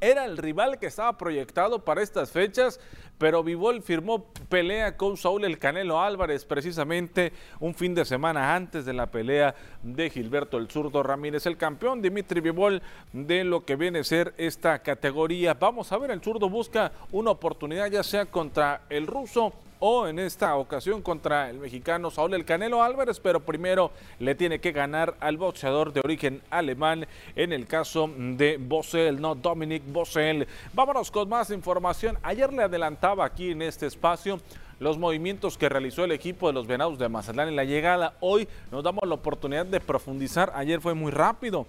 era 0.00 0.26
el 0.26 0.36
rival 0.36 0.78
que 0.78 0.86
estaba 0.86 1.16
proyectado 1.16 1.84
para 1.84 2.02
estas 2.02 2.30
fechas, 2.30 2.78
pero 3.18 3.42
Vivol 3.42 3.82
firmó 3.82 4.24
pelea 4.48 4.96
con 4.96 5.16
Saúl 5.16 5.44
El 5.44 5.58
Canelo 5.58 6.00
Álvarez 6.00 6.44
precisamente 6.44 7.32
un 7.60 7.74
fin 7.74 7.94
de 7.94 8.04
semana 8.04 8.54
antes 8.54 8.84
de 8.84 8.92
la 8.92 9.10
pelea 9.10 9.54
de 9.82 10.10
Gilberto 10.10 10.58
El 10.58 10.68
Zurdo 10.68 11.02
Ramírez, 11.02 11.46
el 11.46 11.56
campeón 11.56 12.02
Dimitri 12.02 12.40
Vivol 12.40 12.82
de 13.12 13.44
lo 13.44 13.64
que 13.64 13.76
viene 13.76 14.00
a 14.00 14.04
ser 14.04 14.34
esta 14.36 14.80
categoría. 14.80 15.54
Vamos 15.54 15.92
a 15.92 15.98
ver, 15.98 16.10
el 16.10 16.20
Zurdo 16.20 16.48
busca 16.48 16.92
una 17.12 17.30
oportunidad 17.30 17.90
ya 17.90 18.02
sea 18.02 18.26
contra 18.26 18.82
el 18.90 19.06
ruso 19.06 19.52
o 19.86 20.08
en 20.08 20.18
esta 20.18 20.56
ocasión 20.56 21.02
contra 21.02 21.50
el 21.50 21.58
mexicano 21.58 22.10
Saúl 22.10 22.32
El 22.32 22.46
Canelo 22.46 22.82
Álvarez, 22.82 23.20
pero 23.20 23.40
primero 23.40 23.90
le 24.18 24.34
tiene 24.34 24.58
que 24.58 24.72
ganar 24.72 25.14
al 25.20 25.36
boxeador 25.36 25.92
de 25.92 26.00
origen 26.00 26.40
alemán 26.48 27.06
en 27.36 27.52
el 27.52 27.66
caso 27.66 28.08
de 28.16 28.56
Bossel, 28.56 29.20
no 29.20 29.34
Dominic 29.34 29.82
Bossel. 29.86 30.48
Vámonos 30.72 31.10
con 31.10 31.28
más 31.28 31.50
información. 31.50 32.16
Ayer 32.22 32.50
le 32.50 32.62
adelantaba 32.62 33.26
aquí 33.26 33.50
en 33.50 33.60
este 33.60 33.84
espacio 33.84 34.40
los 34.80 34.96
movimientos 34.96 35.58
que 35.58 35.68
realizó 35.68 36.04
el 36.04 36.12
equipo 36.12 36.46
de 36.46 36.54
los 36.54 36.66
Venados 36.66 36.98
de 36.98 37.10
Mazatlán 37.10 37.48
en 37.48 37.56
la 37.56 37.64
llegada. 37.64 38.14
Hoy 38.20 38.48
nos 38.72 38.82
damos 38.82 39.06
la 39.06 39.16
oportunidad 39.16 39.66
de 39.66 39.80
profundizar. 39.80 40.50
Ayer 40.54 40.80
fue 40.80 40.94
muy 40.94 41.12
rápido. 41.12 41.66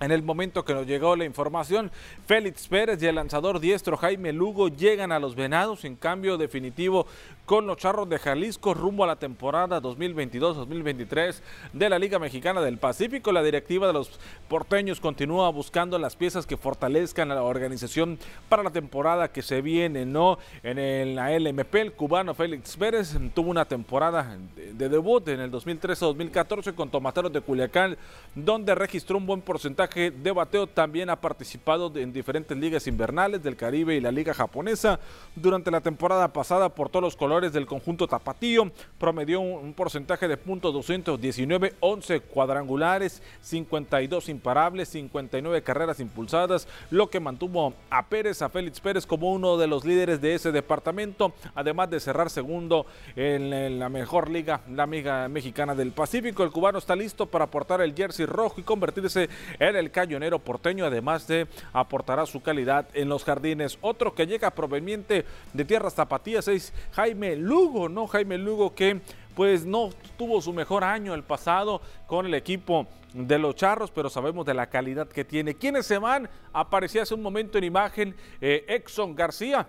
En 0.00 0.12
el 0.12 0.22
momento 0.22 0.64
que 0.64 0.74
nos 0.74 0.86
llegó 0.86 1.16
la 1.16 1.24
información, 1.24 1.90
Félix 2.24 2.68
Pérez 2.68 3.02
y 3.02 3.06
el 3.06 3.16
lanzador 3.16 3.58
diestro 3.58 3.96
Jaime 3.96 4.32
Lugo 4.32 4.68
llegan 4.68 5.10
a 5.10 5.18
los 5.18 5.34
Venados 5.34 5.84
en 5.84 5.96
cambio 5.96 6.36
definitivo 6.36 7.08
con 7.48 7.66
los 7.66 7.78
Charros 7.78 8.06
de 8.10 8.18
Jalisco 8.18 8.74
rumbo 8.74 9.04
a 9.04 9.06
la 9.06 9.16
temporada 9.16 9.80
2022-2023 9.80 11.40
de 11.72 11.88
la 11.88 11.98
Liga 11.98 12.18
Mexicana 12.18 12.60
del 12.60 12.76
Pacífico. 12.76 13.32
La 13.32 13.42
directiva 13.42 13.86
de 13.86 13.94
los 13.94 14.20
porteños 14.50 15.00
continúa 15.00 15.48
buscando 15.48 15.98
las 15.98 16.14
piezas 16.14 16.44
que 16.44 16.58
fortalezcan 16.58 17.32
a 17.32 17.36
la 17.36 17.42
organización 17.42 18.18
para 18.50 18.62
la 18.62 18.68
temporada 18.68 19.32
que 19.32 19.40
se 19.40 19.62
viene, 19.62 20.04
¿no? 20.04 20.38
En 20.62 21.16
la 21.16 21.30
LMP, 21.38 21.74
el 21.76 21.92
cubano 21.94 22.34
Félix 22.34 22.76
Pérez 22.76 23.16
tuvo 23.34 23.50
una 23.50 23.64
temporada 23.64 24.36
de 24.54 24.88
debut 24.90 25.26
en 25.28 25.40
el 25.40 25.50
2013-2014 25.50 26.74
con 26.74 26.90
Tomateros 26.90 27.32
de 27.32 27.40
Culiacán, 27.40 27.96
donde 28.34 28.74
registró 28.74 29.16
un 29.16 29.24
buen 29.24 29.40
porcentaje 29.40 30.10
de 30.10 30.32
bateo. 30.32 30.66
También 30.66 31.08
ha 31.08 31.16
participado 31.16 31.90
en 31.96 32.12
diferentes 32.12 32.54
ligas 32.54 32.86
invernales 32.86 33.42
del 33.42 33.56
Caribe 33.56 33.96
y 33.96 34.02
la 34.02 34.12
Liga 34.12 34.34
Japonesa. 34.34 35.00
Durante 35.34 35.70
la 35.70 35.80
temporada 35.80 36.30
pasada 36.30 36.68
por 36.68 36.90
todos 36.90 37.02
los 37.02 37.16
colores 37.16 37.37
del 37.38 37.66
conjunto 37.66 38.06
tapatío, 38.06 38.70
promedió 38.98 39.40
un, 39.40 39.72
porcentaje 39.72 40.26
de 40.26 40.36
puntos 40.36 40.74
219, 40.74 41.74
11 41.80 42.20
cuadrangulares, 42.20 43.22
52 43.40 44.28
imparables, 44.28 44.88
59 44.88 45.62
carreras 45.62 46.00
impulsadas, 46.00 46.66
lo 46.90 47.08
que 47.08 47.20
mantuvo 47.20 47.74
a 47.90 48.06
Pérez, 48.06 48.42
a 48.42 48.48
Félix 48.48 48.80
Pérez 48.80 49.06
como 49.06 49.32
uno 49.32 49.56
de 49.56 49.68
los 49.68 49.84
líderes 49.84 50.20
de 50.20 50.34
ese 50.34 50.50
departamento, 50.50 51.32
además 51.54 51.90
de 51.90 52.00
cerrar 52.00 52.28
segundo 52.28 52.86
en 53.14 53.78
la 53.78 53.88
mejor 53.88 54.28
liga, 54.30 54.60
la 54.68 54.86
Liga 54.86 55.28
Mexicana 55.28 55.76
del 55.76 55.92
Pacífico. 55.92 56.42
El 56.42 56.50
cubano 56.50 56.78
está 56.78 56.96
listo 56.96 57.26
para 57.26 57.44
aportar 57.44 57.80
el 57.80 57.94
jersey 57.94 58.26
rojo 58.26 58.60
y 58.60 58.64
convertirse 58.64 59.28
en 59.60 59.76
el 59.76 59.92
cañonero 59.92 60.40
porteño, 60.40 60.84
además 60.84 61.28
de 61.28 61.46
aportará 61.72 62.26
su 62.26 62.42
calidad 62.42 62.88
en 62.94 63.08
los 63.08 63.22
jardines. 63.22 63.78
Otro 63.80 64.12
que 64.12 64.26
llega 64.26 64.50
proveniente 64.50 65.24
de 65.52 65.64
tierras 65.64 65.94
tapatías 65.94 66.48
es 66.48 66.72
Jaime 66.92 67.27
Lugo, 67.36 67.88
¿no? 67.88 68.06
Jaime 68.06 68.38
Lugo 68.38 68.74
que 68.74 69.00
pues 69.34 69.64
no 69.64 69.90
tuvo 70.16 70.40
su 70.40 70.52
mejor 70.52 70.82
año 70.82 71.14
el 71.14 71.22
pasado 71.22 71.80
con 72.06 72.26
el 72.26 72.34
equipo 72.34 72.88
de 73.12 73.38
los 73.38 73.54
Charros, 73.54 73.90
pero 73.90 74.10
sabemos 74.10 74.44
de 74.44 74.54
la 74.54 74.68
calidad 74.68 75.08
que 75.08 75.24
tiene. 75.24 75.54
¿Quiénes 75.54 75.86
se 75.86 75.98
van? 75.98 76.28
Aparecía 76.52 77.02
hace 77.02 77.14
un 77.14 77.22
momento 77.22 77.56
en 77.56 77.64
imagen 77.64 78.16
eh, 78.40 78.64
Exxon 78.68 79.14
García, 79.14 79.66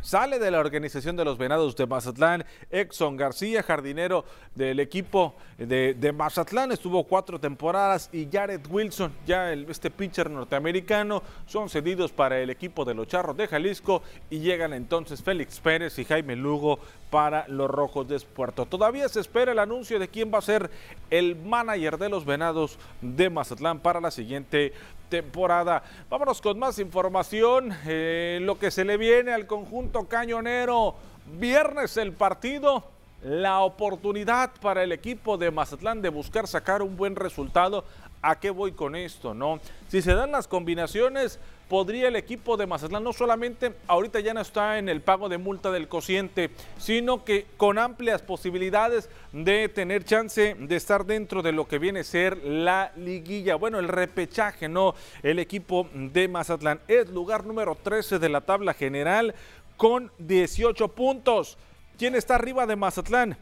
Sale 0.00 0.38
de 0.38 0.50
la 0.50 0.60
organización 0.60 1.16
de 1.16 1.24
los 1.24 1.38
Venados 1.38 1.74
de 1.74 1.86
Mazatlán, 1.86 2.44
Exxon 2.70 3.16
García, 3.16 3.64
jardinero 3.64 4.24
del 4.54 4.78
equipo 4.78 5.34
de, 5.58 6.14
Mazatlán, 6.16 6.70
estuvo 6.70 7.02
cuatro 7.04 7.40
temporadas 7.40 8.08
y 8.12 8.28
Jared 8.30 8.60
Wilson, 8.70 9.12
ya 9.26 9.52
este 9.52 9.90
pitcher 9.90 10.30
norteamericano, 10.30 11.22
son 11.46 11.68
cedidos 11.68 12.12
para 12.12 12.38
el 12.38 12.48
equipo 12.48 12.84
de 12.84 12.94
los 12.94 13.08
Charros 13.08 13.36
de 13.36 13.48
Jalisco 13.48 14.02
y 14.30 14.38
llegan 14.38 14.72
entonces 14.72 15.22
Félix 15.22 15.58
Pérez 15.58 15.98
y 15.98 16.04
Jaime 16.04 16.36
Lugo 16.36 16.78
para 17.10 17.48
los 17.48 17.68
Rojos 17.68 18.06
de 18.06 18.20
Puerto. 18.20 18.66
Todavía 18.66 19.08
se 19.08 19.20
espera 19.20 19.52
el 19.52 19.58
anuncio 19.58 19.98
de 19.98 20.08
quién 20.08 20.32
va 20.32 20.38
a 20.38 20.42
ser 20.42 20.70
el 21.10 21.36
manager 21.36 21.98
de 21.98 22.08
los 22.08 22.24
Venados 22.24 22.78
de 23.00 23.30
Mazatlán 23.30 23.80
para 23.80 24.00
la 24.00 24.10
siguiente 24.10 24.72
temporada. 25.08 25.82
Vámonos 26.08 26.40
con 26.40 26.58
más 26.58 26.78
información. 26.78 27.72
Eh, 27.86 28.38
lo 28.42 28.58
que 28.58 28.70
se 28.70 28.84
le 28.84 28.96
viene 28.96 29.32
al 29.32 29.46
conjunto 29.46 30.06
cañonero. 30.06 30.94
Viernes 31.38 31.96
el 31.96 32.12
partido. 32.12 32.84
La 33.22 33.60
oportunidad 33.60 34.52
para 34.60 34.84
el 34.84 34.92
equipo 34.92 35.36
de 35.36 35.50
Mazatlán 35.50 36.00
de 36.00 36.08
buscar 36.08 36.46
sacar 36.46 36.82
un 36.82 36.96
buen 36.96 37.16
resultado. 37.16 37.84
¿A 38.20 38.40
qué 38.40 38.50
voy 38.50 38.72
con 38.72 38.96
esto? 38.96 39.32
No, 39.32 39.60
si 39.88 40.02
se 40.02 40.14
dan 40.14 40.32
las 40.32 40.48
combinaciones, 40.48 41.38
podría 41.68 42.08
el 42.08 42.16
equipo 42.16 42.56
de 42.56 42.66
Mazatlán 42.66 43.04
no 43.04 43.12
solamente 43.12 43.74
ahorita 43.86 44.20
ya 44.20 44.34
no 44.34 44.40
está 44.40 44.78
en 44.78 44.88
el 44.88 45.02
pago 45.02 45.28
de 45.28 45.38
multa 45.38 45.70
del 45.70 45.86
cociente, 45.86 46.50
sino 46.78 47.24
que 47.24 47.46
con 47.56 47.78
amplias 47.78 48.22
posibilidades 48.22 49.08
de 49.32 49.68
tener 49.68 50.04
chance 50.04 50.56
de 50.58 50.76
estar 50.76 51.04
dentro 51.04 51.42
de 51.42 51.52
lo 51.52 51.68
que 51.68 51.78
viene 51.78 52.00
a 52.00 52.04
ser 52.04 52.38
la 52.44 52.90
liguilla. 52.96 53.54
Bueno, 53.54 53.78
el 53.78 53.88
repechaje, 53.88 54.68
¿no? 54.68 54.94
El 55.22 55.38
equipo 55.38 55.86
de 55.92 56.26
Mazatlán 56.26 56.80
es 56.88 57.08
lugar 57.10 57.44
número 57.44 57.76
13 57.76 58.18
de 58.18 58.28
la 58.28 58.40
tabla 58.40 58.74
general 58.74 59.34
con 59.76 60.10
18 60.18 60.88
puntos. 60.88 61.56
¿Quién 61.98 62.14
está 62.14 62.34
arriba 62.34 62.66
de 62.66 62.76
Mazatlán? 62.76 63.36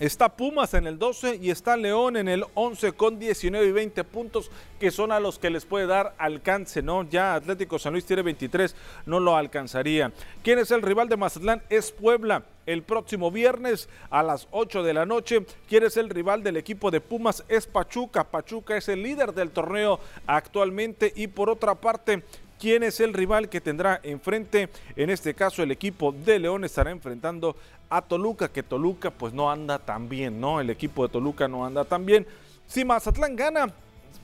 Está 0.00 0.28
Pumas 0.28 0.74
en 0.74 0.86
el 0.86 0.96
12 0.96 1.40
y 1.42 1.50
está 1.50 1.76
León 1.76 2.16
en 2.16 2.28
el 2.28 2.44
11 2.54 2.92
con 2.92 3.18
19 3.18 3.66
y 3.66 3.72
20 3.72 4.04
puntos 4.04 4.48
que 4.78 4.92
son 4.92 5.10
a 5.10 5.18
los 5.18 5.40
que 5.40 5.50
les 5.50 5.64
puede 5.64 5.88
dar 5.88 6.14
alcance, 6.18 6.82
¿no? 6.82 7.02
Ya 7.02 7.34
Atlético 7.34 7.80
San 7.80 7.94
Luis 7.94 8.04
tiene 8.04 8.22
23, 8.22 8.76
no 9.06 9.18
lo 9.18 9.34
alcanzaría. 9.34 10.12
¿Quién 10.44 10.60
es 10.60 10.70
el 10.70 10.82
rival 10.82 11.08
de 11.08 11.16
Mazatlán? 11.16 11.64
Es 11.68 11.90
Puebla. 11.90 12.44
El 12.64 12.84
próximo 12.84 13.32
viernes 13.32 13.88
a 14.08 14.22
las 14.22 14.46
8 14.52 14.84
de 14.84 14.94
la 14.94 15.04
noche, 15.04 15.44
¿quién 15.68 15.82
es 15.82 15.96
el 15.96 16.10
rival 16.10 16.44
del 16.44 16.58
equipo 16.58 16.92
de 16.92 17.00
Pumas? 17.00 17.42
Es 17.48 17.66
Pachuca. 17.66 18.22
Pachuca 18.22 18.76
es 18.76 18.88
el 18.88 19.02
líder 19.02 19.32
del 19.32 19.50
torneo 19.50 19.98
actualmente 20.28 21.12
y 21.16 21.26
por 21.26 21.50
otra 21.50 21.74
parte, 21.74 22.22
quién 22.58 22.82
es 22.82 23.00
el 23.00 23.14
rival 23.14 23.48
que 23.48 23.60
tendrá 23.60 24.00
enfrente. 24.02 24.68
En 24.96 25.10
este 25.10 25.34
caso, 25.34 25.62
el 25.62 25.70
equipo 25.70 26.12
de 26.12 26.38
León 26.38 26.64
estará 26.64 26.90
enfrentando 26.90 27.56
a 27.88 28.02
Toluca, 28.02 28.48
que 28.48 28.62
Toluca 28.62 29.10
pues 29.10 29.32
no 29.32 29.50
anda 29.50 29.78
tan 29.78 30.08
bien, 30.08 30.40
¿no? 30.40 30.60
El 30.60 30.70
equipo 30.70 31.06
de 31.06 31.12
Toluca 31.12 31.48
no 31.48 31.64
anda 31.64 31.84
tan 31.84 32.04
bien. 32.04 32.26
Si 32.66 32.84
Mazatlán 32.84 33.34
gana, 33.36 33.72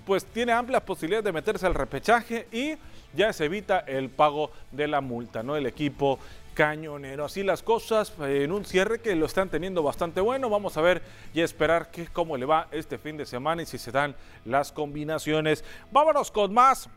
pues 0.05 0.25
tiene 0.25 0.53
amplias 0.53 0.83
posibilidades 0.83 1.25
de 1.25 1.33
meterse 1.33 1.67
al 1.67 1.75
repechaje 1.75 2.47
y 2.53 2.75
ya 3.15 3.33
se 3.33 3.47
evita 3.47 3.81
el 3.81 4.11
pago 4.11 4.51
de 4.71 4.89
la 4.89 5.01
multa, 5.01 5.43
¿no? 5.43 5.57
El 5.57 5.67
equipo 5.67 6.19
cañonero. 6.55 7.25
Así 7.25 7.43
las 7.43 7.63
cosas 7.63 8.13
en 8.21 8.53
un 8.53 8.65
cierre 8.65 9.01
que 9.01 9.15
lo 9.15 9.27
están 9.27 9.49
teniendo 9.49 9.83
bastante 9.83 10.21
bueno. 10.21 10.49
Vamos 10.51 10.77
a 10.77 10.81
ver 10.81 11.03
y 11.33 11.41
esperar 11.41 11.91
que, 11.91 12.07
cómo 12.07 12.37
le 12.37 12.47
va 12.47 12.69
este 12.71 12.99
fin 12.99 13.17
de 13.17 13.27
semana 13.27 13.63
y 13.63 13.67
si 13.67 13.79
se 13.79 13.91
dan 13.91 14.15
las 14.45 14.73
combinaciones. 14.73 15.65
Vámonos 15.91 16.31
con 16.31 16.53
más, 16.53 16.89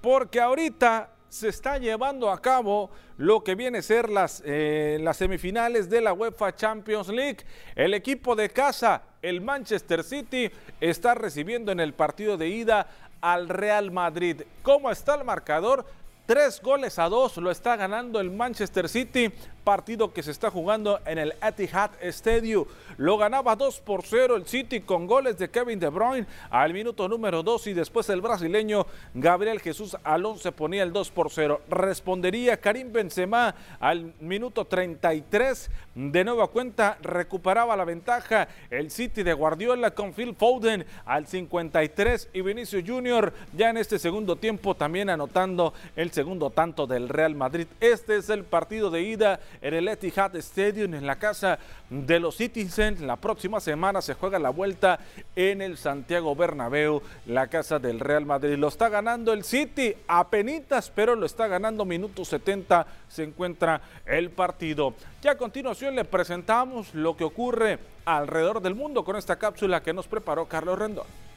porque 0.00 0.40
ahorita 0.40 1.10
se 1.28 1.48
está 1.48 1.78
llevando 1.78 2.30
a 2.30 2.40
cabo 2.40 2.90
lo 3.18 3.42
que 3.42 3.54
viene 3.54 3.78
a 3.78 3.82
ser 3.82 4.08
las, 4.08 4.42
eh, 4.46 4.98
las 5.00 5.16
semifinales 5.16 5.90
de 5.90 6.00
la 6.00 6.12
UEFA 6.12 6.54
Champions 6.54 7.08
League. 7.08 7.38
El 7.74 7.94
equipo 7.94 8.34
de 8.34 8.48
casa, 8.50 9.02
el 9.20 9.40
Manchester 9.40 10.04
City, 10.04 10.50
está 10.80 11.14
recibiendo 11.14 11.72
en 11.72 11.80
el 11.80 11.92
partido 11.92 12.36
de 12.36 12.48
ida 12.48 12.86
al 13.20 13.48
Real 13.48 13.90
Madrid. 13.90 14.42
¿Cómo 14.62 14.90
está 14.90 15.16
el 15.16 15.24
marcador? 15.24 15.84
Tres 16.26 16.60
goles 16.60 16.98
a 16.98 17.08
dos 17.08 17.38
lo 17.38 17.50
está 17.50 17.74
ganando 17.76 18.20
el 18.20 18.30
Manchester 18.30 18.88
City 18.88 19.32
partido 19.68 20.14
que 20.14 20.22
se 20.22 20.30
está 20.30 20.50
jugando 20.50 20.98
en 21.04 21.18
el 21.18 21.34
Etihad 21.42 21.90
Stadium. 22.00 22.64
Lo 22.96 23.18
ganaba 23.18 23.54
2 23.54 23.80
por 23.80 24.02
0 24.02 24.36
el 24.36 24.46
City 24.46 24.80
con 24.80 25.06
goles 25.06 25.36
de 25.36 25.50
Kevin 25.50 25.78
De 25.78 25.90
Bruyne 25.90 26.26
al 26.48 26.72
minuto 26.72 27.06
número 27.06 27.42
2 27.42 27.66
y 27.66 27.74
después 27.74 28.08
el 28.08 28.22
brasileño 28.22 28.86
Gabriel 29.12 29.60
Jesús 29.60 29.94
Alonso 30.04 30.52
ponía 30.52 30.82
el 30.82 30.94
2 30.94 31.10
por 31.10 31.30
0. 31.30 31.60
Respondería 31.68 32.58
Karim 32.58 32.90
Benzema 32.90 33.54
al 33.78 34.14
minuto 34.20 34.64
33. 34.64 35.70
De 35.94 36.24
nueva 36.24 36.46
cuenta 36.46 36.96
recuperaba 37.02 37.76
la 37.76 37.84
ventaja 37.84 38.48
el 38.70 38.90
City 38.90 39.22
de 39.22 39.34
Guardiola 39.34 39.90
con 39.90 40.14
Phil 40.14 40.34
Foden 40.34 40.86
al 41.04 41.26
53 41.26 42.30
y 42.32 42.40
Vinicio 42.40 42.80
Junior 42.86 43.34
ya 43.54 43.68
en 43.68 43.76
este 43.76 43.98
segundo 43.98 44.36
tiempo 44.36 44.74
también 44.74 45.10
anotando 45.10 45.74
el 45.94 46.10
segundo 46.10 46.48
tanto 46.48 46.86
del 46.86 47.10
Real 47.10 47.34
Madrid. 47.34 47.66
Este 47.80 48.16
es 48.16 48.30
el 48.30 48.44
partido 48.44 48.90
de 48.90 49.02
ida 49.02 49.40
en 49.60 49.74
el 49.74 49.88
Etihad 49.88 50.34
Stadium 50.36 50.94
en 50.94 51.06
la 51.06 51.16
casa 51.16 51.58
de 51.90 52.20
los 52.20 52.36
Citizens. 52.36 53.00
La 53.00 53.16
próxima 53.16 53.60
semana 53.60 54.00
se 54.00 54.14
juega 54.14 54.38
la 54.38 54.50
vuelta 54.50 54.98
en 55.34 55.62
el 55.62 55.76
Santiago 55.76 56.34
Bernabéu, 56.34 57.02
la 57.26 57.48
casa 57.48 57.78
del 57.78 58.00
Real 58.00 58.26
Madrid. 58.26 58.56
Lo 58.56 58.68
está 58.68 58.88
ganando 58.88 59.32
el 59.32 59.44
City 59.44 59.94
a 60.06 60.28
penitas, 60.28 60.90
pero 60.94 61.14
lo 61.14 61.26
está 61.26 61.46
ganando 61.46 61.84
minuto 61.84 62.24
70 62.24 62.86
se 63.08 63.24
encuentra 63.24 63.80
el 64.06 64.30
partido. 64.30 64.94
Ya 65.22 65.32
a 65.32 65.38
continuación 65.38 65.94
le 65.94 66.04
presentamos 66.04 66.94
lo 66.94 67.16
que 67.16 67.24
ocurre 67.24 67.78
alrededor 68.04 68.60
del 68.60 68.74
mundo 68.74 69.04
con 69.04 69.16
esta 69.16 69.36
cápsula 69.36 69.82
que 69.82 69.92
nos 69.92 70.06
preparó 70.06 70.46
Carlos 70.46 70.78
Rendón. 70.78 71.27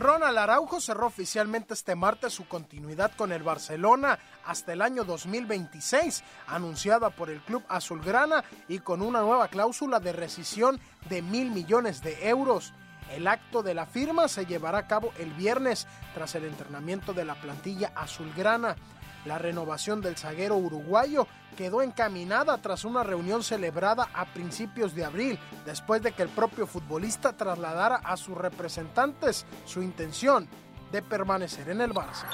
Ronald 0.00 0.38
Araujo 0.38 0.80
cerró 0.80 1.08
oficialmente 1.08 1.74
este 1.74 1.94
martes 1.94 2.32
su 2.32 2.48
continuidad 2.48 3.12
con 3.16 3.32
el 3.32 3.42
Barcelona 3.42 4.18
hasta 4.46 4.72
el 4.72 4.80
año 4.80 5.04
2026, 5.04 6.24
anunciada 6.46 7.10
por 7.10 7.28
el 7.28 7.42
club 7.42 7.62
azulgrana 7.68 8.42
y 8.66 8.78
con 8.78 9.02
una 9.02 9.20
nueva 9.20 9.48
cláusula 9.48 10.00
de 10.00 10.14
rescisión 10.14 10.80
de 11.10 11.20
mil 11.20 11.50
millones 11.50 12.02
de 12.02 12.30
euros. 12.30 12.72
El 13.10 13.26
acto 13.26 13.62
de 13.62 13.74
la 13.74 13.84
firma 13.84 14.26
se 14.28 14.46
llevará 14.46 14.78
a 14.78 14.86
cabo 14.86 15.12
el 15.18 15.34
viernes 15.34 15.86
tras 16.14 16.34
el 16.34 16.46
entrenamiento 16.46 17.12
de 17.12 17.26
la 17.26 17.34
plantilla 17.34 17.92
azulgrana. 17.94 18.76
La 19.24 19.38
renovación 19.38 20.00
del 20.00 20.16
zaguero 20.16 20.56
uruguayo 20.56 21.26
quedó 21.56 21.82
encaminada 21.82 22.58
tras 22.58 22.84
una 22.84 23.02
reunión 23.02 23.42
celebrada 23.42 24.08
a 24.14 24.24
principios 24.26 24.94
de 24.94 25.04
abril, 25.04 25.38
después 25.66 26.02
de 26.02 26.12
que 26.12 26.22
el 26.22 26.28
propio 26.30 26.66
futbolista 26.66 27.36
trasladara 27.36 27.96
a 27.96 28.16
sus 28.16 28.36
representantes 28.36 29.44
su 29.66 29.82
intención 29.82 30.48
de 30.90 31.02
permanecer 31.02 31.68
en 31.68 31.80
el 31.80 31.92
Barça. 31.92 32.26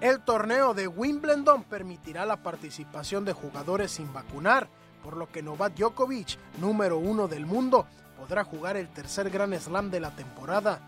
El 0.00 0.20
torneo 0.20 0.74
de 0.74 0.88
Wimbledon 0.88 1.64
permitirá 1.64 2.26
la 2.26 2.42
participación 2.42 3.24
de 3.24 3.32
jugadores 3.32 3.92
sin 3.92 4.12
vacunar, 4.12 4.68
por 5.02 5.16
lo 5.16 5.30
que 5.30 5.42
Novak 5.42 5.74
Djokovic, 5.74 6.38
número 6.58 6.98
uno 6.98 7.28
del 7.28 7.46
mundo, 7.46 7.86
podrá 8.16 8.44
jugar 8.44 8.76
el 8.76 8.88
tercer 8.88 9.30
Gran 9.30 9.52
Slam 9.60 9.90
de 9.90 10.00
la 10.00 10.10
temporada. 10.10 10.80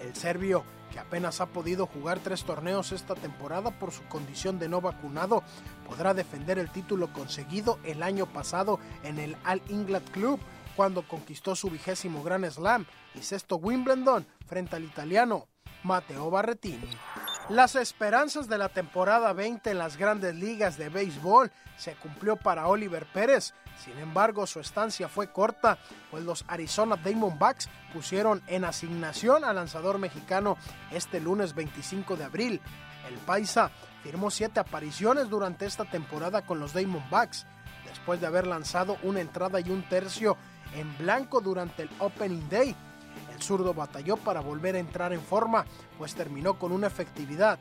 El 0.00 0.14
serbio, 0.14 0.64
que 0.94 1.00
apenas 1.00 1.40
ha 1.40 1.46
podido 1.46 1.86
jugar 1.86 2.20
tres 2.20 2.44
torneos 2.44 2.92
esta 2.92 3.16
temporada 3.16 3.76
por 3.80 3.90
su 3.90 4.04
condición 4.04 4.60
de 4.60 4.68
no 4.68 4.80
vacunado, 4.80 5.42
podrá 5.88 6.14
defender 6.14 6.56
el 6.56 6.70
título 6.70 7.12
conseguido 7.12 7.80
el 7.82 8.00
año 8.00 8.26
pasado 8.26 8.78
en 9.02 9.18
el 9.18 9.36
All 9.44 9.60
England 9.68 10.08
Club, 10.12 10.38
cuando 10.76 11.02
conquistó 11.08 11.56
su 11.56 11.68
vigésimo 11.68 12.22
Gran 12.22 12.48
Slam 12.48 12.86
y 13.16 13.22
sexto 13.22 13.56
Wimbledon 13.56 14.24
frente 14.46 14.76
al 14.76 14.84
italiano 14.84 15.48
Matteo 15.82 16.30
Barretini. 16.30 16.88
Las 17.48 17.74
esperanzas 17.74 18.48
de 18.48 18.58
la 18.58 18.68
temporada 18.68 19.32
20 19.32 19.72
en 19.72 19.78
las 19.78 19.96
grandes 19.96 20.36
ligas 20.36 20.78
de 20.78 20.90
béisbol 20.90 21.50
se 21.76 21.94
cumplió 21.96 22.36
para 22.36 22.68
Oliver 22.68 23.04
Pérez. 23.12 23.52
Sin 23.82 23.98
embargo, 23.98 24.46
su 24.46 24.60
estancia 24.60 25.08
fue 25.08 25.30
corta, 25.30 25.78
pues 26.10 26.24
los 26.24 26.44
Arizona 26.48 26.96
Diamondbacks 26.96 27.68
pusieron 27.92 28.42
en 28.46 28.64
asignación 28.64 29.44
al 29.44 29.56
lanzador 29.56 29.98
mexicano 29.98 30.56
este 30.90 31.20
lunes 31.20 31.54
25 31.54 32.16
de 32.16 32.24
abril. 32.24 32.60
El 33.08 33.14
Paisa 33.18 33.70
firmó 34.02 34.30
siete 34.30 34.60
apariciones 34.60 35.28
durante 35.28 35.66
esta 35.66 35.84
temporada 35.84 36.42
con 36.46 36.58
los 36.58 36.72
Diamondbacks, 36.72 37.46
después 37.84 38.20
de 38.20 38.26
haber 38.26 38.46
lanzado 38.46 38.96
una 39.02 39.20
entrada 39.20 39.60
y 39.60 39.70
un 39.70 39.82
tercio 39.88 40.36
en 40.74 40.96
blanco 40.96 41.40
durante 41.40 41.82
el 41.82 41.90
Opening 41.98 42.48
Day 42.48 42.76
el 43.34 43.42
zurdo 43.42 43.74
batalló 43.74 44.16
para 44.16 44.40
volver 44.40 44.76
a 44.76 44.78
entrar 44.78 45.12
en 45.12 45.20
forma, 45.20 45.64
pues 45.98 46.14
terminó 46.14 46.58
con 46.58 46.72
una 46.72 46.86
efectividad 46.86 47.58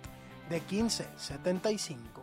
de 0.49 0.61
15.75. 0.61 2.22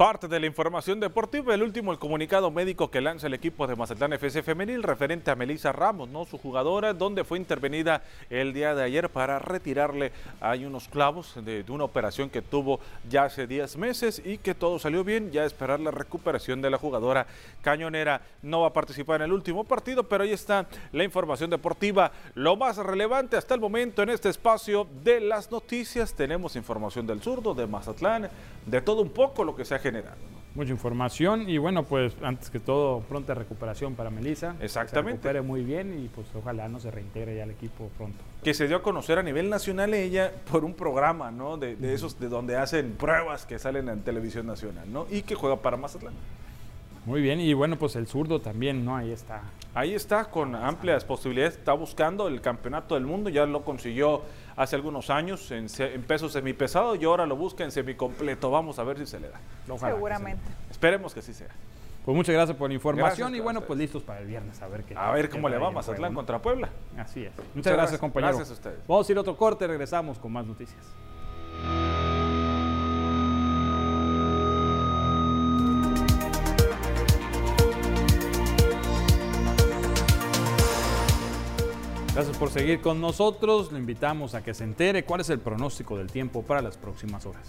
Parte 0.00 0.28
de 0.28 0.40
la 0.40 0.46
información 0.46 0.98
deportiva, 0.98 1.52
el 1.52 1.62
último 1.62 1.92
el 1.92 1.98
comunicado 1.98 2.50
médico 2.50 2.90
que 2.90 3.02
lanza 3.02 3.26
el 3.26 3.34
equipo 3.34 3.66
de 3.66 3.76
Mazatlán 3.76 4.14
FC 4.14 4.42
Femenil 4.42 4.82
referente 4.82 5.30
a 5.30 5.36
Melissa 5.36 5.72
Ramos, 5.72 6.08
¿no? 6.08 6.24
su 6.24 6.38
jugadora, 6.38 6.94
donde 6.94 7.22
fue 7.22 7.36
intervenida 7.36 8.02
el 8.30 8.54
día 8.54 8.74
de 8.74 8.82
ayer 8.82 9.10
para 9.10 9.38
retirarle 9.38 10.10
hay 10.40 10.64
unos 10.64 10.88
clavos 10.88 11.34
de, 11.44 11.64
de, 11.64 11.70
una 11.70 11.84
operación 11.84 12.30
que 12.30 12.40
tuvo 12.40 12.80
ya 13.10 13.24
hace 13.24 13.46
10 13.46 13.76
meses 13.76 14.22
y 14.24 14.38
que 14.38 14.54
todo 14.54 14.78
salió 14.78 15.04
bien, 15.04 15.32
ya 15.32 15.44
esperar 15.44 15.80
la 15.80 15.90
recuperación 15.90 16.62
de 16.62 16.70
la 16.70 16.78
jugadora 16.78 17.26
cañonera. 17.60 18.22
No 18.40 18.62
va 18.62 18.68
a 18.68 18.72
participar 18.72 19.20
en 19.20 19.26
el 19.26 19.34
último 19.34 19.64
partido, 19.64 20.04
pero 20.04 20.24
ahí 20.24 20.32
está 20.32 20.66
la 20.92 21.04
información 21.04 21.50
deportiva, 21.50 22.10
lo 22.34 22.56
más 22.56 22.78
relevante 22.78 23.36
hasta 23.36 23.52
el 23.52 23.60
momento 23.60 24.02
en 24.02 24.08
este 24.08 24.30
espacio 24.30 24.86
de 25.04 25.20
las 25.20 25.50
noticias. 25.50 26.14
Tenemos 26.14 26.56
información 26.56 27.06
del 27.06 27.20
zurdo, 27.20 27.52
de 27.52 27.66
Mazatlán, 27.66 28.30
de 28.64 28.80
todo 28.80 29.02
un 29.02 29.10
poco 29.10 29.44
lo 29.44 29.54
que 29.54 29.66
se 29.66 29.74
ha 29.74 29.89
generado. 29.92 30.30
Mucha 30.54 30.72
información 30.72 31.48
y 31.48 31.58
bueno, 31.58 31.84
pues 31.84 32.12
antes 32.22 32.50
que 32.50 32.58
todo, 32.58 33.00
pronta 33.02 33.34
recuperación 33.34 33.94
para 33.94 34.10
Melissa. 34.10 34.56
Exactamente. 34.60 35.18
Que 35.18 35.22
se 35.22 35.28
recupere 35.28 35.42
muy 35.42 35.62
bien 35.62 36.02
y 36.04 36.08
pues 36.08 36.26
ojalá 36.34 36.68
no 36.68 36.80
se 36.80 36.90
reintegre 36.90 37.36
ya 37.36 37.44
al 37.44 37.50
equipo 37.50 37.88
pronto. 37.96 38.18
Que 38.42 38.52
se 38.52 38.66
dio 38.66 38.78
a 38.78 38.82
conocer 38.82 39.18
a 39.18 39.22
nivel 39.22 39.48
nacional 39.48 39.94
ella 39.94 40.32
por 40.50 40.64
un 40.64 40.74
programa, 40.74 41.30
¿no? 41.30 41.56
De, 41.56 41.76
de 41.76 41.94
esos 41.94 42.18
de 42.18 42.28
donde 42.28 42.56
hacen 42.56 42.92
pruebas 42.92 43.46
que 43.46 43.60
salen 43.60 43.88
en 43.88 44.02
televisión 44.02 44.46
nacional, 44.46 44.92
¿no? 44.92 45.06
Y 45.08 45.22
que 45.22 45.36
juega 45.36 45.56
para 45.56 45.76
Mazatlán. 45.76 46.14
Muy 47.06 47.22
bien, 47.22 47.40
y 47.40 47.54
bueno, 47.54 47.78
pues 47.78 47.96
el 47.96 48.06
zurdo 48.06 48.40
también, 48.40 48.84
¿no? 48.84 48.96
Ahí 48.96 49.10
está. 49.10 49.42
Ahí 49.72 49.94
está, 49.94 50.26
con 50.26 50.54
amplias 50.54 51.04
posibilidades. 51.04 51.56
Está 51.56 51.72
buscando 51.72 52.28
el 52.28 52.40
campeonato 52.40 52.94
del 52.94 53.06
mundo, 53.06 53.30
ya 53.30 53.46
lo 53.46 53.62
consiguió 53.62 54.22
hace 54.56 54.76
algunos 54.76 55.10
años 55.10 55.50
en, 55.50 55.66
en 55.78 56.02
peso 56.02 56.28
semipesado 56.28 56.94
y 56.94 57.04
ahora 57.04 57.26
lo 57.26 57.36
busca 57.36 57.64
en 57.64 57.70
semicompleto. 57.70 58.50
Vamos 58.50 58.78
a 58.78 58.84
ver 58.84 58.98
si 58.98 59.06
se 59.06 59.20
le 59.20 59.28
da. 59.28 59.40
Ojalá 59.68 59.94
Seguramente. 59.94 60.42
Esperemos 60.70 61.14
que 61.14 61.22
sí 61.22 61.34
sea. 61.34 61.48
Pues 62.04 62.16
muchas 62.16 62.34
gracias 62.34 62.56
por 62.56 62.70
la 62.70 62.74
información 62.74 63.28
gracias, 63.28 63.38
y 63.38 63.40
bueno, 63.40 63.60
pues 63.60 63.78
listos 63.78 64.02
para 64.02 64.20
el 64.20 64.26
viernes 64.26 64.60
a 64.62 64.68
ver 64.68 64.84
qué. 64.84 64.96
A 64.96 65.12
ver 65.12 65.28
cómo 65.28 65.48
le 65.48 65.58
va 65.58 65.70
Mazatlán 65.70 66.14
contra 66.14 66.40
Puebla. 66.40 66.70
Así 66.96 67.24
es. 67.24 67.32
Muchas, 67.32 67.54
muchas 67.54 67.72
gracias, 67.74 68.00
compañero. 68.00 68.36
Gracias 68.36 68.50
a 68.50 68.54
ustedes. 68.54 68.86
Vamos 68.86 69.08
a 69.08 69.12
ir 69.12 69.18
a 69.18 69.20
otro 69.20 69.36
corte, 69.36 69.66
regresamos 69.66 70.18
con 70.18 70.32
más 70.32 70.46
noticias. 70.46 70.82
Gracias 82.20 82.36
por 82.36 82.50
seguir 82.50 82.82
con 82.82 83.00
nosotros. 83.00 83.72
Le 83.72 83.78
invitamos 83.78 84.34
a 84.34 84.44
que 84.44 84.52
se 84.52 84.62
entere 84.62 85.04
cuál 85.06 85.22
es 85.22 85.30
el 85.30 85.40
pronóstico 85.40 85.96
del 85.96 86.12
tiempo 86.12 86.42
para 86.42 86.60
las 86.60 86.76
próximas 86.76 87.24
horas. 87.24 87.48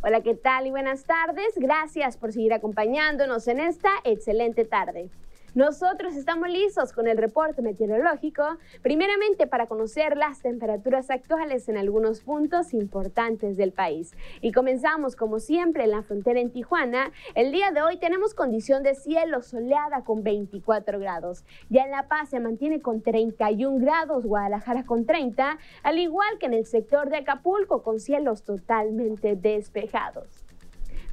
Hola, 0.00 0.22
¿qué 0.22 0.36
tal 0.36 0.68
y 0.68 0.70
buenas 0.70 1.02
tardes? 1.02 1.48
Gracias 1.56 2.16
por 2.16 2.32
seguir 2.32 2.52
acompañándonos 2.52 3.48
en 3.48 3.58
esta 3.58 3.90
excelente 4.04 4.64
tarde. 4.64 5.10
Nosotros 5.58 6.14
estamos 6.14 6.48
listos 6.50 6.92
con 6.92 7.08
el 7.08 7.18
reporte 7.18 7.62
meteorológico, 7.62 8.44
primeramente 8.80 9.48
para 9.48 9.66
conocer 9.66 10.16
las 10.16 10.40
temperaturas 10.40 11.10
actuales 11.10 11.68
en 11.68 11.76
algunos 11.76 12.20
puntos 12.20 12.72
importantes 12.72 13.56
del 13.56 13.72
país. 13.72 14.14
Y 14.40 14.52
comenzamos 14.52 15.16
como 15.16 15.40
siempre 15.40 15.82
en 15.82 15.90
la 15.90 16.04
frontera 16.04 16.38
en 16.38 16.52
Tijuana. 16.52 17.10
El 17.34 17.50
día 17.50 17.72
de 17.72 17.82
hoy 17.82 17.96
tenemos 17.96 18.34
condición 18.34 18.84
de 18.84 18.94
cielo 18.94 19.42
soleada 19.42 20.04
con 20.04 20.22
24 20.22 21.00
grados. 21.00 21.44
Ya 21.68 21.82
en 21.82 21.90
La 21.90 22.06
Paz 22.06 22.28
se 22.28 22.38
mantiene 22.38 22.80
con 22.80 23.02
31 23.02 23.84
grados, 23.84 24.26
Guadalajara 24.26 24.86
con 24.86 25.06
30, 25.06 25.58
al 25.82 25.98
igual 25.98 26.38
que 26.38 26.46
en 26.46 26.54
el 26.54 26.66
sector 26.66 27.10
de 27.10 27.16
Acapulco 27.16 27.82
con 27.82 27.98
cielos 27.98 28.44
totalmente 28.44 29.34
despejados. 29.34 30.47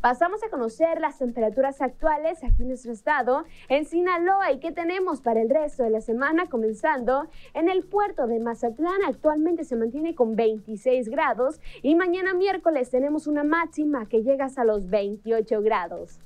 Pasamos 0.05 0.43
a 0.43 0.51
conocer 0.51 1.01
las 1.01 1.17
temperaturas 1.17 1.81
actuales 1.81 2.43
aquí 2.43 2.61
en 2.61 2.67
nuestro 2.67 2.91
estado, 2.91 3.43
en 3.69 3.85
Sinaloa 3.85 4.51
y 4.51 4.59
qué 4.59 4.71
tenemos 4.71 5.19
para 5.19 5.41
el 5.41 5.49
resto 5.49 5.81
de 5.81 5.89
la 5.89 5.99
semana, 5.99 6.47
comenzando 6.47 7.27
en 7.55 7.69
el 7.69 7.83
puerto 7.87 8.27
de 8.27 8.39
Mazatlán. 8.39 9.03
Actualmente 9.07 9.63
se 9.63 9.75
mantiene 9.75 10.13
con 10.13 10.35
26 10.35 11.09
grados 11.09 11.59
y 11.81 11.95
mañana 11.95 12.35
miércoles 12.35 12.91
tenemos 12.91 13.25
una 13.25 13.43
máxima 13.43 14.07
que 14.07 14.21
llega 14.21 14.45
hasta 14.45 14.63
los 14.63 14.91
28 14.91 15.63
grados. 15.63 16.19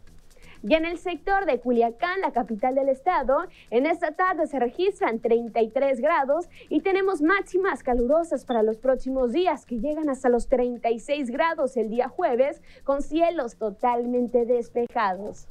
Y 0.61 0.73
en 0.75 0.83
el 0.83 0.97
sector 0.97 1.45
de 1.45 1.59
Culiacán, 1.59 2.19
la 2.19 2.33
capital 2.33 2.75
del 2.75 2.89
estado, 2.89 3.45
en 3.69 3.85
esta 3.85 4.11
tarde 4.11 4.45
se 4.45 4.59
registran 4.59 5.19
33 5.19 6.01
grados 6.01 6.49
y 6.67 6.81
tenemos 6.81 7.21
máximas 7.21 7.81
calurosas 7.81 8.43
para 8.43 8.61
los 8.61 8.77
próximos 8.77 9.31
días 9.31 9.65
que 9.65 9.79
llegan 9.79 10.09
hasta 10.09 10.27
los 10.27 10.49
36 10.49 11.31
grados 11.31 11.77
el 11.77 11.89
día 11.89 12.09
jueves 12.09 12.61
con 12.83 13.01
cielos 13.01 13.55
totalmente 13.55 14.45
despejados. 14.45 15.47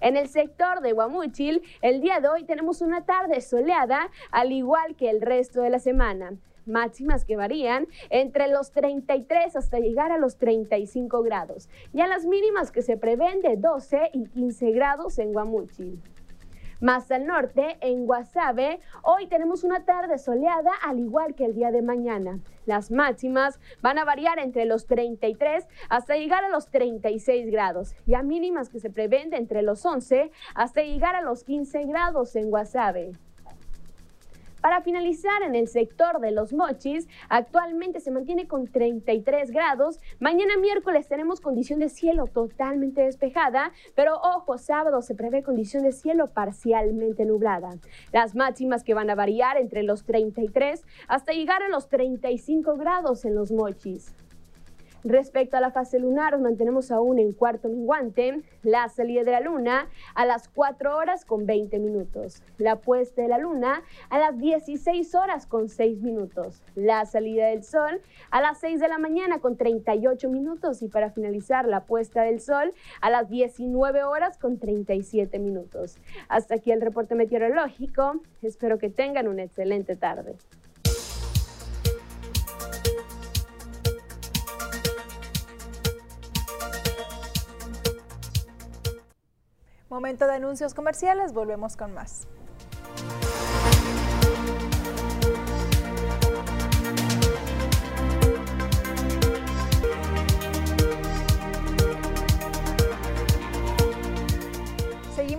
En 0.00 0.16
el 0.16 0.28
sector 0.28 0.80
de 0.80 0.92
Guamúchil, 0.92 1.62
el 1.82 2.00
día 2.00 2.20
de 2.20 2.28
hoy 2.28 2.44
tenemos 2.44 2.80
una 2.80 3.04
tarde 3.04 3.42
soleada, 3.42 4.08
al 4.30 4.52
igual 4.52 4.96
que 4.96 5.10
el 5.10 5.20
resto 5.20 5.60
de 5.60 5.70
la 5.70 5.78
semana 5.78 6.38
máximas 6.68 7.24
que 7.24 7.36
varían 7.36 7.86
entre 8.10 8.48
los 8.48 8.72
33 8.72 9.56
hasta 9.56 9.78
llegar 9.78 10.12
a 10.12 10.18
los 10.18 10.36
35 10.36 11.22
grados, 11.22 11.68
y 11.92 12.00
a 12.00 12.06
las 12.06 12.24
mínimas 12.26 12.70
que 12.70 12.82
se 12.82 12.96
prevén 12.96 13.40
de 13.40 13.56
12 13.56 14.10
y 14.12 14.26
15 14.26 14.70
grados 14.72 15.18
en 15.18 15.32
Guamuchil. 15.32 16.00
Más 16.80 17.10
al 17.10 17.26
norte, 17.26 17.76
en 17.80 18.06
Guasave, 18.06 18.78
hoy 19.02 19.26
tenemos 19.26 19.64
una 19.64 19.84
tarde 19.84 20.16
soleada 20.16 20.70
al 20.86 21.00
igual 21.00 21.34
que 21.34 21.44
el 21.44 21.54
día 21.54 21.72
de 21.72 21.82
mañana. 21.82 22.38
Las 22.66 22.92
máximas 22.92 23.58
van 23.82 23.98
a 23.98 24.04
variar 24.04 24.38
entre 24.38 24.64
los 24.64 24.86
33 24.86 25.66
hasta 25.88 26.16
llegar 26.16 26.44
a 26.44 26.48
los 26.48 26.68
36 26.68 27.50
grados 27.50 27.96
y 28.06 28.14
a 28.14 28.22
mínimas 28.22 28.68
que 28.68 28.78
se 28.78 28.90
prevén 28.90 29.30
de 29.30 29.38
entre 29.38 29.62
los 29.62 29.84
11 29.84 30.30
hasta 30.54 30.82
llegar 30.82 31.16
a 31.16 31.22
los 31.22 31.42
15 31.42 31.84
grados 31.86 32.36
en 32.36 32.48
Guasave. 32.48 33.10
Para 34.60 34.82
finalizar, 34.82 35.42
en 35.42 35.54
el 35.54 35.68
sector 35.68 36.20
de 36.20 36.30
los 36.30 36.52
mochis, 36.52 37.08
actualmente 37.28 38.00
se 38.00 38.10
mantiene 38.10 38.48
con 38.48 38.66
33 38.66 39.50
grados. 39.50 40.00
Mañana 40.18 40.56
miércoles 40.56 41.08
tenemos 41.08 41.40
condición 41.40 41.78
de 41.78 41.88
cielo 41.88 42.26
totalmente 42.26 43.02
despejada, 43.02 43.72
pero 43.94 44.16
ojo, 44.16 44.58
sábado 44.58 45.02
se 45.02 45.14
prevé 45.14 45.42
condición 45.42 45.84
de 45.84 45.92
cielo 45.92 46.28
parcialmente 46.28 47.24
nublada. 47.24 47.76
Las 48.12 48.34
máximas 48.34 48.84
que 48.84 48.94
van 48.94 49.10
a 49.10 49.14
variar 49.14 49.56
entre 49.56 49.82
los 49.82 50.04
33 50.04 50.84
hasta 51.06 51.32
llegar 51.32 51.62
a 51.62 51.68
los 51.68 51.88
35 51.88 52.76
grados 52.76 53.24
en 53.24 53.34
los 53.34 53.52
mochis. 53.52 54.14
Respecto 55.04 55.56
a 55.56 55.60
la 55.60 55.70
fase 55.70 55.98
lunar, 56.00 56.32
nos 56.32 56.42
mantenemos 56.42 56.90
aún 56.90 57.18
en 57.18 57.32
cuarto 57.32 57.68
minguante. 57.68 58.42
La 58.62 58.88
salida 58.88 59.22
de 59.22 59.30
la 59.30 59.40
luna 59.40 59.88
a 60.14 60.26
las 60.26 60.48
4 60.48 60.96
horas 60.96 61.24
con 61.24 61.46
20 61.46 61.78
minutos. 61.78 62.42
La 62.58 62.76
puesta 62.80 63.22
de 63.22 63.28
la 63.28 63.38
luna 63.38 63.82
a 64.10 64.18
las 64.18 64.36
16 64.38 65.14
horas 65.14 65.46
con 65.46 65.68
6 65.68 66.00
minutos. 66.02 66.62
La 66.74 67.06
salida 67.06 67.46
del 67.46 67.62
sol 67.62 68.00
a 68.30 68.40
las 68.40 68.58
6 68.58 68.80
de 68.80 68.88
la 68.88 68.98
mañana 68.98 69.38
con 69.38 69.56
38 69.56 70.28
minutos. 70.28 70.82
Y 70.82 70.88
para 70.88 71.10
finalizar, 71.10 71.68
la 71.68 71.84
puesta 71.84 72.22
del 72.22 72.40
sol 72.40 72.74
a 73.00 73.10
las 73.10 73.28
19 73.28 74.02
horas 74.02 74.36
con 74.36 74.58
37 74.58 75.38
minutos. 75.38 75.98
Hasta 76.28 76.56
aquí 76.56 76.72
el 76.72 76.80
reporte 76.80 77.14
meteorológico. 77.14 78.20
Espero 78.42 78.78
que 78.78 78.90
tengan 78.90 79.28
una 79.28 79.44
excelente 79.44 79.96
tarde. 79.96 80.34
Momento 89.90 90.26
de 90.26 90.34
anuncios 90.34 90.74
comerciales, 90.74 91.32
volvemos 91.32 91.78
con 91.78 91.94
más. 91.94 92.28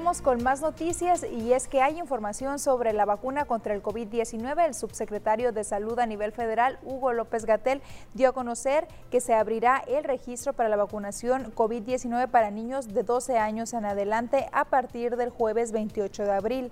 Con 0.09 0.41
más 0.41 0.61
noticias 0.61 1.23
y 1.23 1.53
es 1.53 1.67
que 1.67 1.83
hay 1.83 1.99
información 1.99 2.57
sobre 2.57 2.93
la 2.93 3.05
vacuna 3.05 3.45
contra 3.45 3.75
el 3.75 3.83
COVID-19. 3.83 4.65
El 4.65 4.73
subsecretario 4.73 5.51
de 5.51 5.63
Salud 5.63 5.99
a 5.99 6.07
nivel 6.07 6.31
federal, 6.31 6.79
Hugo 6.81 7.13
López 7.13 7.45
Gatel, 7.45 7.83
dio 8.15 8.29
a 8.29 8.33
conocer 8.33 8.87
que 9.11 9.21
se 9.21 9.35
abrirá 9.35 9.83
el 9.87 10.03
registro 10.03 10.53
para 10.53 10.67
la 10.67 10.77
vacunación 10.77 11.53
COVID-19 11.53 12.27
para 12.27 12.49
niños 12.49 12.91
de 12.91 13.03
12 13.03 13.37
años 13.37 13.71
en 13.73 13.85
adelante 13.85 14.49
a 14.51 14.65
partir 14.65 15.15
del 15.15 15.29
jueves 15.29 15.71
28 15.71 16.23
de 16.23 16.31
abril. 16.31 16.71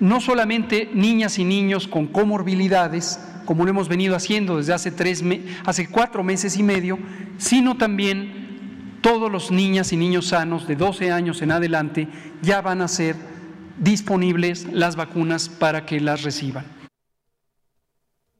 no 0.00 0.22
solamente 0.22 0.88
niñas 0.94 1.38
y 1.38 1.44
niños 1.44 1.86
con 1.86 2.06
comorbilidades, 2.06 3.20
como 3.44 3.64
lo 3.64 3.70
hemos 3.70 3.90
venido 3.90 4.16
haciendo 4.16 4.56
desde 4.56 4.72
hace, 4.72 4.90
tres 4.90 5.22
hace 5.66 5.88
cuatro 5.88 6.24
meses 6.24 6.56
y 6.56 6.62
medio, 6.62 6.98
sino 7.36 7.76
también 7.76 8.96
todos 9.02 9.30
los 9.30 9.50
niñas 9.50 9.92
y 9.92 9.98
niños 9.98 10.28
sanos 10.28 10.66
de 10.66 10.76
12 10.76 11.12
años 11.12 11.42
en 11.42 11.50
adelante 11.50 12.08
ya 12.40 12.62
van 12.62 12.80
a 12.80 12.88
ser 12.88 13.16
disponibles 13.76 14.66
las 14.72 14.96
vacunas 14.96 15.50
para 15.50 15.84
que 15.84 16.00
las 16.00 16.22
reciban 16.22 16.64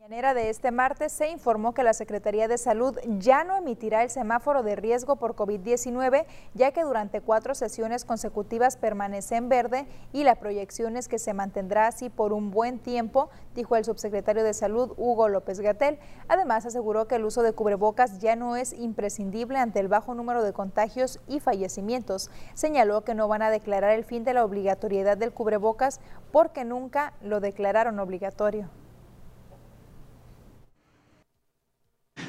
de 0.07 0.51
este 0.51 0.71
martes 0.71 1.11
se 1.11 1.31
informó 1.31 1.75
que 1.75 1.83
la 1.83 1.93
Secretaría 1.93 2.47
de 2.47 2.59
Salud 2.59 2.97
ya 3.19 3.43
no 3.43 3.57
emitirá 3.57 4.05
el 4.05 4.09
semáforo 4.09 4.63
de 4.63 4.77
riesgo 4.77 5.17
por 5.17 5.35
COVID-19, 5.35 6.27
ya 6.55 6.71
que 6.71 6.85
durante 6.85 7.21
cuatro 7.21 7.57
sesiones 7.57 8.05
consecutivas 8.05 8.77
permanece 8.77 9.35
en 9.35 9.49
verde 9.49 9.85
y 10.13 10.23
la 10.23 10.37
proyección 10.37 10.97
es 10.97 11.09
que 11.09 11.19
se 11.19 11.35
mantendrá 11.35 11.89
así 11.89 12.09
por 12.09 12.33
un 12.33 12.53
buen 12.53 12.79
tiempo, 12.79 13.31
dijo 13.57 13.75
el 13.75 13.85
subsecretario 13.85 14.45
de 14.45 14.55
Salud 14.55 14.95
Hugo 14.97 15.29
López 15.29 15.59
Gatel. 15.59 15.99
Además, 16.29 16.67
aseguró 16.67 17.09
que 17.09 17.17
el 17.17 17.25
uso 17.25 17.43
de 17.43 17.53
cubrebocas 17.53 18.21
ya 18.21 18.37
no 18.37 18.55
es 18.55 18.75
imprescindible 18.75 19.59
ante 19.59 19.81
el 19.81 19.89
bajo 19.89 20.15
número 20.15 20.45
de 20.45 20.53
contagios 20.53 21.19
y 21.27 21.41
fallecimientos. 21.41 22.31
Señaló 22.55 23.03
que 23.03 23.17
no 23.17 23.27
van 23.27 23.43
a 23.43 23.51
declarar 23.51 23.91
el 23.91 24.05
fin 24.05 24.23
de 24.23 24.35
la 24.35 24.45
obligatoriedad 24.45 25.17
del 25.17 25.33
cubrebocas 25.33 26.01
porque 26.31 26.65
nunca 26.65 27.13
lo 27.23 27.41
declararon 27.41 27.99
obligatorio. 27.99 28.71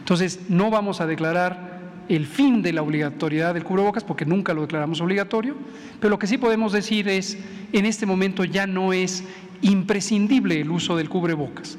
Entonces, 0.08 0.40
no 0.48 0.70
vamos 0.70 1.02
a 1.02 1.06
declarar 1.06 2.06
el 2.08 2.28
fin 2.28 2.62
de 2.62 2.72
la 2.72 2.82
obligatoriedad 2.82 3.54
del 3.54 3.66
cubrebocas 3.66 4.06
porque 4.06 4.26
nunca 4.26 4.54
lo 4.54 4.62
declaramos 4.62 5.02
obligatorio, 5.02 5.58
pero 6.00 6.12
lo 6.12 6.18
que 6.18 6.28
sí 6.28 6.38
podemos 6.38 6.72
decir 6.72 7.10
es, 7.10 7.38
en 7.74 7.86
este 7.86 8.06
momento 8.06 8.46
ya 8.46 8.66
no 8.68 8.94
es 8.94 9.26
imprescindible 9.62 10.62
el 10.62 10.72
uso 10.72 10.96
del 10.96 11.10
cubrebocas. 11.10 11.78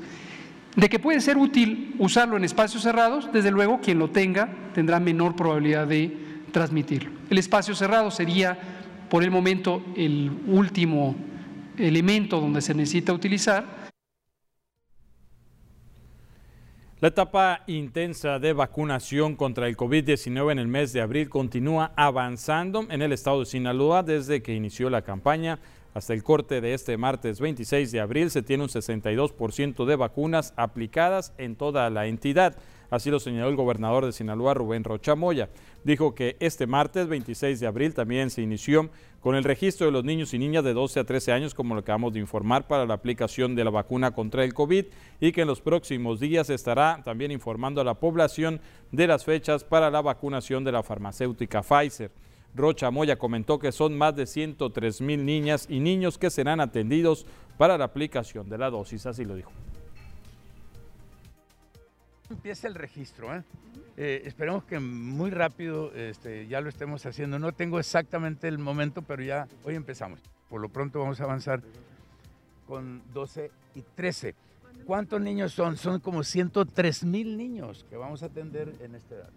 De 0.77 0.91
que 0.91 0.99
puede 0.99 1.23
ser 1.23 1.39
útil 1.39 1.95
usarlo 1.99 2.37
en 2.37 2.45
espacios 2.45 2.83
cerrados, 2.83 3.31
desde 3.33 3.51
luego 3.51 3.81
quien 3.81 3.99
lo 3.99 4.11
tenga 4.11 4.51
tendrá 4.75 5.01
menor 5.01 5.35
probabilidad 5.35 5.87
de 5.87 6.15
transmitirlo. 6.53 7.11
El 7.31 7.39
espacio 7.39 7.75
cerrado 7.75 8.11
sería 8.11 8.59
por 9.09 9.25
el 9.25 9.31
momento 9.31 9.83
el 9.97 10.31
último 10.49 11.17
elemento 11.79 12.43
donde 12.43 12.61
se 12.61 12.75
necesita 12.75 13.15
utilizar 13.15 13.88
La 17.01 17.09
etapa 17.09 17.63
intensa 17.69 18.41
de 18.41 18.53
vacunación 18.53 19.37
contra 19.37 19.69
el 19.69 19.77
COVID-19 19.77 20.51
en 20.51 20.59
el 20.59 20.67
mes 20.67 20.93
de 20.93 21.01
abril 21.01 21.29
continúa 21.29 21.93
avanzando 21.95 22.89
en 22.91 23.03
el 23.03 23.13
estado 23.13 23.39
de 23.39 23.47
Sinaloa 23.47 24.03
desde 24.03 24.43
que 24.43 24.53
inició 24.53 24.91
la 24.91 25.03
campaña. 25.03 25.61
Hasta 25.95 26.13
el 26.13 26.25
corte 26.25 26.61
de 26.61 26.75
este 26.75 26.97
martes 26.97 27.39
26 27.39 27.93
de 27.93 28.01
abril 28.01 28.33
se 28.33 28.43
tiene 28.43 28.65
un 28.65 28.69
62% 28.69 29.85
de 29.85 29.95
vacunas 29.95 30.53
aplicadas 30.57 31.33
en 31.39 31.55
toda 31.55 31.89
la 31.89 32.07
entidad. 32.09 32.57
Así 32.91 33.11
lo 33.11 33.21
señaló 33.21 33.49
el 33.49 33.55
gobernador 33.55 34.05
de 34.05 34.11
Sinaloa, 34.11 34.55
Rubén 34.55 34.83
Rocha 34.83 35.15
Moya. 35.15 35.51
Dijo 35.85 36.17
que 36.17 36.37
este 36.41 36.67
martes 36.67 37.07
26 37.07 37.61
de 37.61 37.67
abril 37.69 37.95
también 37.95 38.31
se 38.31 38.43
inició 38.43 38.91
con 39.21 39.35
el 39.35 39.45
registro 39.45 39.87
de 39.87 39.93
los 39.93 40.05
niños 40.05 40.33
y 40.33 40.39
niñas 40.39 40.65
de 40.65 40.73
12 40.73 41.01
a 41.01 41.05
13 41.05 41.33
años, 41.33 41.55
como 41.55 41.75
lo 41.75 41.81
acabamos 41.81 42.13
de 42.13 42.21
informar, 42.21 42.67
para 42.69 42.87
la 42.87 42.95
aplicación 42.95 43.55
de 43.55 43.65
la 43.65 43.71
vacuna 43.71 44.13
contra 44.13 44.45
el 44.45 44.55
COVID 44.55 44.87
y 45.21 45.33
que 45.33 45.43
en 45.43 45.49
los 45.49 45.61
próximos 45.61 46.21
días 46.21 46.51
estará 46.51 47.03
también 47.05 47.33
informando 47.33 47.81
a 47.81 47.85
la 47.85 47.95
población 47.95 48.61
de 48.93 49.07
las 49.07 49.25
fechas 49.25 49.65
para 49.65 49.91
la 49.91 50.03
vacunación 50.03 50.65
de 50.65 50.73
la 50.73 50.83
farmacéutica 50.83 51.63
Pfizer. 51.63 52.11
Rocha 52.55 52.91
Moya 52.91 53.19
comentó 53.19 53.59
que 53.59 53.73
son 53.73 53.97
más 53.97 54.17
de 54.17 54.27
103 54.27 55.01
mil 55.01 55.25
niñas 55.25 55.67
y 55.69 55.81
niños 55.81 56.17
que 56.17 56.31
serán 56.31 56.61
atendidos 56.61 57.27
para 57.57 57.77
la 57.77 57.85
aplicación 57.85 58.49
de 58.49 58.59
la 58.59 58.71
dosis, 58.71 59.05
así 59.07 59.25
lo 59.25 59.35
dijo. 59.35 59.51
Empieza 62.31 62.69
el 62.69 62.75
registro, 62.75 63.35
¿eh? 63.35 63.43
Eh, 63.97 64.23
esperemos 64.27 64.65
que 64.65 64.79
muy 64.79 65.31
rápido 65.31 65.93
este, 65.95 66.47
ya 66.47 66.61
lo 66.61 66.69
estemos 66.69 67.05
haciendo. 67.05 67.39
No 67.39 67.53
tengo 67.53 67.81
exactamente 67.81 68.47
el 68.47 68.59
momento, 68.59 69.03
pero 69.03 69.23
ya 69.23 69.49
hoy 69.65 69.75
empezamos. 69.75 70.21
Por 70.49 70.61
lo 70.61 70.69
pronto 70.69 71.01
vamos 71.01 71.21
a 71.21 71.25
avanzar 71.25 71.63
con 72.67 73.03
12 73.13 73.51
y 73.75 73.83
13. 73.83 74.35
¿Cuántos 74.87 75.21
niños 75.21 75.53
son? 75.53 75.77
Son 75.77 76.01
como 76.01 76.23
103 76.23 77.05
mil 77.05 77.37
niños 77.37 77.85
que 77.91 77.97
vamos 77.97 78.23
a 78.23 78.27
atender 78.27 78.73
en 78.81 78.95
esta 78.95 79.17
edad. 79.17 79.31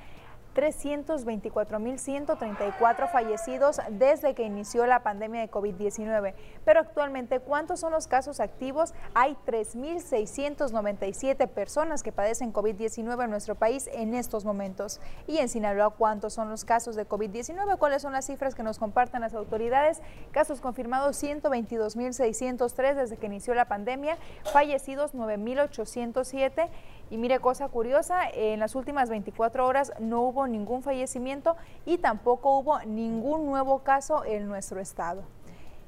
324.134 0.55 3.11
fallecidos 3.11 3.79
desde 3.89 4.33
que 4.33 4.43
inició 4.43 4.85
la 4.85 5.03
pandemia 5.03 5.41
de 5.41 5.49
COVID-19. 5.49 6.33
Pero 6.65 6.79
actualmente, 6.79 7.39
¿cuántos 7.39 7.79
son 7.79 7.91
los 7.91 8.07
casos 8.07 8.39
activos? 8.39 8.93
Hay 9.13 9.37
3.697 9.45 11.47
personas 11.47 12.03
que 12.03 12.11
padecen 12.11 12.53
COVID-19 12.53 13.23
en 13.23 13.29
nuestro 13.29 13.55
país 13.55 13.89
en 13.93 14.13
estos 14.13 14.45
momentos. 14.45 14.99
Y 15.27 15.37
en 15.37 15.49
Sinaloa, 15.49 15.91
¿cuántos 15.91 16.33
son 16.33 16.49
los 16.49 16.65
casos 16.65 16.95
de 16.95 17.07
COVID-19? 17.07 17.77
¿Cuáles 17.77 18.01
son 18.01 18.13
las 18.13 18.25
cifras 18.25 18.55
que 18.55 18.63
nos 18.63 18.79
comparten 18.79 19.21
las 19.21 19.33
autoridades? 19.33 20.01
Casos 20.31 20.61
confirmados 20.61 21.21
122.603 21.23 22.95
desde 22.95 23.17
que 23.17 23.27
inició 23.27 23.53
la 23.53 23.65
pandemia, 23.65 24.17
fallecidos 24.51 25.13
9.807 25.13 26.69
Y 27.11 27.17
mire, 27.17 27.39
cosa 27.39 27.67
curiosa, 27.67 28.21
en 28.33 28.61
las 28.61 28.73
últimas 28.73 29.09
24 29.09 29.67
horas 29.67 29.91
no 29.99 30.21
hubo 30.21 30.47
ningún 30.47 30.81
fallecimiento 30.81 31.57
y 31.85 31.97
tampoco 31.97 32.57
hubo 32.57 32.79
ningún 32.85 33.45
nuevo 33.45 33.79
caso 33.79 34.23
en 34.23 34.47
nuestro 34.47 34.79
estado. 34.79 35.23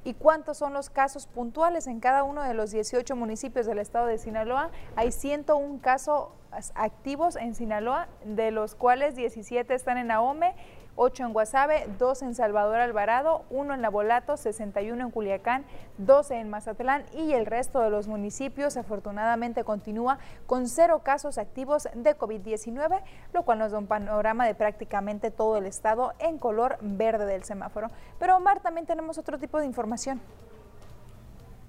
¿Y 0.04 0.12
cuántos 0.12 0.58
son 0.58 0.74
los 0.74 0.90
casos 0.90 1.26
puntuales 1.26 1.86
en 1.86 1.98
cada 1.98 2.24
uno 2.24 2.42
de 2.42 2.52
los 2.52 2.72
18 2.72 3.16
municipios 3.16 3.64
del 3.64 3.78
estado 3.78 4.06
de 4.06 4.18
Sinaloa? 4.18 4.70
Hay 4.96 5.12
101 5.12 5.80
casos 5.80 6.28
activos 6.74 7.36
en 7.36 7.54
Sinaloa, 7.54 8.08
de 8.26 8.50
los 8.50 8.74
cuales 8.74 9.16
17 9.16 9.74
están 9.74 9.96
en 9.96 10.10
Ahome, 10.10 10.54
8 10.96 11.24
en 11.24 11.32
Guasave, 11.32 11.86
2 11.98 12.22
en 12.22 12.34
Salvador 12.34 12.80
Alvarado, 12.80 13.44
1 13.50 13.74
en 13.74 13.80
Nabolato, 13.80 14.36
61 14.36 15.04
en 15.04 15.10
Culiacán, 15.10 15.64
12 15.98 16.36
en 16.36 16.50
Mazatlán 16.50 17.04
y 17.14 17.32
el 17.32 17.46
resto 17.46 17.80
de 17.80 17.90
los 17.90 18.08
municipios 18.08 18.76
afortunadamente 18.76 19.64
continúa 19.64 20.18
con 20.46 20.68
cero 20.68 21.02
casos 21.04 21.38
activos 21.38 21.88
de 21.94 22.16
COVID-19, 22.16 23.00
lo 23.32 23.42
cual 23.42 23.58
nos 23.58 23.72
da 23.72 23.78
un 23.78 23.86
panorama 23.86 24.46
de 24.46 24.54
prácticamente 24.54 25.30
todo 25.30 25.58
el 25.58 25.66
estado 25.66 26.12
en 26.18 26.38
color 26.38 26.78
verde 26.80 27.26
del 27.26 27.44
semáforo. 27.44 27.88
Pero 28.18 28.36
Omar, 28.36 28.60
también 28.60 28.86
tenemos 28.86 29.18
otro 29.18 29.38
tipo 29.38 29.58
de 29.58 29.66
información. 29.66 30.20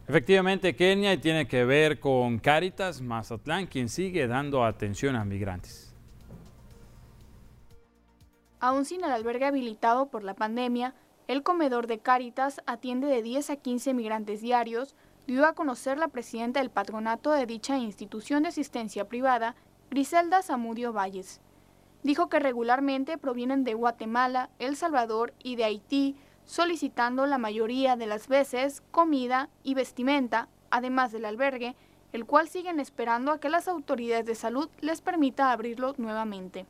Efectivamente, 0.08 0.76
Kenia 0.76 1.20
tiene 1.20 1.48
que 1.48 1.66
ver 1.66 2.00
con 2.00 2.38
Caritas 2.38 3.02
Mazatlán, 3.02 3.66
quien 3.66 3.90
sigue 3.90 4.28
dando 4.28 4.64
atención 4.64 5.16
a 5.16 5.26
migrantes. 5.26 5.85
Aún 8.60 8.86
sin 8.86 9.04
el 9.04 9.12
albergue 9.12 9.46
habilitado 9.46 10.08
por 10.08 10.24
la 10.24 10.34
pandemia, 10.34 10.94
el 11.28 11.44
comedor 11.44 11.88
de 11.88 12.00
Cáritas 12.00 12.62
atiende 12.66 13.08
de 13.08 13.22
10 13.22 13.50
a 13.50 13.56
15 13.56 13.94
migrantes 13.94 14.42
diarios, 14.42 14.96
dio 15.28 15.46
a 15.46 15.54
conocer 15.54 15.98
la 15.98 16.08
presidenta 16.08 16.60
del 16.60 16.70
patronato 16.70 17.32
de 17.32 17.46
dicha 17.46 17.78
institución 17.78 18.44
de 18.44 18.50
asistencia 18.50 19.08
privada, 19.08 19.56
Griselda 19.90 20.44
Zamudio 20.44 20.94
Valles. 20.94 21.42
Dijo 22.04 22.30
que 22.30 22.40
regularmente 22.40 23.18
provienen 23.18 23.64
de 23.64 23.74
Guatemala, 23.74 24.50
El 24.60 24.76
Salvador 24.76 25.34
y 25.42 25.56
de 25.56 25.64
Haití, 25.64 26.16
solicitando 26.46 27.26
la 27.26 27.40
mayoría 27.40 27.96
de 27.96 28.06
las 28.06 28.28
veces 28.28 28.84
comida 28.92 29.50
y 29.64 29.74
vestimenta, 29.74 30.48
además 30.70 31.12
del 31.12 31.26
albergue, 31.26 31.76
el 32.14 32.26
cual 32.26 32.48
siguen 32.48 32.80
esperando 32.80 33.32
a 33.32 33.40
que 33.40 33.50
las 33.50 33.68
autoridades 33.68 34.28
de 34.28 34.36
salud 34.36 34.70
les 34.80 35.02
permita 35.02 35.52
abrirlo 35.52 35.96
nuevamente. 35.98 36.68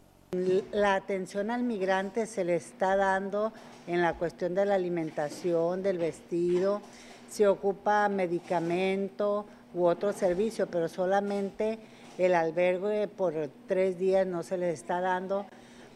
La 0.71 0.95
atención 0.95 1.51
al 1.51 1.63
migrante 1.63 2.25
se 2.25 2.43
le 2.43 2.55
está 2.55 2.95
dando 2.95 3.53
en 3.87 4.01
la 4.01 4.13
cuestión 4.13 4.55
de 4.55 4.65
la 4.65 4.75
alimentación, 4.75 5.83
del 5.83 5.97
vestido, 5.97 6.81
se 7.29 7.47
ocupa 7.47 8.07
medicamento 8.09 9.45
u 9.73 9.85
otro 9.85 10.13
servicio, 10.13 10.67
pero 10.67 10.87
solamente 10.87 11.79
el 12.17 12.33
albergue 12.33 13.07
por 13.07 13.33
tres 13.67 13.99
días 13.99 14.25
no 14.25 14.43
se 14.43 14.57
les 14.57 14.73
está 14.73 15.01
dando 15.01 15.45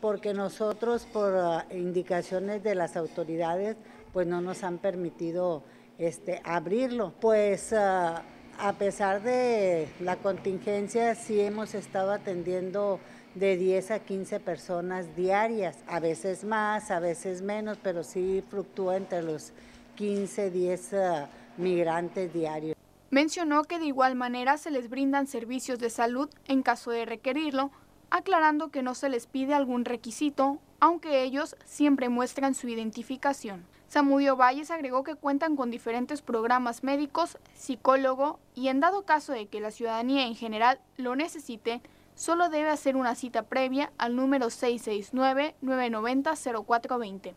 porque 0.01 0.33
nosotros 0.33 1.05
por 1.11 1.35
ah, 1.35 1.65
indicaciones 1.71 2.63
de 2.63 2.75
las 2.75 2.95
autoridades 2.97 3.75
pues 4.13 4.27
no 4.27 4.41
nos 4.41 4.63
han 4.63 4.77
permitido 4.77 5.63
este, 5.97 6.41
abrirlo. 6.43 7.13
Pues 7.19 7.73
ah, 7.73 8.23
a 8.57 8.73
pesar 8.73 9.21
de 9.21 9.87
la 9.99 10.17
contingencia 10.17 11.15
sí 11.15 11.39
hemos 11.39 11.73
estado 11.73 12.11
atendiendo 12.11 12.99
de 13.39 13.55
10 13.55 13.91
a 13.91 13.99
15 13.99 14.39
personas 14.41 15.15
diarias, 15.15 15.77
a 15.87 15.99
veces 16.01 16.43
más, 16.43 16.91
a 16.91 16.99
veces 16.99 17.41
menos, 17.41 17.77
pero 17.81 18.03
sí 18.03 18.43
fluctúa 18.49 18.97
entre 18.97 19.23
los 19.23 19.53
15, 19.95 20.51
10 20.51 20.93
eh, 20.93 21.25
migrantes 21.57 22.33
diarios. 22.33 22.75
Mencionó 23.11 23.63
que 23.63 23.79
de 23.79 23.85
igual 23.85 24.15
manera 24.15 24.57
se 24.57 24.71
les 24.71 24.89
brindan 24.89 25.25
servicios 25.25 25.79
de 25.79 25.89
salud 25.89 26.29
en 26.47 26.61
caso 26.61 26.91
de 26.91 27.05
requerirlo, 27.05 27.71
aclarando 28.09 28.69
que 28.69 28.83
no 28.83 28.93
se 28.93 29.09
les 29.09 29.25
pide 29.25 29.53
algún 29.53 29.85
requisito, 29.85 30.59
aunque 30.81 31.23
ellos 31.23 31.55
siempre 31.65 32.09
muestran 32.09 32.53
su 32.53 32.67
identificación. 32.67 33.65
Samudio 33.87 34.35
Valles 34.35 34.69
agregó 34.69 35.03
que 35.03 35.15
cuentan 35.15 35.55
con 35.55 35.71
diferentes 35.71 36.21
programas 36.21 36.83
médicos, 36.83 37.37
psicólogo 37.55 38.39
y 38.53 38.67
en 38.67 38.81
dado 38.81 39.03
caso 39.03 39.33
de 39.33 39.47
que 39.47 39.61
la 39.61 39.71
ciudadanía 39.71 40.27
en 40.27 40.35
general 40.35 40.79
lo 40.97 41.15
necesite, 41.15 41.81
solo 42.19 42.49
debe 42.49 42.69
hacer 42.69 42.97
una 42.97 43.15
cita 43.15 43.43
previa 43.43 43.93
al 43.97 44.17
número 44.17 44.47
669-990-0420. 44.47 47.33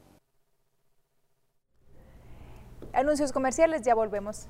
Anuncios 2.93 3.33
comerciales, 3.33 3.83
ya 3.83 3.95
volvemos. 3.95 4.49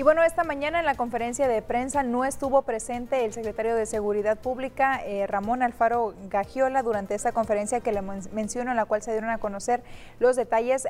Y 0.00 0.02
bueno, 0.02 0.22
esta 0.22 0.44
mañana 0.44 0.78
en 0.78 0.86
la 0.86 0.94
conferencia 0.94 1.46
de 1.46 1.60
prensa 1.60 2.02
no 2.02 2.24
estuvo 2.24 2.62
presente 2.62 3.26
el 3.26 3.34
secretario 3.34 3.76
de 3.76 3.84
Seguridad 3.84 4.38
Pública, 4.38 4.98
eh, 5.04 5.26
Ramón 5.26 5.62
Alfaro 5.62 6.14
Gagiola, 6.30 6.82
durante 6.82 7.14
esta 7.14 7.32
conferencia 7.32 7.80
que 7.80 7.92
le 7.92 8.00
menciono, 8.00 8.70
en 8.70 8.78
la 8.78 8.86
cual 8.86 9.02
se 9.02 9.10
dieron 9.10 9.28
a 9.28 9.36
conocer 9.36 9.82
los 10.18 10.36
detalles 10.36 10.88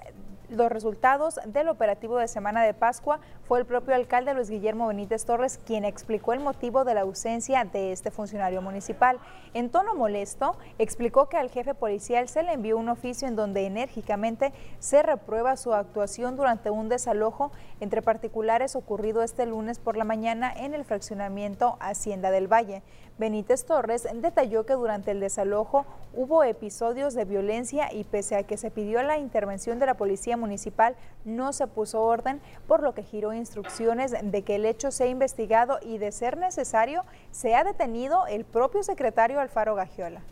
los 0.51 0.71
resultados 0.71 1.39
del 1.47 1.69
operativo 1.69 2.19
de 2.19 2.27
Semana 2.27 2.63
de 2.65 2.75
Pascua 2.75 3.21
fue 3.45 3.61
el 3.61 3.67
propio 3.67 3.95
alcalde 3.95 4.35
Luis 4.35 4.51
Guillermo 4.51 4.89
Benítez 4.89 5.25
Torres 5.25 5.61
quien 5.65 5.85
explicó 5.85 6.33
el 6.33 6.41
motivo 6.41 6.85
de 6.85 6.95
la 6.95 7.03
ausencia 7.03 7.65
de 7.65 7.93
este 7.93 8.11
funcionario 8.11 8.61
municipal. 8.61 9.19
En 9.55 9.71
tono 9.71 9.95
molesto, 9.95 10.57
explicó 10.79 11.29
que 11.29 11.37
al 11.37 11.51
jefe 11.51 11.75
policial 11.75 12.29
se 12.29 12.43
le 12.43 12.53
envió 12.53 12.79
un 12.79 12.89
oficio 12.89 13.29
en 13.29 13.37
donde 13.37 13.65
enérgicamente 13.67 14.53
se 14.81 15.03
reprueba 15.03 15.57
su 15.57 15.73
actuación 15.73 16.37
durante 16.37 16.71
un 16.71 16.89
desalojo 16.89 17.53
entre 17.79 18.03
particulares 18.03 18.75
ocurrido 18.75 19.23
este 19.23 19.47
lunes 19.47 19.79
por 19.79 19.97
la 19.97 20.05
mañana 20.05 20.53
en 20.53 20.75
el 20.75 20.85
fraccionamiento 20.85 21.77
Hacienda 21.81 22.31
del 22.31 22.53
Valle. 22.53 22.83
Benítez 23.21 23.66
Torres 23.66 24.09
detalló 24.14 24.64
que 24.64 24.73
durante 24.73 25.11
el 25.11 25.21
desalojo 25.21 25.85
hubo 26.14 26.43
episodios 26.43 27.12
de 27.12 27.27
violencia 27.27 27.93
y 27.93 28.05
pese 28.05 28.35
a 28.35 28.45
que 28.45 28.57
se 28.57 28.71
pidió 28.71 29.03
la 29.03 29.18
intervención 29.18 29.79
de 29.79 29.85
la 29.85 29.93
policía 29.93 30.39
municipal, 30.39 30.97
no 31.27 31.53
se 31.53 31.66
puso 31.66 32.01
orden, 32.01 32.41
por 32.66 32.83
lo 32.83 32.95
que 32.95 33.03
giró 33.03 33.35
instrucciones 33.35 34.14
de 34.23 34.43
que 34.43 34.55
el 34.55 34.64
hecho 34.64 34.91
sea 34.91 35.09
investigado 35.09 35.81
y 35.83 35.99
de 35.99 36.12
ser 36.12 36.39
necesario 36.39 37.03
sea 37.31 37.62
detenido 37.62 38.27
el 38.27 38.47
propio 38.47 38.83
secretario 38.83 39.39
Alfaro 39.39 39.75
Gagiola. 39.75 40.23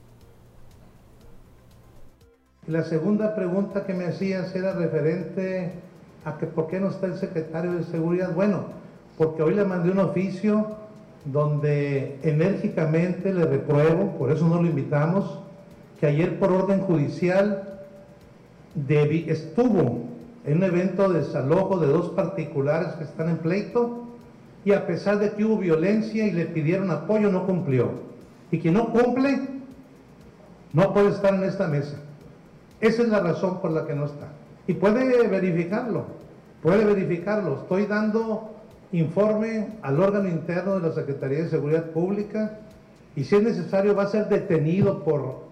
La 2.66 2.84
segunda 2.84 3.34
pregunta 3.34 3.84
que 3.84 3.92
me 3.92 4.06
hacías 4.06 4.56
era 4.56 4.72
referente 4.72 5.72
a 6.24 6.38
que 6.38 6.46
por 6.46 6.68
qué 6.68 6.80
no 6.80 6.88
está 6.88 7.04
el 7.04 7.18
secretario 7.18 7.72
de 7.72 7.84
Seguridad. 7.84 8.32
Bueno, 8.32 8.64
porque 9.18 9.42
hoy 9.42 9.54
le 9.54 9.66
mandé 9.66 9.90
un 9.90 9.98
oficio 9.98 10.87
donde 11.32 12.18
enérgicamente 12.22 13.32
le 13.32 13.44
repruebo, 13.44 14.16
por 14.18 14.30
eso 14.30 14.46
no 14.48 14.62
lo 14.62 14.68
invitamos, 14.68 15.40
que 16.00 16.06
ayer 16.06 16.38
por 16.38 16.52
orden 16.52 16.80
judicial 16.80 17.80
estuvo 19.26 20.04
en 20.44 20.58
un 20.58 20.64
evento 20.64 21.08
de 21.08 21.20
desalojo 21.20 21.78
de 21.78 21.88
dos 21.88 22.10
particulares 22.10 22.88
que 22.94 23.04
están 23.04 23.28
en 23.28 23.38
pleito 23.38 24.04
y 24.64 24.72
a 24.72 24.86
pesar 24.86 25.18
de 25.18 25.32
que 25.32 25.44
hubo 25.44 25.58
violencia 25.58 26.26
y 26.26 26.30
le 26.30 26.46
pidieron 26.46 26.90
apoyo, 26.90 27.30
no 27.30 27.46
cumplió. 27.46 27.90
Y 28.50 28.58
quien 28.58 28.74
no 28.74 28.90
cumple, 28.90 29.40
no 30.72 30.94
puede 30.94 31.10
estar 31.10 31.34
en 31.34 31.44
esta 31.44 31.68
mesa. 31.68 31.96
Esa 32.80 33.02
es 33.02 33.08
la 33.08 33.20
razón 33.20 33.60
por 33.60 33.72
la 33.72 33.86
que 33.86 33.94
no 33.94 34.06
está. 34.06 34.28
Y 34.66 34.74
puede 34.74 35.26
verificarlo, 35.28 36.04
puede 36.62 36.84
verificarlo. 36.84 37.60
Estoy 37.62 37.86
dando 37.86 38.57
informe 38.92 39.68
al 39.82 40.00
órgano 40.00 40.28
interno 40.28 40.78
de 40.78 40.88
la 40.88 40.94
Secretaría 40.94 41.38
de 41.38 41.48
Seguridad 41.48 41.90
Pública 41.90 42.58
y 43.16 43.24
si 43.24 43.36
es 43.36 43.42
necesario 43.42 43.94
va 43.94 44.04
a 44.04 44.08
ser 44.08 44.28
detenido 44.28 45.02
por 45.04 45.48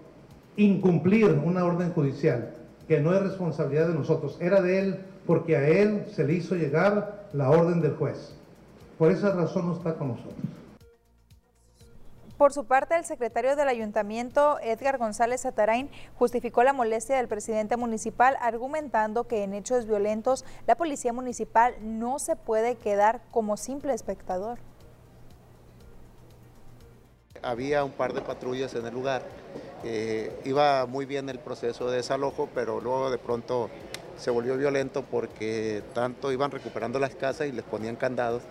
incumplir 0.55 1.39
una 1.43 1.65
orden 1.65 1.91
judicial, 1.91 2.53
que 2.87 2.99
no 2.99 3.13
es 3.13 3.21
responsabilidad 3.21 3.89
de 3.89 3.93
nosotros, 3.93 4.37
era 4.39 4.61
de 4.61 4.79
él 4.79 4.99
porque 5.25 5.57
a 5.57 5.67
él 5.67 6.05
se 6.15 6.23
le 6.23 6.33
hizo 6.33 6.55
llegar 6.55 7.27
la 7.33 7.49
orden 7.49 7.81
del 7.81 7.95
juez. 7.95 8.33
Por 8.97 9.11
esa 9.11 9.31
razón 9.33 9.67
no 9.67 9.73
está 9.73 9.95
con 9.95 10.09
nosotros. 10.09 10.33
Por 12.37 12.53
su 12.53 12.65
parte, 12.65 12.95
el 12.95 13.03
secretario 13.03 13.55
del 13.55 13.67
ayuntamiento, 13.67 14.59
Edgar 14.61 14.99
González 14.99 15.43
Atarain, 15.47 15.89
justificó 16.19 16.63
la 16.63 16.71
molestia 16.71 17.17
del 17.17 17.27
presidente 17.27 17.77
municipal 17.77 18.37
argumentando 18.39 19.27
que 19.27 19.43
en 19.43 19.55
hechos 19.55 19.87
violentos 19.87 20.45
la 20.67 20.75
policía 20.75 21.13
municipal 21.13 21.73
no 21.81 22.19
se 22.19 22.35
puede 22.35 22.75
quedar 22.75 23.21
como 23.31 23.57
simple 23.57 23.93
espectador. 23.93 24.59
Había 27.41 27.83
un 27.83 27.91
par 27.91 28.13
de 28.13 28.21
patrullas 28.21 28.75
en 28.75 28.85
el 28.85 28.93
lugar, 28.93 29.23
eh, 29.83 30.39
iba 30.45 30.85
muy 30.85 31.07
bien 31.07 31.29
el 31.29 31.39
proceso 31.39 31.89
de 31.89 31.97
desalojo, 31.97 32.49
pero 32.53 32.79
luego 32.79 33.09
de 33.09 33.17
pronto 33.17 33.69
se 34.17 34.29
volvió 34.29 34.57
violento 34.57 35.03
porque 35.03 35.83
tanto 35.93 36.31
iban 36.31 36.51
recuperando 36.51 36.99
las 36.99 37.15
casas 37.15 37.47
y 37.47 37.51
les 37.51 37.63
ponían 37.63 37.95
candados 37.95 38.43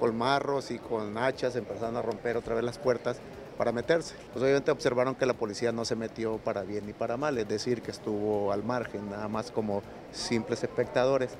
con 0.00 0.16
marros 0.16 0.70
y 0.70 0.78
con 0.78 1.16
hachas 1.18 1.54
empezaron 1.54 1.96
a 1.96 2.02
romper 2.02 2.38
otra 2.38 2.54
vez 2.54 2.64
las 2.64 2.78
puertas 2.78 3.20
para 3.58 3.72
meterse. 3.72 4.14
Pues 4.32 4.42
obviamente 4.42 4.70
observaron 4.70 5.14
que 5.14 5.26
la 5.26 5.34
policía 5.34 5.70
no 5.70 5.84
se 5.84 5.94
metió 5.94 6.38
para 6.38 6.62
bien 6.62 6.86
ni 6.86 6.94
para 6.94 7.18
mal, 7.18 7.36
es 7.36 7.46
decir, 7.46 7.82
que 7.82 7.90
estuvo 7.90 8.52
al 8.52 8.64
margen, 8.64 9.10
nada 9.10 9.28
más 9.28 9.50
como 9.50 9.82
simples 10.12 10.64
espectadores. 10.64 11.36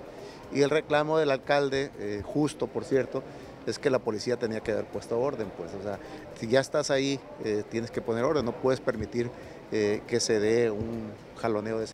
Y 0.52 0.60
el 0.60 0.68
reclamo 0.68 1.16
del 1.16 1.30
alcalde, 1.30 1.90
eh, 1.98 2.22
justo 2.22 2.66
por 2.66 2.84
cierto, 2.84 3.22
es 3.66 3.78
que 3.78 3.88
la 3.88 4.00
policía 4.00 4.36
tenía 4.36 4.60
que 4.60 4.72
haber 4.72 4.84
puesto 4.84 5.18
orden, 5.18 5.50
pues, 5.56 5.72
o 5.74 5.82
sea, 5.82 5.98
si 6.34 6.46
ya 6.46 6.60
estás 6.60 6.90
ahí, 6.90 7.18
eh, 7.44 7.62
tienes 7.70 7.90
que 7.90 8.02
poner 8.02 8.24
orden, 8.24 8.44
no 8.44 8.52
puedes 8.52 8.80
permitir 8.80 9.30
eh, 9.72 10.02
que 10.06 10.20
se 10.20 10.40
dé 10.40 10.70
un 10.70 11.10
jaloneo 11.36 11.78
de... 11.78 11.86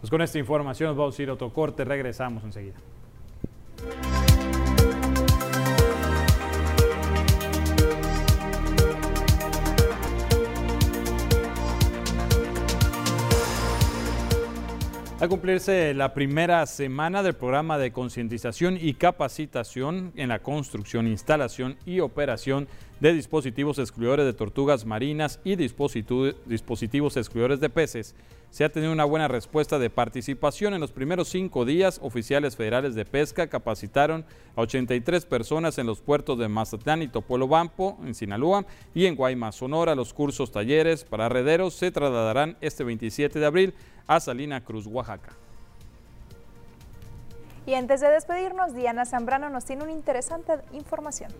Pues 0.00 0.10
con 0.10 0.20
esta 0.20 0.38
información 0.38 0.94
vamos 0.94 1.18
a 1.18 1.22
ir 1.22 1.30
a 1.30 1.32
otro 1.32 1.52
corte, 1.52 1.84
regresamos 1.84 2.44
enseguida. 2.44 2.76
A 15.18 15.28
cumplirse 15.28 15.94
la 15.94 16.12
primera 16.12 16.66
semana 16.66 17.22
del 17.22 17.32
programa 17.32 17.78
de 17.78 17.90
concientización 17.90 18.76
y 18.78 18.92
capacitación 18.92 20.12
en 20.14 20.28
la 20.28 20.40
construcción, 20.40 21.06
instalación 21.06 21.78
y 21.86 22.00
operación 22.00 22.68
de 23.00 23.12
dispositivos 23.12 23.78
excluidores 23.78 24.24
de 24.24 24.32
tortugas 24.32 24.86
marinas 24.86 25.40
y 25.44 25.56
dispositivos 25.56 27.16
excluidores 27.16 27.60
de 27.60 27.70
peces, 27.70 28.14
se 28.50 28.64
ha 28.64 28.70
tenido 28.70 28.92
una 28.92 29.04
buena 29.04 29.28
respuesta 29.28 29.78
de 29.78 29.90
participación. 29.90 30.72
En 30.72 30.80
los 30.80 30.92
primeros 30.92 31.28
cinco 31.28 31.64
días, 31.64 31.98
oficiales 32.02 32.56
federales 32.56 32.94
de 32.94 33.04
pesca 33.04 33.48
capacitaron 33.48 34.24
a 34.54 34.62
83 34.62 35.26
personas 35.26 35.76
en 35.78 35.86
los 35.86 36.00
puertos 36.00 36.38
de 36.38 36.48
Mazatlán 36.48 37.02
y 37.02 37.08
Topolobampo, 37.08 37.98
en 38.04 38.14
Sinaloa, 38.14 38.64
y 38.94 39.06
en 39.06 39.16
Guaymas, 39.16 39.56
Sonora. 39.56 39.94
Los 39.94 40.14
cursos 40.14 40.52
talleres 40.52 41.04
para 41.04 41.28
rederos 41.28 41.74
se 41.74 41.90
trasladarán 41.90 42.56
este 42.60 42.84
27 42.84 43.38
de 43.38 43.46
abril 43.46 43.74
a 44.06 44.20
Salina 44.20 44.64
Cruz, 44.64 44.86
Oaxaca. 44.86 45.32
Y 47.66 47.74
antes 47.74 48.00
de 48.00 48.08
despedirnos, 48.08 48.74
Diana 48.74 49.04
Zambrano 49.04 49.50
nos 49.50 49.64
tiene 49.64 49.82
una 49.82 49.92
interesante 49.92 50.52
información. 50.72 51.32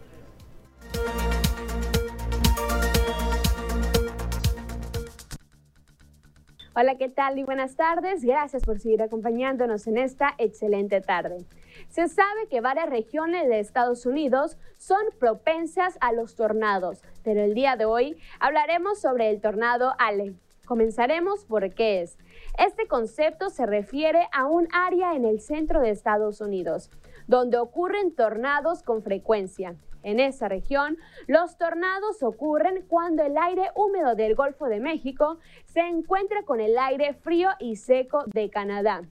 Hola, 6.79 6.97
¿qué 6.97 7.09
tal 7.09 7.39
y 7.39 7.43
buenas 7.43 7.74
tardes? 7.74 8.22
Gracias 8.22 8.62
por 8.62 8.79
seguir 8.79 9.01
acompañándonos 9.01 9.87
en 9.87 9.97
esta 9.97 10.35
excelente 10.37 11.01
tarde. 11.01 11.47
Se 11.89 12.07
sabe 12.07 12.49
que 12.51 12.61
varias 12.61 12.91
regiones 12.91 13.49
de 13.49 13.61
Estados 13.61 14.05
Unidos 14.05 14.59
son 14.77 15.01
propensas 15.18 15.97
a 16.03 16.12
los 16.12 16.37
tornados, 16.37 17.03
pero 17.24 17.41
el 17.41 17.55
día 17.55 17.77
de 17.77 17.87
hoy 17.87 18.18
hablaremos 18.41 19.01
sobre 19.01 19.31
el 19.31 19.41
tornado 19.41 19.95
Ale. 19.99 20.35
Comenzaremos 20.66 21.47
por 21.47 21.72
qué 21.72 22.03
es. 22.03 22.18
Este 22.59 22.87
concepto 22.87 23.49
se 23.49 23.64
refiere 23.64 24.29
a 24.31 24.45
un 24.45 24.68
área 24.70 25.14
en 25.14 25.24
el 25.24 25.41
centro 25.41 25.81
de 25.81 25.89
Estados 25.89 26.43
Unidos, 26.43 26.91
donde 27.27 27.57
ocurren 27.57 28.14
tornados 28.14 28.83
con 28.83 29.03
frecuencia. 29.03 29.77
En 30.07 30.20
esa 30.20 30.48
región, 30.48 30.98
los 31.26 31.59
tornados 31.59 32.22
ocurren 32.22 32.84
cuando 32.86 33.24
el 33.24 33.36
aire 33.36 33.72
húmedo 33.74 34.14
del 34.14 34.36
Golfo 34.36 34.66
de 34.66 34.78
México 34.78 35.38
se 35.64 35.80
encuentra 35.80 36.44
con 36.44 36.61
el 36.61 36.78
aire 36.78 37.12
frío 37.14 37.48
y 37.59 37.74
seco 37.74 38.22
de 38.26 38.48
Canadá. 38.48 39.02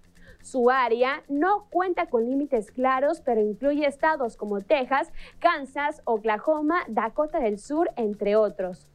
Su 0.41 0.69
área 0.69 1.21
no 1.27 1.67
cuenta 1.69 2.05
con 2.05 2.23
límites 2.23 2.71
claros, 2.71 3.19
pero 3.19 3.41
incluye 3.41 3.85
estados 3.85 4.37
como 4.37 4.61
Texas, 4.61 5.11
Kansas, 5.39 6.01
Oklahoma, 6.05 6.85
Dakota 6.87 7.41
del 7.41 7.59
Sur, 7.59 7.91
entre 7.97 8.37
otros. 8.37 8.87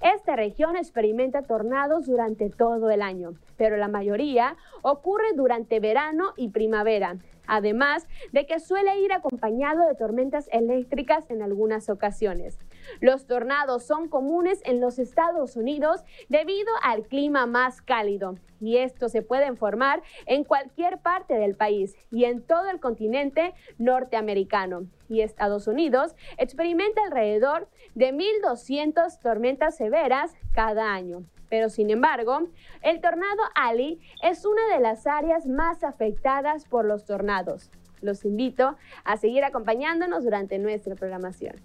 Esta 0.00 0.34
región 0.34 0.76
experimenta 0.76 1.42
tornados 1.42 2.06
durante 2.06 2.48
todo 2.48 2.88
el 2.90 3.02
año, 3.02 3.34
pero 3.58 3.76
la 3.76 3.88
mayoría 3.88 4.56
ocurre 4.80 5.34
durante 5.36 5.78
verano 5.78 6.32
y 6.38 6.48
primavera, 6.48 7.18
además 7.46 8.08
de 8.32 8.46
que 8.46 8.60
suele 8.60 8.98
ir 9.00 9.12
acompañado 9.12 9.86
de 9.86 9.94
tormentas 9.94 10.48
eléctricas 10.52 11.30
en 11.30 11.42
algunas 11.42 11.90
ocasiones. 11.90 12.58
Los 13.00 13.26
tornados 13.26 13.84
son 13.84 14.08
comunes 14.08 14.62
en 14.64 14.80
los 14.80 14.98
Estados 14.98 15.56
Unidos 15.56 16.02
debido 16.30 16.72
al 16.82 17.02
clima 17.02 17.44
más 17.44 17.82
cálido 17.82 18.36
y 18.60 18.76
estos 18.76 19.12
se 19.12 19.22
pueden 19.22 19.56
formar 19.56 20.02
en 20.26 20.44
cualquier 20.44 20.98
parte 20.98 21.34
del 21.34 21.56
país 21.56 21.96
y 22.10 22.24
en 22.24 22.42
todo 22.42 22.68
el 22.68 22.78
continente 22.78 23.54
norteamericano. 23.78 24.86
Y 25.08 25.22
Estados 25.22 25.66
Unidos 25.66 26.14
experimenta 26.38 27.02
alrededor 27.02 27.68
de 27.94 28.12
1.200 28.12 29.18
tormentas 29.20 29.76
severas 29.76 30.32
cada 30.52 30.92
año. 30.92 31.24
Pero 31.48 31.68
sin 31.68 31.90
embargo, 31.90 32.48
el 32.80 33.00
tornado 33.00 33.42
Ali 33.54 34.00
es 34.22 34.44
una 34.44 34.74
de 34.74 34.80
las 34.80 35.06
áreas 35.06 35.46
más 35.46 35.82
afectadas 35.82 36.64
por 36.64 36.84
los 36.84 37.04
tornados. 37.04 37.70
Los 38.00 38.24
invito 38.24 38.76
a 39.04 39.16
seguir 39.16 39.44
acompañándonos 39.44 40.24
durante 40.24 40.58
nuestra 40.58 40.94
programación. 40.94 41.56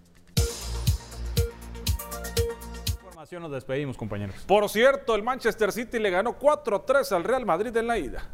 Información 2.98 3.44
nos 3.44 3.52
despedimos, 3.52 3.96
compañeros. 3.96 4.44
Por 4.48 4.68
cierto, 4.70 5.16
el 5.16 5.24
Manchester 5.24 5.72
City 5.72 6.00
le 6.00 6.10
ganó 6.10 6.38
4-3 6.38 7.12
al 7.16 7.24
Real 7.24 7.46
Madrid 7.46 7.76
en 7.78 7.88
la 7.88 7.98
ida. 7.98 8.30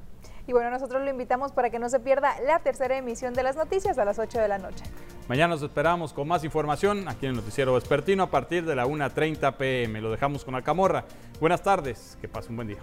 Y 0.51 0.53
bueno, 0.53 0.69
nosotros 0.69 1.01
lo 1.01 1.09
invitamos 1.09 1.53
para 1.53 1.69
que 1.69 1.79
no 1.79 1.87
se 1.87 2.01
pierda 2.01 2.35
la 2.45 2.59
tercera 2.59 2.97
emisión 2.97 3.33
de 3.33 3.41
las 3.41 3.55
noticias 3.55 3.97
a 3.97 4.03
las 4.03 4.19
8 4.19 4.37
de 4.37 4.49
la 4.49 4.57
noche. 4.57 4.83
Mañana 5.29 5.53
nos 5.53 5.63
esperamos 5.63 6.11
con 6.11 6.27
más 6.27 6.43
información 6.43 7.07
aquí 7.07 7.25
en 7.25 7.29
el 7.29 7.35
Noticiero 7.37 7.73
Vespertino 7.73 8.23
a 8.23 8.29
partir 8.29 8.65
de 8.65 8.75
la 8.75 8.85
1.30 8.85 9.55
pm. 9.55 10.01
Lo 10.01 10.11
dejamos 10.11 10.43
con 10.43 10.53
Alcamorra. 10.53 11.05
Buenas 11.39 11.63
tardes, 11.63 12.17
que 12.19 12.27
pase 12.27 12.49
un 12.49 12.57
buen 12.57 12.67
día. 12.67 12.79